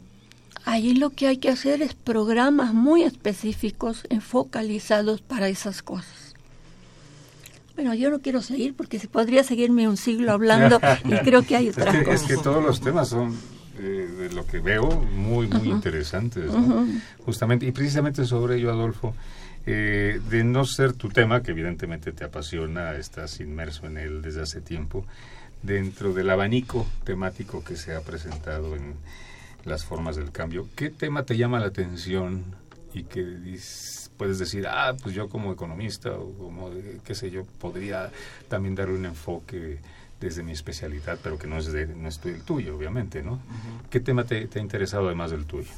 ahí 0.66 0.93
lo 0.95 1.11
que 1.11 1.28
hay 1.28 1.38
que 1.38 1.49
hacer 1.49 1.82
es 1.82 1.93
programas 1.93 2.74
muy 2.74 3.03
específicos, 3.03 4.03
focalizados 4.20 5.22
para 5.22 5.47
esas 5.47 5.82
cosas. 5.82 6.36
Bueno, 7.76 7.93
yo 7.93 8.09
no 8.09 8.20
quiero 8.20 8.41
seguir 8.41 8.74
porque 8.74 8.99
se 8.99 9.07
podría 9.07 9.43
seguirme 9.43 9.88
un 9.88 9.97
siglo 9.97 10.32
hablando 10.32 10.80
y 11.05 11.16
creo 11.24 11.43
que 11.43 11.55
hay 11.55 11.68
Es 11.68 11.78
otras 11.78 11.93
que, 11.93 12.01
es 12.01 12.07
cosas. 12.07 12.28
que 12.28 12.38
todos 12.38 12.63
los 12.63 12.82
temas 12.82 13.09
son, 13.09 13.38
eh, 13.80 14.07
de 14.18 14.34
lo 14.34 14.45
que 14.47 14.59
veo, 14.59 14.89
muy, 14.89 15.47
muy 15.47 15.70
interesantes. 15.70 16.51
Justamente, 17.26 17.66
y 17.66 17.72
precisamente 17.72 18.26
sobre 18.26 18.57
ello, 18.57 18.72
Adolfo, 18.72 19.13
eh, 19.66 20.22
de 20.30 20.43
no 20.43 20.63
ser 20.66 20.93
tu 20.93 21.09
tema, 21.09 21.43
que 21.43 21.51
evidentemente 21.51 22.11
te 22.11 22.24
apasiona, 22.24 22.95
estás 22.95 23.39
inmerso 23.39 23.88
en 23.88 23.97
él 23.97 24.22
desde 24.22 24.41
hace 24.41 24.61
tiempo, 24.61 25.05
dentro 25.61 26.13
del 26.13 26.30
abanico 26.30 26.86
temático 27.03 27.63
que 27.63 27.76
se 27.76 27.93
ha 27.93 28.01
presentado 28.01 28.76
en 28.76 28.93
las 29.66 29.86
formas 29.86 30.16
del 30.16 30.32
cambio, 30.32 30.68
¿qué 30.76 30.89
tema 30.89 31.24
te 31.24 31.38
llama 31.38 31.59
la 31.59 31.68
atención 31.68 32.43
y 32.93 33.03
que 33.03 33.59
puedes 34.18 34.39
decir, 34.39 34.68
ah, 34.68 34.95
pues 35.01 35.13
yo 35.13 35.28
como 35.28 35.51
economista 35.51 36.11
o 36.13 36.32
como, 36.34 36.70
qué 37.03 37.16
sé 37.16 37.30
yo, 37.32 37.43
podría 37.59 38.11
también 38.47 38.76
darle 38.76 38.95
un 38.95 39.05
enfoque 39.05 39.80
desde 40.22 40.43
mi 40.43 40.53
especialidad, 40.53 41.20
pero 41.22 41.38
que 41.38 41.47
no 41.47 41.57
es, 41.57 41.72
de, 41.72 41.88
no 41.88 42.07
es 42.07 42.20
el 42.24 42.41
tuyo, 42.43 42.78
obviamente, 42.78 43.22
¿no? 43.22 43.39
¿Qué 43.89 43.99
tema 43.99 44.24
te, 44.24 44.47
te 44.47 44.59
ha 44.59 44.61
interesado 44.61 45.07
además 45.07 45.32
del 45.32 45.45
tuyo? 45.45 45.72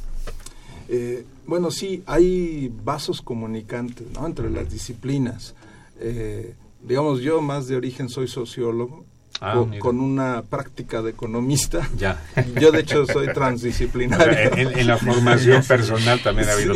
Eh, 0.90 1.26
bueno, 1.46 1.72
sí, 1.72 2.04
hay 2.06 2.72
vasos 2.84 3.22
comunicantes 3.22 4.08
¿no? 4.14 4.26
entre 4.26 4.50
las 4.50 4.70
disciplinas. 4.70 5.54
Eh, 6.00 6.54
digamos, 6.82 7.22
yo 7.22 7.42
más 7.42 7.68
de 7.68 7.76
origen 7.76 8.10
soy 8.10 8.28
sociólogo, 8.28 9.06
Ah, 9.40 9.54
co- 9.56 9.66
mira. 9.68 9.80
con 9.80 10.00
una 10.00 10.42
práctica 10.42 11.02
de 11.02 11.12
economista. 11.12 11.88
Ya. 11.98 12.22
Yo, 12.60 12.72
de 12.72 12.80
hecho, 12.80 13.06
soy 13.06 13.28
transdisciplinario. 13.34 14.32
O 14.52 14.56
sea, 14.56 14.62
en- 14.62 14.78
en 14.80 14.88
la 14.88 14.98
formación 14.98 15.64
personal 15.68 16.22
también 16.24 16.50
ha 16.50 16.54
habido 16.54 16.74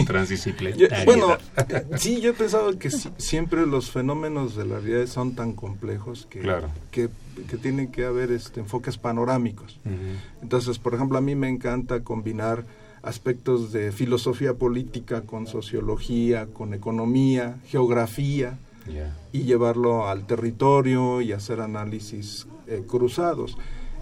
Yo- 0.78 0.88
bueno, 1.06 1.38
eh, 1.58 1.86
sí, 1.98 2.22
yo 2.22 2.32
he 2.32 2.34
pensado 2.34 2.78
que 2.78 2.92
sí- 2.92 3.10
siempre 3.18 3.66
los 3.66 3.92
fenómenos 3.92 4.56
de 4.56 4.66
la 4.66 4.80
realidad 4.80 5.08
son 5.08 5.36
tan 5.36 5.54
complejos 5.54 6.28
que, 6.30 6.40
Claro. 6.40 6.70
que, 6.92 7.10
que 7.50 7.58
tienen 7.58 7.92
que 7.92 8.06
haber 8.06 8.32
este, 8.32 8.60
enfoques 8.60 8.98
panorámicos. 8.98 9.80
Ujú. 9.86 9.96
Entonces, 10.44 10.78
por 10.80 10.94
ejemplo, 10.94 11.18
a 11.18 11.22
mí 11.22 11.36
me 11.36 11.50
encanta 11.50 12.02
combinar 12.04 12.64
aspectos 13.04 13.72
de 13.72 13.92
filosofía 13.92 14.54
política 14.54 15.22
con 15.22 15.48
sociología, 15.48 16.46
con 16.54 16.74
economía, 16.76 17.56
geografía, 17.68 18.58
Ya. 18.88 19.16
y 19.32 19.44
llevarlo 19.44 20.08
al 20.08 20.26
territorio 20.28 21.22
y 21.22 21.32
hacer 21.34 21.62
análisis 21.62 22.46
eh, 22.72 22.84
cruzados. 22.88 23.58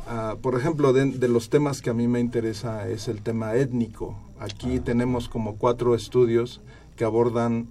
Ah, 0.08 0.36
por 0.42 0.58
ejemplo, 0.58 0.94
de, 0.94 1.06
de 1.06 1.28
los 1.28 1.50
temas 1.50 1.82
que 1.82 1.90
a 1.90 1.94
mí 1.94 2.08
me 2.08 2.20
interesa 2.20 2.88
es 2.88 3.08
el 3.08 3.22
tema 3.22 3.56
étnico. 3.56 4.18
Aquí 4.40 4.80
tenemos 4.80 5.28
como 5.28 5.56
cuatro 5.56 5.96
estudios 5.96 6.62
que 6.96 7.04
abordan 7.04 7.68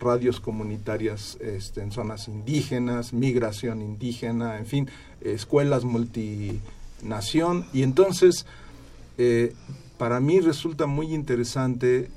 radios 0.00 0.40
comunitarias 0.40 1.36
este, 1.40 1.82
en 1.82 1.92
zonas 1.92 2.26
indígenas, 2.26 3.12
migración 3.12 3.82
indígena, 3.82 4.58
en 4.58 4.66
fin, 4.66 4.90
escuelas 5.20 5.84
multinación. 5.84 7.66
Y 7.72 7.82
entonces, 7.82 8.46
eh, 9.18 9.54
para 9.98 10.18
mí 10.20 10.40
resulta 10.40 10.86
muy 10.86 11.14
interesante 11.14 12.10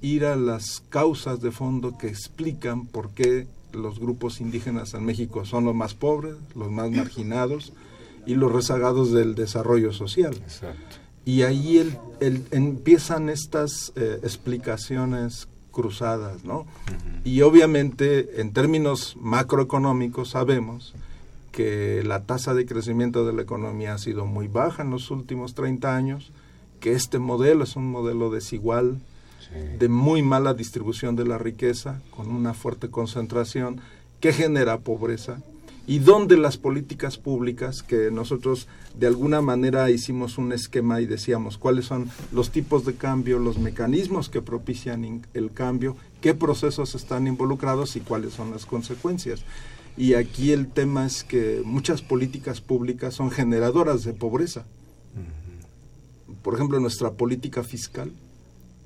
ir 0.00 0.24
a 0.24 0.36
las 0.36 0.82
causas 0.88 1.40
de 1.40 1.50
fondo 1.50 1.98
que 1.98 2.08
explican 2.08 2.86
por 2.86 3.10
qué 3.10 3.46
los 3.72 3.98
grupos 4.00 4.40
indígenas 4.40 4.94
en 4.94 5.04
México 5.04 5.44
son 5.44 5.64
los 5.64 5.74
más 5.74 5.94
pobres, 5.94 6.34
los 6.54 6.70
más 6.70 6.90
marginados 6.90 7.72
y 8.26 8.34
los 8.34 8.52
rezagados 8.52 9.12
del 9.12 9.34
desarrollo 9.34 9.92
social. 9.92 10.34
Exacto. 10.34 10.96
Y 11.24 11.42
ahí 11.42 11.78
el, 11.78 11.96
el- 12.20 12.44
empiezan 12.50 13.28
estas 13.28 13.92
eh, 13.96 14.20
explicaciones 14.22 15.48
cruzadas, 15.70 16.44
¿no? 16.44 16.66
Y 17.24 17.42
obviamente 17.42 18.40
en 18.40 18.52
términos 18.52 19.16
macroeconómicos 19.20 20.30
sabemos 20.30 20.94
que 21.52 22.02
la 22.04 22.22
tasa 22.24 22.54
de 22.54 22.66
crecimiento 22.66 23.24
de 23.26 23.32
la 23.32 23.42
economía 23.42 23.94
ha 23.94 23.98
sido 23.98 24.24
muy 24.26 24.48
baja 24.48 24.82
en 24.82 24.90
los 24.90 25.10
últimos 25.10 25.54
30 25.54 25.94
años, 25.96 26.30
que 26.80 26.92
este 26.92 27.18
modelo 27.18 27.64
es 27.64 27.76
un 27.76 27.90
modelo 27.90 28.30
desigual, 28.30 28.98
de 29.78 29.88
muy 29.88 30.22
mala 30.22 30.54
distribución 30.54 31.16
de 31.16 31.26
la 31.26 31.38
riqueza, 31.38 32.00
con 32.10 32.28
una 32.28 32.54
fuerte 32.54 32.88
concentración 32.88 33.80
que 34.20 34.32
genera 34.32 34.80
pobreza, 34.80 35.42
y 35.86 35.98
donde 35.98 36.36
las 36.36 36.56
políticas 36.56 37.18
públicas, 37.18 37.82
que 37.82 38.10
nosotros 38.12 38.68
de 38.94 39.08
alguna 39.08 39.40
manera 39.40 39.90
hicimos 39.90 40.38
un 40.38 40.52
esquema 40.52 41.00
y 41.00 41.06
decíamos 41.06 41.58
cuáles 41.58 41.86
son 41.86 42.10
los 42.30 42.50
tipos 42.50 42.84
de 42.84 42.94
cambio, 42.94 43.38
los 43.38 43.58
mecanismos 43.58 44.28
que 44.28 44.42
propician 44.42 45.26
el 45.34 45.50
cambio, 45.50 45.96
qué 46.20 46.32
procesos 46.34 46.94
están 46.94 47.26
involucrados 47.26 47.96
y 47.96 48.00
cuáles 48.00 48.34
son 48.34 48.52
las 48.52 48.66
consecuencias. 48.66 49.42
Y 49.96 50.14
aquí 50.14 50.52
el 50.52 50.68
tema 50.68 51.06
es 51.06 51.24
que 51.24 51.62
muchas 51.64 52.02
políticas 52.02 52.60
públicas 52.60 53.14
son 53.14 53.30
generadoras 53.30 54.04
de 54.04 54.12
pobreza. 54.12 54.66
Por 56.42 56.54
ejemplo, 56.54 56.78
nuestra 56.78 57.10
política 57.14 57.64
fiscal 57.64 58.12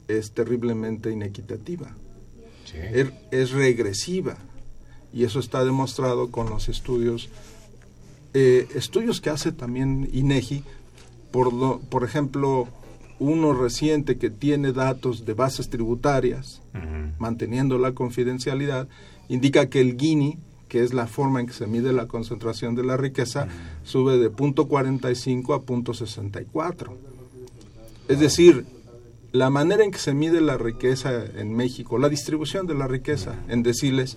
es 0.09 0.33
terriblemente 0.33 1.11
inequitativa, 1.11 1.95
es, 2.93 3.13
es 3.31 3.51
regresiva. 3.53 4.37
Y 5.13 5.23
eso 5.25 5.39
está 5.39 5.65
demostrado 5.65 6.31
con 6.33 6.51
los 6.51 6.69
estudios, 6.69 7.29
eh, 8.35 8.67
estudios 8.75 9.21
que 9.21 9.31
hace 9.31 9.53
también 9.53 10.09
INEGI, 10.13 10.65
por, 11.31 11.53
lo- 11.53 11.79
por 11.89 12.03
ejemplo, 12.05 12.67
uno 13.21 13.53
reciente 13.53 14.19
que 14.19 14.31
tiene 14.31 14.73
datos 14.73 15.25
de 15.25 15.35
bases 15.35 15.69
tributarias, 15.71 16.61
manteniendo 17.19 17.79
la 17.79 17.93
confidencialidad, 17.93 18.89
indica 19.29 19.69
que 19.71 19.81
el 19.81 19.97
Gini, 19.97 20.37
que 20.69 20.83
es 20.83 20.93
la 20.93 21.07
forma 21.07 21.39
en 21.41 21.47
que 21.47 21.53
se 21.53 21.69
mide 21.69 21.93
la 21.93 22.09
concentración 22.09 22.75
de 22.75 22.83
la 22.83 22.97
riqueza, 22.97 23.47
sube 23.85 24.19
de 24.19 24.31
punto 24.31 24.67
45 24.67 25.55
a 25.55 25.63
punto 25.63 25.95
64. 25.95 26.97
Es 28.09 28.19
decir, 28.19 28.67
la 29.35 29.51
manera 29.51 29.83
en 29.83 29.91
que 29.91 29.99
se 29.99 30.15
mide 30.15 30.41
la 30.41 30.57
riqueza 30.57 31.25
en 31.25 31.57
México, 31.57 31.99
la 31.99 32.09
distribución 32.09 32.69
de 32.69 32.75
la 32.75 32.87
riqueza 32.87 33.35
en 33.49 33.65
deciles, 33.65 34.17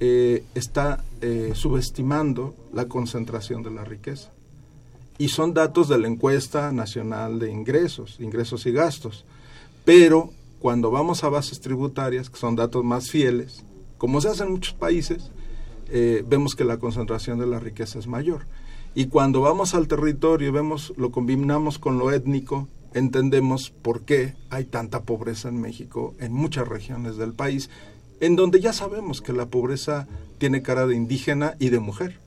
eh, 0.00 0.42
está 0.56 1.04
eh, 1.20 1.52
subestimando 1.54 2.52
la 2.72 2.86
concentración 2.86 3.62
de 3.62 3.70
la 3.70 3.84
riqueza. 3.84 4.32
Y 5.16 5.28
son 5.28 5.54
datos 5.54 5.88
de 5.88 5.96
la 5.96 6.08
encuesta 6.08 6.72
nacional 6.72 7.38
de 7.38 7.52
ingresos, 7.52 8.18
ingresos 8.18 8.66
y 8.66 8.72
gastos. 8.72 9.24
Pero 9.84 10.32
cuando 10.58 10.90
vamos 10.90 11.22
a 11.22 11.28
bases 11.28 11.60
tributarias, 11.60 12.28
que 12.28 12.36
son 12.36 12.56
datos 12.56 12.82
más 12.82 13.12
fieles, 13.12 13.62
como 13.96 14.20
se 14.20 14.26
hace 14.26 14.42
en 14.42 14.50
muchos 14.50 14.74
países, 14.74 15.30
eh, 15.88 16.24
vemos 16.26 16.56
que 16.56 16.64
la 16.64 16.78
concentración 16.78 17.38
de 17.38 17.46
la 17.46 17.60
riqueza 17.60 18.00
es 18.00 18.08
mayor. 18.08 18.46
Y 18.96 19.06
cuando 19.06 19.40
vamos 19.40 19.76
al 19.76 19.86
territorio 19.86 20.48
y 20.48 20.50
vemos, 20.50 20.92
lo 20.96 21.12
combinamos 21.12 21.78
con 21.78 21.96
lo 21.96 22.10
étnico, 22.10 22.66
entendemos 22.94 23.70
por 23.70 24.02
qué 24.02 24.34
hay 24.50 24.64
tanta 24.64 25.02
pobreza 25.02 25.48
en 25.48 25.60
México, 25.60 26.14
en 26.18 26.32
muchas 26.32 26.68
regiones 26.68 27.16
del 27.16 27.32
país, 27.32 27.70
en 28.20 28.36
donde 28.36 28.60
ya 28.60 28.72
sabemos 28.72 29.20
que 29.20 29.32
la 29.32 29.46
pobreza 29.46 30.06
tiene 30.38 30.62
cara 30.62 30.86
de 30.86 30.94
indígena 30.94 31.54
y 31.58 31.70
de 31.70 31.80
mujer. 31.80 32.18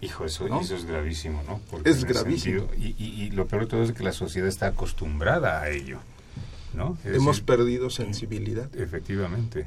Hijo, 0.00 0.26
eso, 0.26 0.46
eso 0.60 0.76
es 0.76 0.84
gravísimo, 0.84 1.42
¿no? 1.46 1.60
es 1.84 2.04
gravísimo. 2.04 2.68
y, 2.76 3.30
lo 3.30 3.46
peor 3.46 3.62
de 3.62 3.68
todo 3.68 3.82
es 3.82 3.92
que 3.92 4.02
la 4.02 4.12
sociedad 4.12 4.48
está 4.48 4.66
acostumbrada 4.66 5.62
a 5.62 5.70
ello, 5.70 5.98
¿no? 6.74 6.98
Hemos 7.04 7.40
perdido 7.40 7.88
sensibilidad. 7.88 8.68
Efectivamente. 8.76 9.66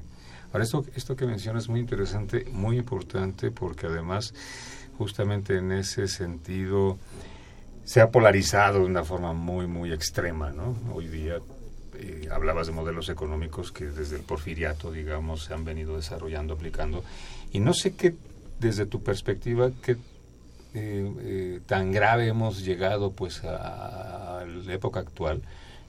Ahora, 0.53 0.63
esto, 0.63 0.85
esto 0.95 1.15
que 1.15 1.25
mencionas 1.25 1.63
es 1.63 1.69
muy 1.69 1.79
interesante, 1.79 2.45
muy 2.51 2.77
importante, 2.77 3.49
porque 3.49 3.87
además, 3.87 4.33
justamente 4.97 5.57
en 5.57 5.71
ese 5.71 6.07
sentido, 6.07 6.99
se 7.87 8.01
ha 8.01 8.11
polarizado 8.11 8.79
de 8.79 8.85
una 8.85 9.05
forma 9.05 9.31
muy, 9.31 9.65
muy 9.65 9.93
extrema, 9.93 10.51
¿no? 10.51 10.75
Hoy 10.93 11.07
día 11.07 11.37
eh, 11.97 12.27
hablabas 12.29 12.67
de 12.67 12.73
modelos 12.73 13.07
económicos 13.07 13.71
que 13.71 13.85
desde 13.85 14.17
el 14.17 14.23
porfiriato, 14.23 14.91
digamos, 14.91 15.45
se 15.45 15.53
han 15.53 15.63
venido 15.63 15.95
desarrollando, 15.95 16.55
aplicando. 16.55 17.05
Y 17.53 17.61
no 17.61 17.73
sé 17.73 17.95
qué, 17.95 18.13
desde 18.59 18.87
tu 18.87 19.01
perspectiva, 19.03 19.71
qué 19.81 19.93
eh, 20.73 21.13
eh, 21.21 21.59
tan 21.65 21.93
grave 21.93 22.27
hemos 22.27 22.65
llegado 22.65 23.13
pues 23.13 23.45
a, 23.45 24.43
la 24.45 24.73
época 24.73 24.99
actual. 24.99 25.41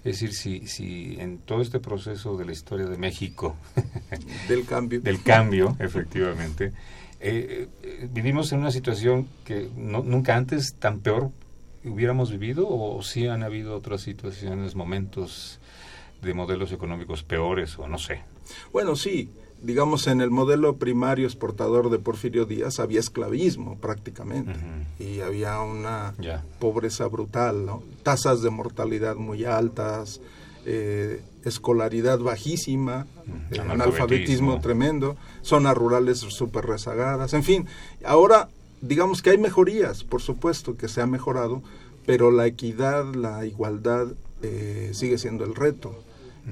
Es 0.05 0.21
decir, 0.21 0.35
si, 0.35 0.69
si 0.69 1.17
en 1.19 1.39
todo 1.39 1.63
este 1.63 1.81
proceso 1.81 2.37
de 2.37 2.45
la 2.45 2.53
historia 2.53 2.87
de 2.87 2.97
México, 2.97 3.57
del 4.49 4.65
cambio, 4.67 5.01
del 5.01 5.21
cambio, 5.21 5.75
efectivamente, 5.81 6.73
eh, 7.19 7.67
vivimos 8.13 8.53
en 8.53 8.61
una 8.61 8.71
situación 8.71 9.27
que 9.45 9.69
nunca 9.77 10.37
antes 10.37 10.77
tan 10.79 11.01
peor 11.01 11.33
hubiéramos 11.85 12.31
vivido 12.31 12.67
o 12.69 13.03
si 13.03 13.27
han 13.27 13.43
habido 13.43 13.77
otras 13.77 14.03
situaciones, 14.03 14.75
momentos 14.75 15.59
de 16.23 16.35
modelos 16.35 16.73
económicos 16.73 17.23
peores 17.23 17.79
o 17.79 17.87
no 17.87 17.99
sé. 17.99 18.23
Bueno, 18.73 18.97
sí, 18.97 19.31
digamos, 19.63 20.07
en 20.07 20.21
el 20.21 20.31
modelo 20.31 20.77
primario 20.77 21.27
exportador 21.27 21.91
de 21.91 21.99
Porfirio 21.99 22.45
Díaz 22.45 22.79
había 22.79 23.01
esclavismo 23.01 23.79
prácticamente 23.79 24.53
y 24.99 25.21
había 25.21 25.61
una 25.61 26.15
pobreza 26.59 27.07
brutal, 27.07 27.67
¿no? 27.67 27.83
tasas 28.03 28.43
de 28.43 28.51
mortalidad 28.51 29.17
muy 29.17 29.45
altas, 29.45 30.21
eh, 30.65 31.23
escolaridad 31.45 32.19
bajísima, 32.19 33.07
eh, 33.51 33.61
analfabetismo 33.61 34.61
tremendo, 34.61 35.17
zonas 35.43 35.77
rurales 35.77 36.19
súper 36.19 36.67
rezagadas, 36.67 37.33
en 37.33 37.43
fin, 37.43 37.67
ahora 38.05 38.49
digamos 38.81 39.23
que 39.23 39.31
hay 39.31 39.39
mejorías, 39.39 40.05
por 40.05 40.23
supuesto 40.23 40.77
que 40.77 40.89
se 40.89 41.01
ha 41.01 41.07
mejorado, 41.07 41.63
pero 42.07 42.31
la 42.31 42.47
equidad, 42.47 43.15
la 43.15 43.45
igualdad 43.45 44.09
eh, 44.43 44.91
sigue 44.95 45.19
siendo 45.19 45.45
el 45.45 45.55
reto 45.55 45.95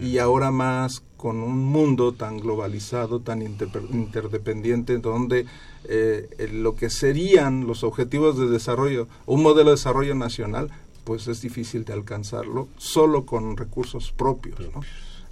y 0.00 0.18
ahora 0.18 0.50
más 0.50 1.02
con 1.16 1.38
un 1.38 1.58
mundo 1.58 2.12
tan 2.12 2.38
globalizado, 2.38 3.20
tan 3.20 3.42
interdependiente, 3.42 4.98
donde 4.98 5.46
eh, 5.84 6.50
lo 6.52 6.76
que 6.76 6.90
serían 6.90 7.66
los 7.66 7.82
objetivos 7.82 8.38
de 8.38 8.48
desarrollo, 8.48 9.08
un 9.24 9.42
modelo 9.42 9.70
de 9.70 9.76
desarrollo 9.76 10.14
nacional, 10.14 10.70
pues 11.04 11.28
es 11.28 11.40
difícil 11.40 11.84
de 11.84 11.94
alcanzarlo 11.94 12.68
solo 12.76 13.24
con 13.24 13.56
recursos 13.56 14.12
propios. 14.12 14.58
¿no? 14.74 14.82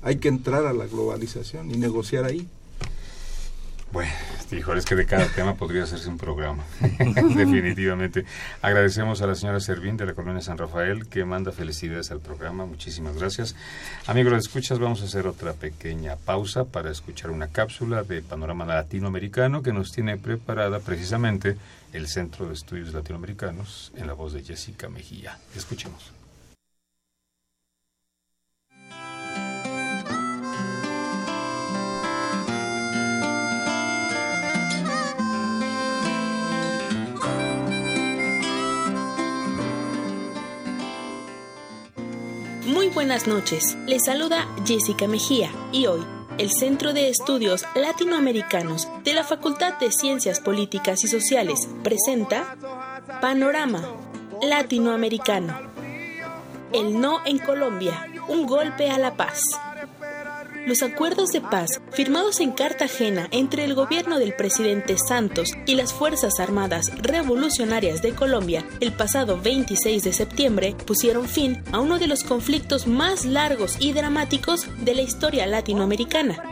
Hay 0.02 0.16
que 0.16 0.28
entrar 0.28 0.64
a 0.66 0.72
la 0.72 0.86
globalización 0.86 1.70
y 1.70 1.76
negociar 1.76 2.24
ahí. 2.24 2.48
Bueno, 3.94 4.10
hijo, 4.50 4.74
es 4.74 4.84
que 4.84 4.96
de 4.96 5.06
cada 5.06 5.28
tema 5.28 5.54
podría 5.54 5.84
hacerse 5.84 6.08
un 6.08 6.18
programa, 6.18 6.64
definitivamente. 6.80 8.24
Agradecemos 8.60 9.22
a 9.22 9.28
la 9.28 9.36
señora 9.36 9.60
Servín 9.60 9.96
de 9.96 10.04
la 10.04 10.14
Colonia 10.14 10.42
San 10.42 10.58
Rafael 10.58 11.06
que 11.06 11.24
manda 11.24 11.52
felicidades 11.52 12.10
al 12.10 12.18
programa. 12.18 12.66
Muchísimas 12.66 13.16
gracias. 13.16 13.54
Amigos 14.08 14.32
escuchas, 14.32 14.80
vamos 14.80 15.00
a 15.02 15.04
hacer 15.04 15.28
otra 15.28 15.52
pequeña 15.52 16.16
pausa 16.16 16.64
para 16.64 16.90
escuchar 16.90 17.30
una 17.30 17.46
cápsula 17.46 18.02
de 18.02 18.20
panorama 18.20 18.66
latinoamericano 18.66 19.62
que 19.62 19.72
nos 19.72 19.92
tiene 19.92 20.16
preparada 20.16 20.80
precisamente 20.80 21.56
el 21.92 22.08
Centro 22.08 22.48
de 22.48 22.54
Estudios 22.54 22.92
Latinoamericanos 22.92 23.92
en 23.94 24.08
la 24.08 24.14
voz 24.14 24.32
de 24.32 24.42
Jessica 24.42 24.88
Mejía. 24.88 25.38
Escuchemos. 25.54 26.23
Muy 42.84 42.92
buenas 42.92 43.26
noches, 43.26 43.78
les 43.86 44.04
saluda 44.04 44.46
Jessica 44.66 45.08
Mejía 45.08 45.50
y 45.72 45.86
hoy 45.86 46.02
el 46.36 46.50
Centro 46.50 46.92
de 46.92 47.08
Estudios 47.08 47.64
Latinoamericanos 47.74 48.88
de 49.04 49.14
la 49.14 49.24
Facultad 49.24 49.78
de 49.78 49.90
Ciencias 49.90 50.38
Políticas 50.38 51.02
y 51.02 51.08
Sociales 51.08 51.66
presenta 51.82 52.58
Panorama 53.22 53.82
Latinoamericano. 54.42 55.58
El 56.74 57.00
no 57.00 57.24
en 57.24 57.38
Colombia, 57.38 58.06
un 58.28 58.44
golpe 58.46 58.90
a 58.90 58.98
la 58.98 59.14
paz. 59.14 59.40
Los 60.66 60.82
acuerdos 60.82 61.30
de 61.30 61.42
paz 61.42 61.82
firmados 61.92 62.40
en 62.40 62.52
Cartagena 62.52 63.28
entre 63.32 63.64
el 63.64 63.74
gobierno 63.74 64.18
del 64.18 64.34
presidente 64.34 64.96
Santos 64.96 65.52
y 65.66 65.74
las 65.74 65.92
Fuerzas 65.92 66.40
Armadas 66.40 66.90
Revolucionarias 67.02 68.00
de 68.00 68.14
Colombia 68.14 68.64
el 68.80 68.92
pasado 68.94 69.38
26 69.38 70.02
de 70.02 70.12
septiembre 70.14 70.74
pusieron 70.86 71.28
fin 71.28 71.62
a 71.72 71.80
uno 71.80 71.98
de 71.98 72.06
los 72.06 72.24
conflictos 72.24 72.86
más 72.86 73.26
largos 73.26 73.76
y 73.78 73.92
dramáticos 73.92 74.66
de 74.82 74.94
la 74.94 75.02
historia 75.02 75.46
latinoamericana. 75.46 76.42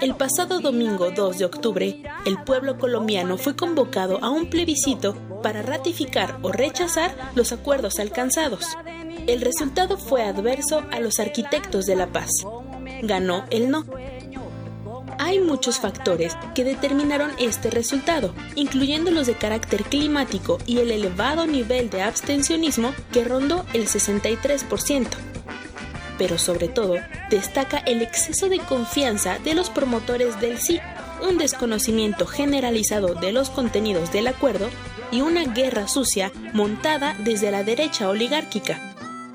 El 0.00 0.14
pasado 0.16 0.60
domingo 0.60 1.10
2 1.10 1.38
de 1.38 1.44
octubre, 1.44 2.02
el 2.24 2.42
pueblo 2.42 2.78
colombiano 2.78 3.36
fue 3.36 3.54
convocado 3.54 4.18
a 4.24 4.30
un 4.30 4.48
plebiscito 4.48 5.14
para 5.42 5.62
ratificar 5.62 6.38
o 6.42 6.50
rechazar 6.50 7.14
los 7.34 7.52
acuerdos 7.52 8.00
alcanzados. 8.00 8.66
El 9.26 9.42
resultado 9.42 9.98
fue 9.98 10.24
adverso 10.24 10.82
a 10.90 10.98
los 10.98 11.20
arquitectos 11.20 11.86
de 11.86 11.94
la 11.94 12.08
paz, 12.08 12.30
ganó 13.02 13.44
el 13.50 13.70
no. 13.70 13.84
Hay 15.18 15.40
muchos 15.40 15.78
factores 15.78 16.36
que 16.54 16.64
determinaron 16.64 17.30
este 17.38 17.70
resultado, 17.70 18.34
incluyendo 18.54 19.10
los 19.10 19.26
de 19.26 19.34
carácter 19.34 19.84
climático 19.84 20.58
y 20.66 20.78
el 20.78 20.90
elevado 20.90 21.46
nivel 21.46 21.90
de 21.90 22.02
abstencionismo 22.02 22.94
que 23.12 23.24
rondó 23.24 23.66
el 23.72 23.86
63%. 23.86 25.08
Pero 26.18 26.38
sobre 26.38 26.68
todo, 26.68 26.96
destaca 27.30 27.78
el 27.78 28.02
exceso 28.02 28.48
de 28.48 28.58
confianza 28.58 29.38
de 29.38 29.54
los 29.54 29.70
promotores 29.70 30.40
del 30.40 30.58
sí, 30.58 30.80
un 31.28 31.38
desconocimiento 31.38 32.26
generalizado 32.26 33.14
de 33.14 33.32
los 33.32 33.50
contenidos 33.50 34.12
del 34.12 34.26
acuerdo 34.26 34.70
y 35.10 35.20
una 35.20 35.44
guerra 35.44 35.88
sucia 35.88 36.32
montada 36.52 37.14
desde 37.20 37.50
la 37.50 37.64
derecha 37.64 38.08
oligárquica 38.08 38.91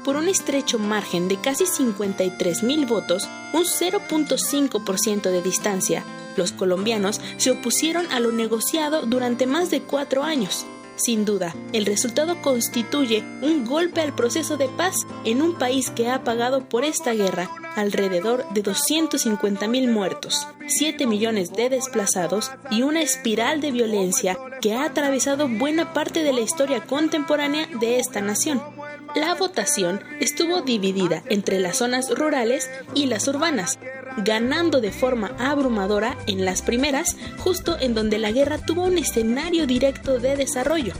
por 0.07 0.15
un 0.15 0.29
estrecho 0.29 0.79
margen 0.79 1.27
de 1.27 1.35
casi 1.35 1.65
53 1.65 2.63
mil 2.63 2.85
votos, 2.85 3.27
un 3.51 3.65
0.5% 3.65 5.21
de 5.29 5.41
distancia. 5.41 6.05
Los 6.37 6.53
colombianos 6.53 7.19
se 7.35 7.51
opusieron 7.51 8.09
a 8.13 8.21
lo 8.21 8.31
negociado 8.31 9.05
durante 9.05 9.45
más 9.47 9.69
de 9.69 9.81
cuatro 9.81 10.23
años. 10.23 10.65
Sin 10.95 11.25
duda, 11.25 11.53
el 11.73 11.85
resultado 11.85 12.41
constituye 12.41 13.21
un 13.41 13.65
golpe 13.65 13.99
al 13.99 14.15
proceso 14.15 14.55
de 14.55 14.69
paz 14.69 14.95
en 15.25 15.41
un 15.41 15.57
país 15.57 15.89
que 15.89 16.09
ha 16.09 16.23
pagado 16.23 16.69
por 16.69 16.85
esta 16.85 17.11
guerra 17.11 17.51
alrededor 17.75 18.45
de 18.53 18.61
250 18.61 19.67
mil 19.67 19.91
muertos, 19.91 20.47
7 20.67 21.05
millones 21.05 21.51
de 21.51 21.67
desplazados 21.67 22.51
y 22.71 22.83
una 22.83 23.01
espiral 23.01 23.59
de 23.59 23.71
violencia 23.71 24.37
que 24.61 24.73
ha 24.73 24.85
atravesado 24.85 25.49
buena 25.49 25.91
parte 25.91 26.23
de 26.23 26.31
la 26.31 26.39
historia 26.39 26.85
contemporánea 26.85 27.67
de 27.79 27.99
esta 27.99 28.21
nación. 28.21 28.76
La 29.17 29.33
votación 29.33 29.99
estuvo 30.19 30.61
dividida 30.61 31.23
entre 31.27 31.59
las 31.59 31.77
zonas 31.77 32.11
rurales 32.15 32.69
y 32.93 33.07
las 33.07 33.27
urbanas, 33.27 33.79
ganando 34.17 34.79
de 34.79 34.91
forma 34.91 35.35
abrumadora 35.39 36.15
en 36.27 36.45
las 36.45 36.61
primeras, 36.61 37.17
justo 37.39 37.77
en 37.79 37.95
donde 37.95 38.19
la 38.19 38.31
guerra 38.31 38.59
tuvo 38.59 38.83
un 38.83 38.99
escenario 38.99 39.65
directo 39.65 40.19
de 40.19 40.35
desarrollo. 40.35 40.93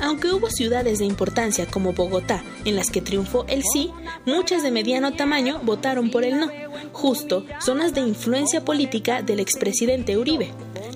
Aunque 0.00 0.32
hubo 0.32 0.50
ciudades 0.50 0.98
de 0.98 1.04
importancia 1.04 1.66
como 1.66 1.92
Bogotá 1.92 2.42
en 2.64 2.74
las 2.74 2.90
que 2.90 3.00
triunfó 3.00 3.44
el 3.46 3.62
sí, 3.62 3.92
muchas 4.26 4.64
de 4.64 4.72
mediano 4.72 5.12
tamaño 5.12 5.60
votaron 5.62 6.10
por 6.10 6.24
el 6.24 6.40
no, 6.40 6.48
justo 6.92 7.46
zonas 7.60 7.94
de 7.94 8.00
influencia 8.00 8.64
política 8.64 9.22
del 9.22 9.38
expresidente 9.38 10.18
Uribe, 10.18 10.50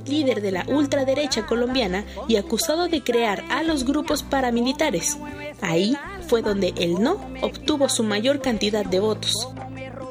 líder 0.09 0.43
de 0.43 0.51
la 0.51 0.65
ultraderecha 0.67 1.47
colombiana 1.47 2.05
y 2.27 2.35
acusado 2.35 2.89
de 2.89 3.05
crear 3.05 3.45
a 3.49 3.63
los 3.63 3.85
grupos 3.85 4.25
paramilitares. 4.25 5.19
Ahí 5.61 5.97
fue 6.29 6.43
donde 6.43 6.75
el 6.77 7.03
no 7.03 7.15
obtuvo 7.41 7.89
su 7.89 8.05
mayor 8.05 8.41
cantidad 8.41 8.85
de 8.85 9.01
votos. 9.01 9.33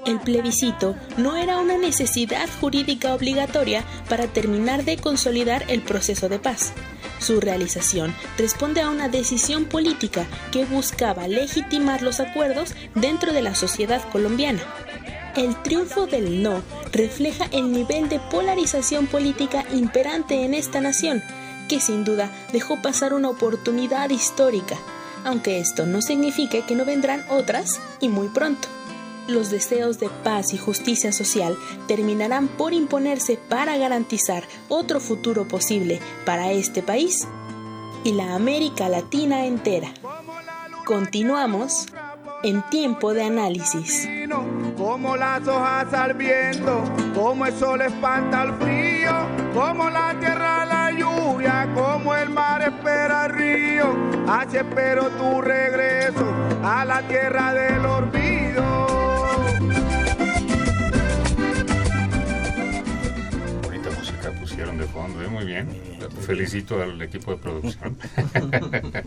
El 0.05 0.19
plebiscito 0.19 0.95
no 1.17 1.35
era 1.35 1.57
una 1.57 1.77
necesidad 1.77 2.47
jurídica 2.61 3.13
obligatoria 3.13 3.83
para 4.07 4.27
terminar 4.27 4.85
de 4.85 4.97
consolidar 4.97 5.65
el 5.67 5.81
proceso 5.81 6.29
de 6.29 6.39
paz. 6.39 6.71
Su 7.19 7.41
realización 7.41 8.15
responde 8.37 8.81
a 8.81 8.89
una 8.89 9.09
decisión 9.09 9.65
política 9.65 10.25
que 10.51 10.65
buscaba 10.65 11.27
legitimar 11.27 12.01
los 12.01 12.19
acuerdos 12.19 12.73
dentro 12.95 13.33
de 13.33 13.41
la 13.41 13.53
sociedad 13.53 14.01
colombiana. 14.11 14.61
El 15.35 15.61
triunfo 15.61 16.07
del 16.07 16.41
no 16.41 16.63
refleja 16.93 17.45
el 17.51 17.71
nivel 17.71 18.07
de 18.07 18.19
polarización 18.19 19.07
política 19.07 19.65
imperante 19.73 20.45
en 20.45 20.53
esta 20.53 20.79
nación, 20.79 21.21
que 21.67 21.79
sin 21.79 22.03
duda 22.05 22.31
dejó 22.53 22.81
pasar 22.81 23.13
una 23.13 23.29
oportunidad 23.29 24.09
histórica, 24.09 24.77
aunque 25.25 25.59
esto 25.59 25.85
no 25.85 26.01
signifique 26.01 26.63
que 26.65 26.75
no 26.75 26.85
vendrán 26.85 27.23
otras 27.29 27.79
y 27.99 28.09
muy 28.09 28.29
pronto 28.29 28.67
los 29.27 29.51
deseos 29.51 29.99
de 29.99 30.09
paz 30.23 30.53
y 30.53 30.57
justicia 30.57 31.11
social 31.11 31.57
terminarán 31.87 32.47
por 32.47 32.73
imponerse 32.73 33.37
para 33.49 33.77
garantizar 33.77 34.43
otro 34.69 34.99
futuro 34.99 35.47
posible 35.47 35.99
para 36.25 36.51
este 36.51 36.81
país 36.81 37.27
y 38.03 38.13
la 38.13 38.35
América 38.35 38.89
Latina 38.89 39.45
entera. 39.45 39.89
Continuamos 40.85 41.87
en 42.43 42.61
tiempo 42.69 43.13
de 43.13 43.23
análisis. 43.23 44.07
Como 44.77 45.17
las 45.17 45.45
hojas 45.47 45.93
al 45.93 46.13
viento, 46.13 46.83
como 47.13 47.45
el 47.45 47.53
sol 47.57 47.81
espanta 47.81 48.43
el 48.43 48.53
frío, 48.53 49.11
como 49.53 49.89
la 49.89 50.15
tierra 50.19 50.66
lluvia, 51.37 51.71
como 51.73 52.15
el 52.15 52.29
mar 52.29 52.61
espera 52.61 53.25
el 53.25 53.33
río, 53.33 53.95
así 54.27 54.57
espero 54.57 55.09
tu 55.09 55.41
regreso 55.41 56.33
a 56.63 56.85
la 56.85 57.01
tierra 57.07 57.53
del 57.53 57.85
olvido. 57.85 58.87
pusieron 64.41 64.77
de 64.77 64.85
fondo, 64.85 65.21
¿eh? 65.23 65.27
muy 65.27 65.45
bien. 65.45 65.67
Felicito 66.21 66.81
al 66.81 67.01
equipo 67.01 67.31
de 67.31 67.37
producción. 67.37 67.97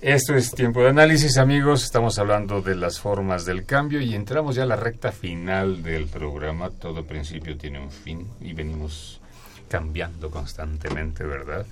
Esto 0.00 0.34
es 0.34 0.50
tiempo 0.50 0.82
de 0.82 0.90
análisis, 0.90 1.38
amigos. 1.38 1.82
Estamos 1.84 2.18
hablando 2.18 2.60
de 2.60 2.76
las 2.76 3.00
formas 3.00 3.44
del 3.46 3.64
cambio 3.64 4.00
y 4.00 4.14
entramos 4.14 4.56
ya 4.56 4.64
a 4.64 4.66
la 4.66 4.76
recta 4.76 5.12
final 5.12 5.82
del 5.82 6.06
programa. 6.06 6.70
Todo 6.70 7.04
principio 7.04 7.56
tiene 7.56 7.80
un 7.80 7.90
fin 7.90 8.26
y 8.40 8.52
venimos 8.52 9.20
cambiando 9.68 10.30
constantemente, 10.30 11.24
¿verdad? 11.24 11.66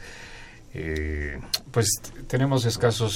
Eh, 0.74 1.38
pues 1.70 1.88
tenemos 2.26 2.64
escasos 2.64 3.14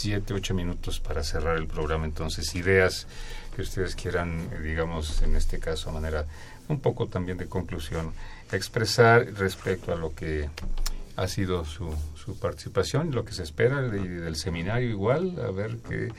siete, 0.00 0.34
ocho 0.34 0.54
minutos 0.54 1.00
para 1.00 1.24
cerrar 1.24 1.56
el 1.56 1.66
programa, 1.66 2.04
entonces 2.04 2.54
ideas 2.54 3.06
que 3.54 3.62
ustedes 3.62 3.94
quieran, 3.94 4.48
digamos, 4.62 5.22
en 5.22 5.36
este 5.36 5.58
caso, 5.58 5.90
a 5.90 5.92
manera 5.92 6.26
un 6.68 6.80
poco 6.80 7.06
también 7.06 7.38
de 7.38 7.46
conclusión, 7.46 8.12
expresar 8.52 9.26
respecto 9.34 9.92
a 9.92 9.96
lo 9.96 10.14
que 10.14 10.48
ha 11.16 11.28
sido 11.28 11.64
su, 11.64 11.94
su 12.16 12.38
participación, 12.38 13.12
lo 13.12 13.24
que 13.24 13.32
se 13.32 13.42
espera 13.42 13.80
del 13.82 14.36
seminario 14.36 14.88
igual, 14.88 15.40
a 15.40 15.50
ver 15.50 15.76
qué 15.88 16.12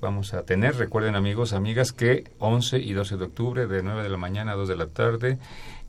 vamos 0.00 0.34
a 0.34 0.42
tener. 0.42 0.76
Recuerden 0.76 1.14
amigos, 1.14 1.52
amigas, 1.52 1.92
que 1.92 2.24
11 2.38 2.78
y 2.78 2.92
12 2.92 3.16
de 3.16 3.24
octubre 3.24 3.66
de 3.66 3.82
9 3.82 4.02
de 4.02 4.08
la 4.08 4.16
mañana 4.16 4.52
a 4.52 4.54
2 4.54 4.68
de 4.68 4.76
la 4.76 4.86
tarde 4.86 5.38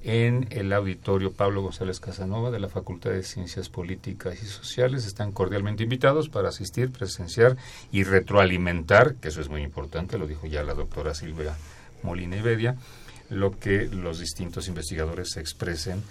en 0.06 0.48
el 0.52 0.72
auditorio 0.72 1.32
Pablo 1.32 1.64
González 1.64 2.00
Casanova 2.00 2.52
de 2.52 2.60
la 2.60 2.70
Facultad 2.70 3.10
de 3.10 3.24
Ciencias 3.24 3.70
Políticas 3.70 4.42
y 4.42 4.46
Sociales. 4.46 5.06
Están 5.06 5.32
cordialmente 5.32 5.84
invitados 5.84 6.30
para 6.30 6.50
asistir, 6.50 6.92
presenciar 6.92 7.58
y 7.92 8.04
retroalimentar, 8.04 9.16
que 9.16 9.30
eso 9.30 9.42
es 9.42 9.50
muy 9.50 9.64
importante, 9.64 10.20
lo 10.20 10.28
dijo 10.28 10.46
ya 10.46 10.64
la 10.64 10.76
doctora 10.76 11.16
Silvia 11.16 11.56
Molina 12.04 12.38
Ibedia, 12.38 12.76
lo 13.32 13.58
que 13.60 13.88
los 13.88 14.20
distintos 14.20 14.68
investigadores 14.68 15.38
expresen 15.38 16.04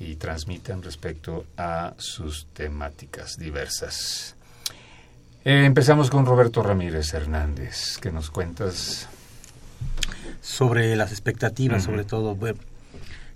y 0.00 0.16
transmiten 0.16 0.82
respecto 0.82 1.44
a 1.58 1.92
sus 1.98 2.46
temáticas 2.46 3.36
diversas. 3.36 4.36
Eh, 5.44 5.66
empezamos 5.66 6.08
con 6.08 6.24
Roberto 6.24 6.62
Ramírez 6.62 7.12
Hernández, 7.12 7.98
que 7.98 8.10
nos 8.10 8.30
cuentas 8.30 9.06
sobre 10.40 10.96
las 10.96 11.10
expectativas, 11.10 11.84
sobre 11.84 12.04
todo. 12.04 12.34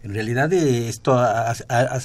En 0.09 0.14
realidad 0.14 0.50
eh, 0.54 0.88
esto, 0.88 1.20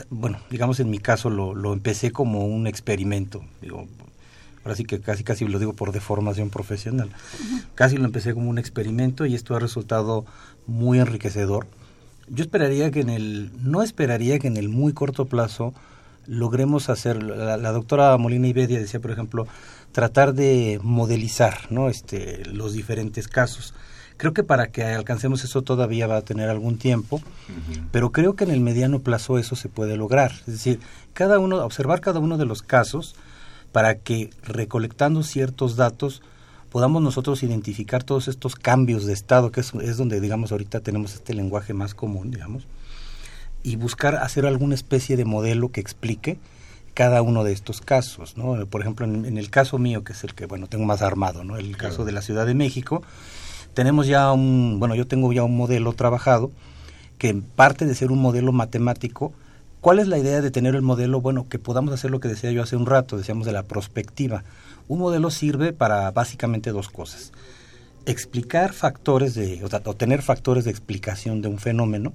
bueno, 0.09 0.37
digamos 0.49 0.81
en 0.81 0.89
mi 0.89 0.99
caso 0.99 1.29
lo, 1.29 1.55
lo 1.55 1.71
empecé 1.71 2.11
como 2.11 2.45
un 2.45 2.67
experimento. 2.67 3.45
Digo, 3.61 3.87
ahora 4.65 4.75
sí 4.75 4.83
que 4.83 4.99
casi 4.99 5.23
casi 5.23 5.45
lo 5.45 5.57
digo 5.57 5.71
por 5.71 5.93
deformación 5.93 6.49
profesional. 6.49 7.09
Casi 7.75 7.95
lo 7.95 8.03
empecé 8.03 8.33
como 8.33 8.49
un 8.49 8.57
experimento 8.57 9.25
y 9.25 9.35
esto 9.35 9.55
ha 9.55 9.59
resultado 9.59 10.25
muy 10.67 10.99
enriquecedor. 10.99 11.65
Yo 12.27 12.43
esperaría 12.43 12.91
que 12.91 12.99
en 12.99 13.09
el, 13.09 13.51
no 13.63 13.83
esperaría 13.83 14.37
que 14.37 14.47
en 14.47 14.57
el 14.57 14.67
muy 14.67 14.91
corto 14.91 15.23
plazo 15.25 15.73
logremos 16.27 16.89
hacer, 16.89 17.23
la, 17.23 17.71
doctora 17.71 18.17
Molina 18.17 18.47
Ibedia 18.47 18.79
decía, 18.79 18.99
por 18.99 19.11
ejemplo, 19.11 19.47
tratar 19.93 20.33
de 20.33 20.77
modelizar 20.83 21.71
¿no? 21.71 21.87
este, 21.87 22.43
los 22.47 22.73
diferentes 22.73 23.29
casos. 23.29 23.73
Creo 24.23 24.33
que 24.33 24.45
para 24.45 24.67
que 24.67 24.85
alcancemos 24.85 25.43
eso 25.43 25.63
todavía 25.63 26.07
va 26.07 26.15
a 26.15 26.21
tener 26.21 26.47
algún 26.49 26.77
tiempo, 26.77 27.21
pero 27.91 28.13
creo 28.13 28.37
que 28.37 28.45
en 28.45 28.51
el 28.51 28.61
mediano 28.61 28.99
plazo 28.99 29.37
eso 29.37 29.57
se 29.57 29.67
puede 29.67 29.97
lograr. 29.97 30.31
Es 30.47 30.53
decir, 30.53 30.79
cada 31.11 31.39
uno, 31.39 31.57
observar 31.57 31.99
cada 31.99 32.21
uno 32.21 32.37
de 32.37 32.45
los 32.45 32.61
casos, 32.61 33.15
para 33.73 33.95
que 33.95 34.29
recolectando 34.43 35.23
ciertos 35.23 35.75
datos 35.75 36.21
podamos 36.71 37.01
nosotros 37.01 37.43
identificar 37.43 38.05
todos 38.05 38.29
estos 38.29 38.55
cambios 38.55 39.05
de 39.05 39.11
estado, 39.11 39.51
que 39.51 39.59
es, 39.59 39.97
donde, 39.97 40.21
digamos, 40.21 40.53
ahorita 40.53 40.79
tenemos 40.79 41.15
este 41.15 41.33
lenguaje 41.33 41.73
más 41.73 41.93
común, 41.93 42.31
digamos, 42.31 42.63
y 43.61 43.75
buscar 43.75 44.15
hacer 44.15 44.45
alguna 44.45 44.75
especie 44.75 45.17
de 45.17 45.25
modelo 45.25 45.67
que 45.67 45.81
explique 45.81 46.37
cada 46.93 47.21
uno 47.21 47.43
de 47.43 47.51
estos 47.51 47.81
casos, 47.81 48.37
¿no? 48.37 48.65
Por 48.67 48.79
ejemplo, 48.79 49.05
en, 49.05 49.37
el 49.37 49.49
caso 49.49 49.79
mío, 49.79 50.05
que 50.05 50.13
es 50.13 50.23
el 50.23 50.33
que, 50.33 50.45
bueno, 50.45 50.67
tengo 50.67 50.85
más 50.85 51.01
armado, 51.01 51.43
¿no? 51.43 51.57
El 51.57 51.75
caso 51.75 52.05
de 52.05 52.13
la 52.13 52.21
Ciudad 52.21 52.45
de 52.45 52.53
México, 52.53 53.03
tenemos 53.73 54.07
ya 54.07 54.31
un, 54.31 54.77
bueno, 54.79 54.95
yo 54.95 55.07
tengo 55.07 55.31
ya 55.33 55.43
un 55.43 55.57
modelo 55.57 55.93
trabajado 55.93 56.51
que 57.17 57.33
parte 57.55 57.85
de 57.85 57.95
ser 57.95 58.11
un 58.11 58.21
modelo 58.21 58.51
matemático, 58.51 59.33
¿Cuál 59.83 59.99
es 59.99 60.07
la 60.07 60.17
idea 60.17 60.39
de 60.39 60.49
tener 60.49 60.75
el 60.75 60.81
modelo? 60.81 61.19
Bueno, 61.19 61.49
que 61.49 61.59
podamos 61.59 61.93
hacer 61.93 62.09
lo 62.09 62.21
que 62.21 62.29
decía 62.29 62.49
yo 62.51 62.63
hace 62.63 62.77
un 62.77 62.85
rato, 62.85 63.17
decíamos 63.17 63.45
de 63.45 63.51
la 63.51 63.63
prospectiva. 63.63 64.45
Un 64.87 64.99
modelo 64.99 65.29
sirve 65.29 65.73
para 65.73 66.09
básicamente 66.11 66.71
dos 66.71 66.87
cosas. 66.87 67.33
Explicar 68.05 68.71
factores 68.71 69.35
de, 69.35 69.61
o, 69.61 69.93
tener 69.93 70.21
factores 70.21 70.63
de 70.63 70.71
explicación 70.71 71.41
de 71.41 71.49
un 71.49 71.59
fenómeno, 71.59 72.13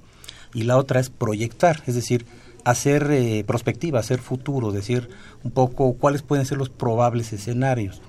y 0.55 0.63
la 0.63 0.79
otra 0.79 0.99
es 0.99 1.11
proyectar, 1.11 1.83
es 1.87 1.95
decir, 1.95 2.25
hacer 2.65 3.07
eh, 3.11 3.45
prospectiva, 3.47 4.01
hacer 4.01 4.21
futuro, 4.21 4.73
decir 4.73 5.11
un 5.45 5.51
poco 5.51 5.93
cuáles 5.93 6.23
pueden 6.23 6.47
ser 6.47 6.57
los 6.57 6.71
probables 6.71 7.35
escenarios. 7.35 8.01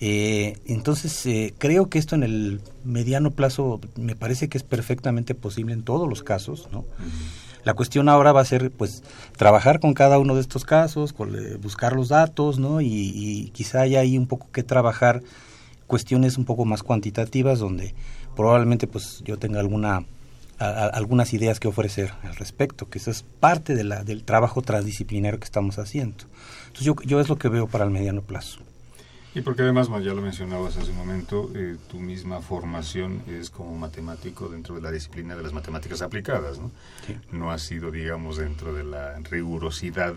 Eh, 0.00 0.56
entonces, 0.66 1.26
eh, 1.26 1.54
creo 1.58 1.88
que 1.88 1.98
esto 1.98 2.14
en 2.14 2.22
el 2.22 2.60
mediano 2.84 3.32
plazo 3.32 3.80
me 3.96 4.14
parece 4.14 4.48
que 4.48 4.58
es 4.58 4.64
perfectamente 4.64 5.34
posible 5.34 5.72
en 5.72 5.82
todos 5.82 6.08
los 6.08 6.22
casos, 6.22 6.68
¿no? 6.72 6.84
La 7.64 7.74
cuestión 7.74 8.08
ahora 8.08 8.32
va 8.32 8.40
a 8.40 8.44
ser, 8.44 8.70
pues, 8.70 9.02
trabajar 9.36 9.80
con 9.80 9.94
cada 9.94 10.18
uno 10.18 10.34
de 10.36 10.40
estos 10.40 10.64
casos, 10.64 11.14
eh, 11.18 11.58
buscar 11.60 11.94
los 11.94 12.08
datos, 12.08 12.58
¿no? 12.58 12.80
Y, 12.80 13.50
quizá 13.54 13.80
haya 13.82 14.00
ahí 14.00 14.16
un 14.16 14.26
poco 14.26 14.46
que 14.52 14.62
trabajar 14.62 15.22
cuestiones 15.86 16.38
un 16.38 16.44
poco 16.44 16.64
más 16.64 16.82
cuantitativas 16.82 17.58
donde 17.58 17.94
probablemente, 18.36 18.86
pues, 18.86 19.22
yo 19.24 19.38
tenga 19.38 19.60
alguna 19.60 20.04
algunas 20.60 21.32
ideas 21.34 21.60
que 21.60 21.68
ofrecer 21.68 22.12
al 22.24 22.34
respecto, 22.34 22.88
que 22.88 22.98
eso 22.98 23.12
es 23.12 23.22
parte 23.22 23.76
de 23.76 23.84
la, 23.84 24.02
del 24.02 24.24
trabajo 24.24 24.60
transdisciplinario 24.60 25.38
que 25.38 25.44
estamos 25.44 25.78
haciendo. 25.78 26.24
Entonces 26.66 26.84
yo, 26.84 26.96
yo 27.04 27.20
es 27.20 27.28
lo 27.28 27.36
que 27.36 27.48
veo 27.48 27.68
para 27.68 27.84
el 27.84 27.92
mediano 27.92 28.22
plazo. 28.22 28.58
Y 29.34 29.42
porque 29.42 29.62
además, 29.62 29.88
ya 29.88 30.14
lo 30.14 30.22
mencionabas 30.22 30.76
hace 30.76 30.90
un 30.90 30.96
momento, 30.96 31.50
eh, 31.54 31.76
tu 31.88 31.98
misma 31.98 32.40
formación 32.40 33.22
es 33.28 33.50
como 33.50 33.76
matemático 33.76 34.48
dentro 34.48 34.74
de 34.74 34.80
la 34.80 34.90
disciplina 34.90 35.36
de 35.36 35.42
las 35.42 35.52
matemáticas 35.52 36.02
aplicadas, 36.02 36.58
¿no? 36.58 36.70
No 37.30 37.50
ha 37.50 37.58
sido, 37.58 37.90
digamos, 37.90 38.38
dentro 38.38 38.72
de 38.72 38.84
la 38.84 39.18
rigurosidad 39.18 40.14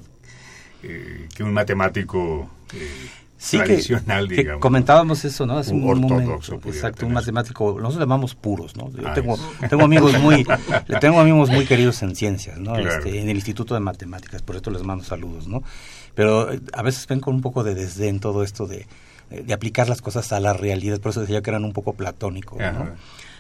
eh, 0.84 1.28
que 1.36 1.44
un 1.44 1.54
matemático 1.54 2.50
eh, 2.74 3.10
tradicional, 3.50 4.28
digamos. 4.28 4.62
comentábamos 4.62 5.26
eso, 5.26 5.46
¿no? 5.46 5.58
Hace 5.58 5.74
un 5.74 5.88
ortodoxo. 5.88 6.56
exacto, 6.66 7.06
un 7.06 7.14
matemático, 7.14 7.74
nosotros 7.80 8.00
llamamos 8.00 8.34
puros, 8.36 8.76
¿no? 8.76 8.92
Yo 8.92 9.14
tengo, 9.14 9.38
tengo 9.70 9.84
amigos 9.84 10.18
muy, 10.20 10.46
tengo 11.02 11.20
amigos 11.20 11.50
muy 11.50 11.66
queridos 11.66 12.02
en 12.02 12.16
ciencias, 12.16 12.58
¿no? 12.58 12.78
Este, 12.78 13.20
en 13.20 13.30
el 13.30 13.36
Instituto 13.36 13.74
de 13.74 13.80
Matemáticas, 13.80 14.42
por 14.42 14.56
esto 14.56 14.72
les 14.72 14.84
mando 14.84 15.04
saludos, 15.04 15.48
¿no? 15.48 15.64
Pero 16.16 16.52
eh, 16.52 16.62
a 16.74 16.82
veces 16.82 17.08
ven 17.08 17.20
con 17.20 17.36
un 17.36 17.42
poco 17.42 17.64
de 17.64 17.76
desdén 17.76 18.20
todo 18.20 18.44
esto 18.44 18.68
de, 18.68 18.88
de 19.30 19.54
aplicar 19.54 19.88
las 19.88 20.02
cosas 20.02 20.32
a 20.34 20.40
la 20.40 20.54
realidad, 20.54 21.00
por 21.00 21.12
eso 21.12 21.22
decía 21.22 21.42
que 21.42 21.50
eran 21.50 21.64
un 21.64 21.74
poco 21.74 21.94
platónicos, 21.94 22.60
¿no? 22.60 22.90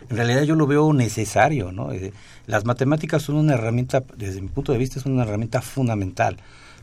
En 0.10 0.18
realidad 0.18 0.44
yo 0.44 0.56
lo 0.56 0.66
veo 0.66 0.94
necesario, 0.94 1.72
¿no? 1.72 1.92
Eh, 1.92 2.12
las 2.48 2.66
matemáticas 2.66 3.22
son 3.22 3.36
una 3.36 3.54
herramienta, 3.54 4.04
desde 4.18 4.42
mi 4.42 4.48
punto 4.48 4.72
de 4.72 4.80
vista, 4.80 5.00
es 5.00 5.06
una 5.06 5.24
herramienta 5.24 5.62
fundamental 5.62 6.38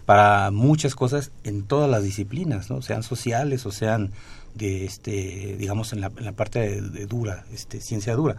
para 0.09 0.51
muchas 0.51 0.95
cosas 0.95 1.33
en 1.45 1.65
todas 1.65 1.91
las 1.91 2.03
disciplinas, 2.03 2.71
¿no? 2.71 2.81
sean 2.81 3.03
sociales 3.03 3.67
o 3.67 3.73
sean 3.73 4.13
de 4.55 4.87
este 4.87 5.57
digamos 5.59 5.93
en 5.93 6.01
la, 6.01 6.11
en 6.17 6.25
la 6.25 6.33
parte 6.33 6.81
de, 6.81 7.07
dura, 7.07 7.45
este 7.53 7.81
ciencia 7.83 8.15
dura. 8.15 8.37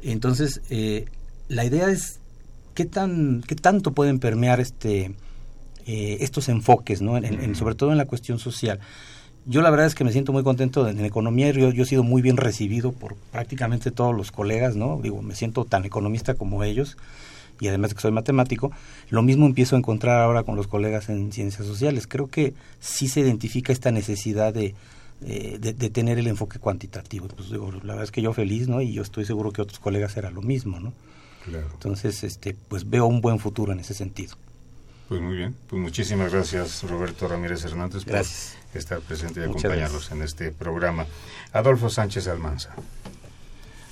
Entonces, 0.00 0.60
eh, 0.70 1.06
la 1.48 1.64
idea 1.64 1.88
es 1.88 2.20
qué 2.74 2.84
tan 2.84 3.42
qué 3.46 3.56
tanto 3.56 3.92
pueden 3.92 4.20
permear 4.20 4.60
este 4.60 5.12
eh, 5.86 6.18
estos 6.20 6.48
enfoques, 6.48 7.02
¿no? 7.02 7.16
En, 7.16 7.54
sobre 7.54 7.74
todo 7.74 7.92
en 7.92 7.98
la 7.98 8.06
cuestión 8.06 8.38
social. 8.38 8.80
Yo 9.44 9.60
la 9.60 9.70
verdad 9.70 9.86
es 9.86 9.94
que 9.94 10.04
me 10.04 10.12
siento 10.12 10.32
muy 10.32 10.44
contento 10.44 10.88
en, 10.88 11.04
economía. 11.04 11.50
Yo, 11.50 11.70
yo 11.70 11.82
he 11.82 11.86
sido 11.86 12.04
muy 12.04 12.22
bien 12.22 12.36
recibido 12.36 12.92
por 12.92 13.16
prácticamente 13.32 13.90
todos 13.90 14.14
los 14.14 14.30
colegas, 14.30 14.76
¿no? 14.76 15.00
Digo, 15.02 15.20
me 15.22 15.34
siento 15.34 15.64
tan 15.64 15.84
economista 15.84 16.34
como 16.34 16.62
ellos 16.62 16.96
y 17.60 17.68
además 17.68 17.90
de 17.90 17.96
que 17.96 18.02
soy 18.02 18.12
matemático. 18.12 18.72
Lo 19.08 19.22
mismo 19.22 19.46
empiezo 19.46 19.76
a 19.76 19.78
encontrar 19.78 20.20
ahora 20.20 20.42
con 20.42 20.56
los 20.56 20.66
colegas 20.66 21.08
en 21.08 21.32
ciencias 21.32 21.66
sociales. 21.66 22.06
Creo 22.06 22.28
que 22.28 22.54
sí 22.80 23.08
se 23.08 23.20
identifica 23.20 23.72
esta 23.72 23.92
necesidad 23.92 24.52
de, 24.52 24.74
eh, 25.24 25.58
de, 25.60 25.90
tener 25.90 26.18
el 26.18 26.26
enfoque 26.26 26.58
cuantitativo. 26.58 27.28
Pues 27.28 27.50
digo, 27.50 27.70
la 27.70 27.94
verdad 27.94 28.02
es 28.02 28.10
que 28.10 28.22
yo 28.22 28.32
feliz, 28.32 28.66
¿no? 28.66 28.80
Y 28.80 28.92
yo 28.92 29.02
estoy 29.02 29.24
seguro 29.24 29.52
que 29.52 29.62
otros 29.62 29.78
colegas 29.78 30.16
era 30.16 30.30
lo 30.30 30.42
mismo, 30.42 30.80
¿no? 30.80 30.92
Claro. 31.44 31.68
Entonces, 31.72 32.24
este, 32.24 32.56
pues 32.68 32.88
veo 32.88 33.06
un 33.06 33.20
buen 33.20 33.38
futuro 33.38 33.72
en 33.72 33.78
ese 33.78 33.94
sentido. 33.94 34.34
Pues 35.12 35.20
muy 35.20 35.36
bien, 35.36 35.54
pues 35.68 35.82
muchísimas 35.82 36.32
gracias 36.32 36.84
Roberto 36.84 37.28
Ramírez 37.28 37.62
Hernández 37.66 38.06
por 38.06 38.22
estar 38.72 39.00
presente 39.00 39.40
y 39.40 39.44
acompañarnos 39.44 40.10
en 40.10 40.22
este 40.22 40.52
programa. 40.52 41.04
Adolfo 41.52 41.90
Sánchez 41.90 42.28
Almanza. 42.28 42.74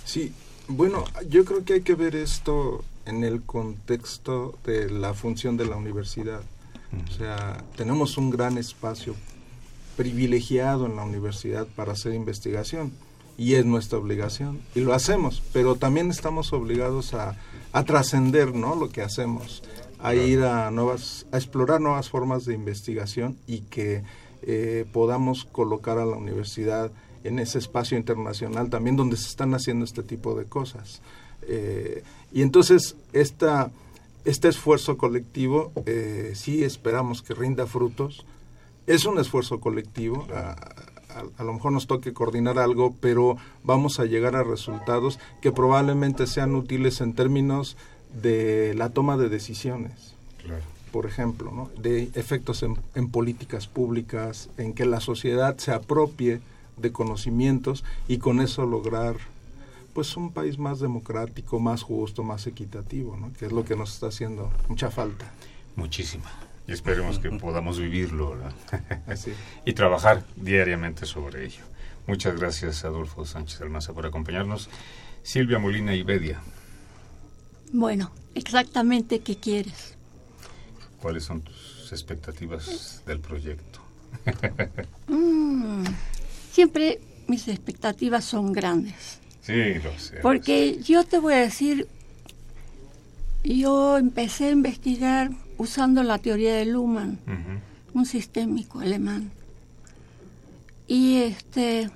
Sí, 0.07 0.33
bueno, 0.67 1.05
yo 1.29 1.45
creo 1.45 1.63
que 1.63 1.75
hay 1.75 1.81
que 1.83 1.95
ver 1.95 2.17
esto 2.17 2.83
en 3.05 3.23
el 3.23 3.43
contexto 3.43 4.59
de 4.65 4.89
la 4.89 5.13
función 5.13 5.59
de 5.59 5.67
la 5.67 5.77
universidad. 5.77 6.41
O 7.07 7.13
sea, 7.13 7.63
tenemos 7.77 8.17
un 8.17 8.31
gran 8.31 8.57
espacio 8.57 9.15
privilegiado 9.99 10.87
en 10.87 10.97
la 10.97 11.05
universidad 11.05 11.67
para 11.67 11.93
hacer 11.93 12.15
investigación 12.15 12.93
y 13.37 13.57
es 13.57 13.67
nuestra 13.67 13.99
obligación 13.99 14.63
y 14.75 14.81
lo 14.81 14.95
hacemos, 14.95 15.43
pero 15.53 15.77
también 15.77 16.09
estamos 16.09 16.55
obligados 16.55 17.13
a, 17.13 17.37
a 17.73 17.85
trascender 17.85 18.55
¿no? 18.55 18.75
lo 18.75 18.89
que 18.89 19.03
hacemos 19.03 19.63
a 20.03 20.15
ir 20.15 20.43
a 20.43 20.71
nuevas, 20.71 21.27
a 21.33 21.37
explorar 21.37 21.81
nuevas 21.81 22.09
formas 22.09 22.45
de 22.45 22.55
investigación 22.55 23.37
y 23.47 23.61
que 23.63 24.03
eh, 24.43 24.87
podamos 24.93 25.45
colocar 25.45 25.99
a 25.99 26.07
la 26.07 26.17
universidad 26.17 26.91
en 27.25 27.39
ese 27.39 27.59
espacio 27.59 27.99
internacional 27.99 28.71
también 28.71 28.97
donde 28.97 29.17
se 29.17 29.29
están 29.29 29.55
haciendo 29.55 29.85
este 29.85 30.03
tipo 30.03 30.35
de 30.35 30.47
cosas. 30.47 31.03
Eh, 31.43 32.03
y 32.33 32.43
entonces 32.43 32.97
esta, 33.13 33.71
este 34.25 34.49
esfuerzo 34.49 34.97
colectivo 34.97 35.73
eh, 35.87 36.33
sí 36.35 36.65
esperamos 36.65 37.23
que 37.23 37.35
rinda 37.35 37.67
frutos. 37.67 38.25
Es 38.87 39.05
un 39.05 39.19
esfuerzo 39.19 39.61
colectivo. 39.61 40.27
A, 40.35 40.57
a, 41.37 41.45
lo 41.45 41.53
mejor 41.53 41.73
nos 41.73 41.87
toque 41.87 42.13
coordinar 42.13 42.59
algo, 42.59 42.95
pero 43.01 43.37
vamos 43.65 44.01
a 44.01 44.05
llegar 44.05 44.37
a 44.37 44.45
resultados 44.45 45.19
que 45.43 45.53
probablemente 45.53 46.27
sean 46.27 46.55
útiles 46.55 47.01
en 47.01 47.15
términos 47.15 47.77
de 48.13 48.75
la 48.75 48.91
toma 48.91 49.17
de 49.17 49.29
decisiones. 49.29 50.15
Por 50.93 51.07
ejemplo, 51.07 51.53
¿no? 51.53 51.71
de 51.81 52.11
efectos 52.15 52.65
en, 52.65 53.11
políticas 53.11 53.69
públicas, 53.69 54.49
en 54.57 54.75
que 54.75 54.87
la 54.87 55.01
sociedad 55.01 55.57
se 55.59 55.73
apropie 55.73 56.41
de 56.77 56.93
conocimientos 56.93 57.85
y 58.09 58.19
con 58.19 58.41
eso 58.41 58.67
lograr 58.67 59.17
pues 59.93 60.17
un 60.17 60.33
país 60.33 60.59
más 60.59 60.81
democrático, 60.81 61.61
más 61.61 61.83
justo, 61.83 62.23
más 62.23 62.47
equitativo, 62.47 63.17
¿no? 63.17 63.33
que 63.35 63.47
es 63.47 63.53
lo 63.53 63.65
que 63.65 63.77
nos 63.77 63.95
está 63.95 64.09
haciendo 64.09 64.53
mucha 64.69 64.91
falta. 64.91 65.31
Muchísima. 65.77 66.31
Y 66.67 66.73
esperemos 66.73 67.19
que 67.19 67.31
podamos 67.31 67.79
vivirlo 67.79 68.37
y 69.65 69.73
trabajar 69.73 70.25
diariamente 70.37 71.07
sobre 71.07 71.45
ello. 71.45 71.65
Muchas 72.07 72.39
gracias, 72.39 72.85
Adolfo 72.85 73.25
Sánchez 73.25 73.61
Almaza, 73.61 73.93
por 73.93 74.07
acompañarnos. 74.07 74.69
Silvia 75.23 75.59
Molina 75.59 75.95
y 75.95 76.03
Bedia. 76.03 76.41
Bueno, 77.73 78.11
exactamente 78.35 79.21
qué 79.21 79.37
quieres. 79.37 79.95
¿Cuáles 81.01 81.25
son 81.25 81.43
tus 81.43 81.93
expectativas 81.93 83.03
del 83.07 83.21
proyecto? 83.21 83.81
Mm, 85.07 85.85
siempre 86.53 87.01
mis 87.27 87.49
expectativas 87.49 88.25
son 88.25 88.53
grandes. 88.53 89.19
Sí, 89.43 89.75
lo 89.83 89.99
sé. 89.99 90.19
Porque 90.23 90.81
yo 90.83 91.03
te 91.03 91.19
voy 91.19 91.35
a 91.35 91.39
decir, 91.39 91.89
yo 93.43 93.99
empecé 93.99 94.47
a 94.47 94.51
investigar 94.51 95.31
usando 95.59 96.05
la 96.05 96.19
teoría 96.19 96.55
de 96.55 96.67
Luhmann, 96.67 97.19
un 97.93 98.07
sistémico 98.07 98.79
alemán. 98.81 99.33
Y 100.87 101.17
este 101.23 101.91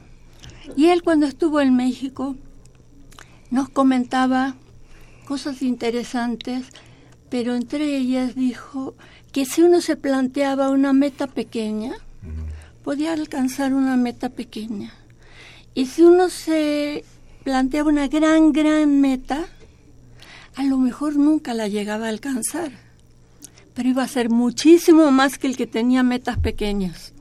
y 0.76 0.86
él 0.86 1.02
cuando 1.02 1.26
estuvo 1.26 1.60
en 1.60 1.76
México 1.76 2.36
nos 3.50 3.68
comentaba 3.68 4.54
cosas 5.24 5.62
interesantes, 5.62 6.66
pero 7.30 7.54
entre 7.54 7.96
ellas 7.96 8.34
dijo 8.34 8.94
que 9.32 9.44
si 9.44 9.62
uno 9.62 9.80
se 9.80 9.96
planteaba 9.96 10.70
una 10.70 10.92
meta 10.92 11.26
pequeña, 11.26 11.94
podía 12.84 13.12
alcanzar 13.12 13.74
una 13.74 13.96
meta 13.96 14.28
pequeña. 14.28 14.92
Y 15.74 15.86
si 15.86 16.02
uno 16.02 16.30
se 16.30 17.04
planteaba 17.42 17.90
una 17.90 18.08
gran, 18.08 18.52
gran 18.52 19.00
meta, 19.00 19.46
a 20.54 20.62
lo 20.62 20.78
mejor 20.78 21.16
nunca 21.16 21.54
la 21.54 21.66
llegaba 21.66 22.06
a 22.06 22.10
alcanzar, 22.10 22.70
pero 23.74 23.88
iba 23.88 24.04
a 24.04 24.08
ser 24.08 24.30
muchísimo 24.30 25.10
más 25.10 25.38
que 25.38 25.48
el 25.48 25.56
que 25.56 25.66
tenía 25.66 26.02
metas 26.02 26.38
pequeñas. 26.38 27.12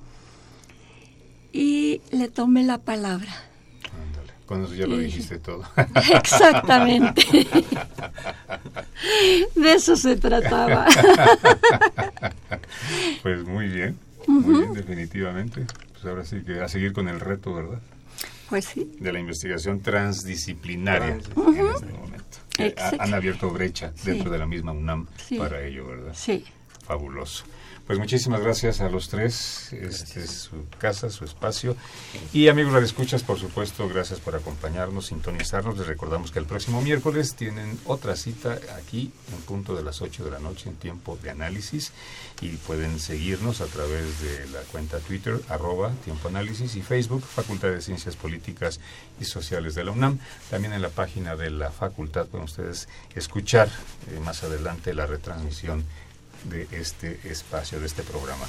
Y 1.51 2.01
le 2.11 2.27
tomé 2.27 2.63
la 2.63 2.79
palabra 2.79 3.33
con 4.53 4.63
eso 4.65 4.75
ya 4.75 4.87
lo 4.87 4.97
dijiste 4.97 5.39
todo. 5.39 5.63
Exactamente. 6.13 7.23
De 9.55 9.73
eso 9.73 9.95
se 9.95 10.15
trataba. 10.15 10.85
Pues 13.21 13.43
muy 13.45 13.67
bien, 13.67 13.97
muy 14.27 14.59
bien, 14.59 14.73
definitivamente. 14.73 15.65
Pues 15.93 16.05
ahora 16.05 16.25
sí 16.25 16.41
que 16.41 16.61
a 16.61 16.67
seguir 16.67 16.93
con 16.93 17.07
el 17.07 17.19
reto, 17.19 17.53
¿verdad? 17.53 17.79
Pues 18.49 18.65
sí. 18.65 18.91
De 18.99 19.11
la 19.11 19.19
investigación 19.19 19.81
transdisciplinaria 19.81 21.09
en 21.09 21.19
este 21.19 21.33
momento. 21.35 22.37
Eh, 22.59 22.75
han 22.99 23.13
abierto 23.13 23.49
brecha 23.49 23.91
dentro 24.03 24.29
de 24.29 24.37
la 24.37 24.45
misma 24.45 24.73
UNAM 24.73 25.07
para 25.37 25.65
ello, 25.65 25.87
¿verdad? 25.87 26.13
Sí. 26.13 26.45
Fabuloso. 26.85 27.45
Pues 27.85 27.99
muchísimas 27.99 28.39
gracias 28.39 28.79
a 28.79 28.87
los 28.87 29.09
tres. 29.09 29.73
Este 29.73 30.23
es 30.23 30.31
su 30.31 30.65
casa, 30.77 31.09
su 31.09 31.25
espacio. 31.25 31.75
Y 32.31 32.47
amigos 32.47 32.81
escuchas, 32.81 33.23
por 33.23 33.37
supuesto, 33.37 33.89
gracias 33.89 34.21
por 34.21 34.37
acompañarnos, 34.37 35.07
sintonizarnos. 35.07 35.77
Les 35.77 35.85
recordamos 35.85 36.31
que 36.31 36.39
el 36.39 36.45
próximo 36.45 36.81
miércoles 36.81 37.35
tienen 37.35 37.77
otra 37.83 38.15
cita 38.15 38.57
aquí 38.77 39.11
en 39.33 39.41
punto 39.41 39.75
de 39.75 39.83
las 39.83 40.01
8 40.01 40.23
de 40.23 40.31
la 40.31 40.39
noche 40.39 40.69
en 40.69 40.77
tiempo 40.77 41.19
de 41.21 41.31
análisis 41.31 41.91
y 42.39 42.51
pueden 42.55 43.01
seguirnos 43.01 43.59
a 43.59 43.65
través 43.65 44.21
de 44.21 44.47
la 44.47 44.61
cuenta 44.61 44.99
Twitter 44.99 45.41
arroba 45.49 45.91
tiempo 46.05 46.29
análisis 46.29 46.77
y 46.77 46.81
Facebook 46.81 47.23
Facultad 47.23 47.67
de 47.67 47.81
Ciencias 47.81 48.15
Políticas 48.15 48.79
y 49.19 49.25
Sociales 49.25 49.75
de 49.75 49.83
la 49.83 49.91
UNAM. 49.91 50.19
También 50.49 50.71
en 50.71 50.81
la 50.81 50.89
página 50.89 51.35
de 51.35 51.49
la 51.49 51.69
facultad 51.69 52.27
pueden 52.27 52.45
ustedes 52.45 52.87
escuchar 53.13 53.67
eh, 54.09 54.21
más 54.21 54.41
adelante 54.45 54.93
la 54.93 55.05
retransmisión 55.05 55.83
de 56.45 56.67
este 56.71 57.19
espacio, 57.23 57.79
de 57.79 57.85
este 57.85 58.03
programa. 58.03 58.45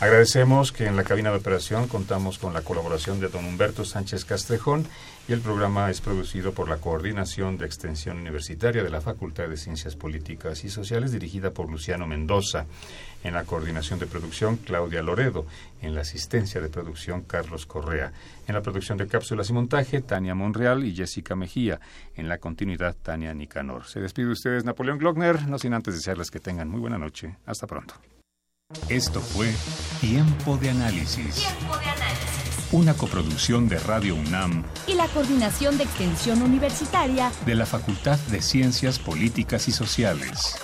Agradecemos 0.00 0.72
que 0.72 0.86
en 0.86 0.96
la 0.96 1.04
cabina 1.04 1.30
de 1.30 1.36
operación 1.36 1.86
contamos 1.86 2.38
con 2.38 2.52
la 2.52 2.62
colaboración 2.62 3.20
de 3.20 3.28
don 3.28 3.44
Humberto 3.44 3.84
Sánchez 3.84 4.24
Castrejón 4.24 4.86
y 5.28 5.32
el 5.32 5.40
programa 5.40 5.88
es 5.88 6.00
producido 6.00 6.52
por 6.52 6.68
la 6.68 6.78
Coordinación 6.78 7.56
de 7.56 7.66
Extensión 7.66 8.18
Universitaria 8.18 8.82
de 8.82 8.90
la 8.90 9.00
Facultad 9.00 9.48
de 9.48 9.56
Ciencias 9.56 9.94
Políticas 9.94 10.64
y 10.64 10.68
Sociales 10.68 11.12
dirigida 11.12 11.52
por 11.52 11.70
Luciano 11.70 12.06
Mendoza. 12.06 12.66
En 13.24 13.32
la 13.32 13.44
coordinación 13.44 13.98
de 13.98 14.06
producción, 14.06 14.58
Claudia 14.58 15.02
Loredo. 15.02 15.46
En 15.80 15.94
la 15.94 16.02
asistencia 16.02 16.60
de 16.60 16.68
producción, 16.68 17.22
Carlos 17.22 17.64
Correa. 17.64 18.12
En 18.46 18.54
la 18.54 18.60
producción 18.60 18.98
de 18.98 19.06
cápsulas 19.06 19.48
y 19.48 19.54
montaje, 19.54 20.02
Tania 20.02 20.34
Monreal 20.34 20.84
y 20.84 20.94
Jessica 20.94 21.34
Mejía. 21.34 21.80
En 22.14 22.28
la 22.28 22.38
continuidad, 22.38 22.94
Tania 23.02 23.32
Nicanor. 23.32 23.86
Se 23.86 23.98
despide 23.98 24.26
de 24.26 24.32
ustedes, 24.32 24.64
Napoleón 24.64 24.98
Glockner, 24.98 25.48
no 25.48 25.58
sin 25.58 25.72
antes 25.72 25.94
desearles 25.94 26.30
que 26.30 26.38
tengan 26.38 26.68
muy 26.68 26.80
buena 26.80 26.98
noche. 26.98 27.38
Hasta 27.46 27.66
pronto. 27.66 27.94
Esto 28.90 29.20
fue 29.20 29.52
Tiempo 30.00 30.58
de 30.58 30.70
Análisis. 30.70 31.34
Tiempo 31.36 31.78
de 31.78 31.84
Análisis. 31.86 32.68
Una 32.72 32.94
coproducción 32.94 33.68
de 33.68 33.78
Radio 33.78 34.16
UNAM 34.16 34.64
y 34.86 34.94
la 34.94 35.06
Coordinación 35.08 35.78
de 35.78 35.84
Extensión 35.84 36.42
Universitaria 36.42 37.30
de 37.46 37.54
la 37.54 37.66
Facultad 37.66 38.18
de 38.30 38.42
Ciencias 38.42 38.98
Políticas 38.98 39.68
y 39.68 39.72
Sociales. 39.72 40.56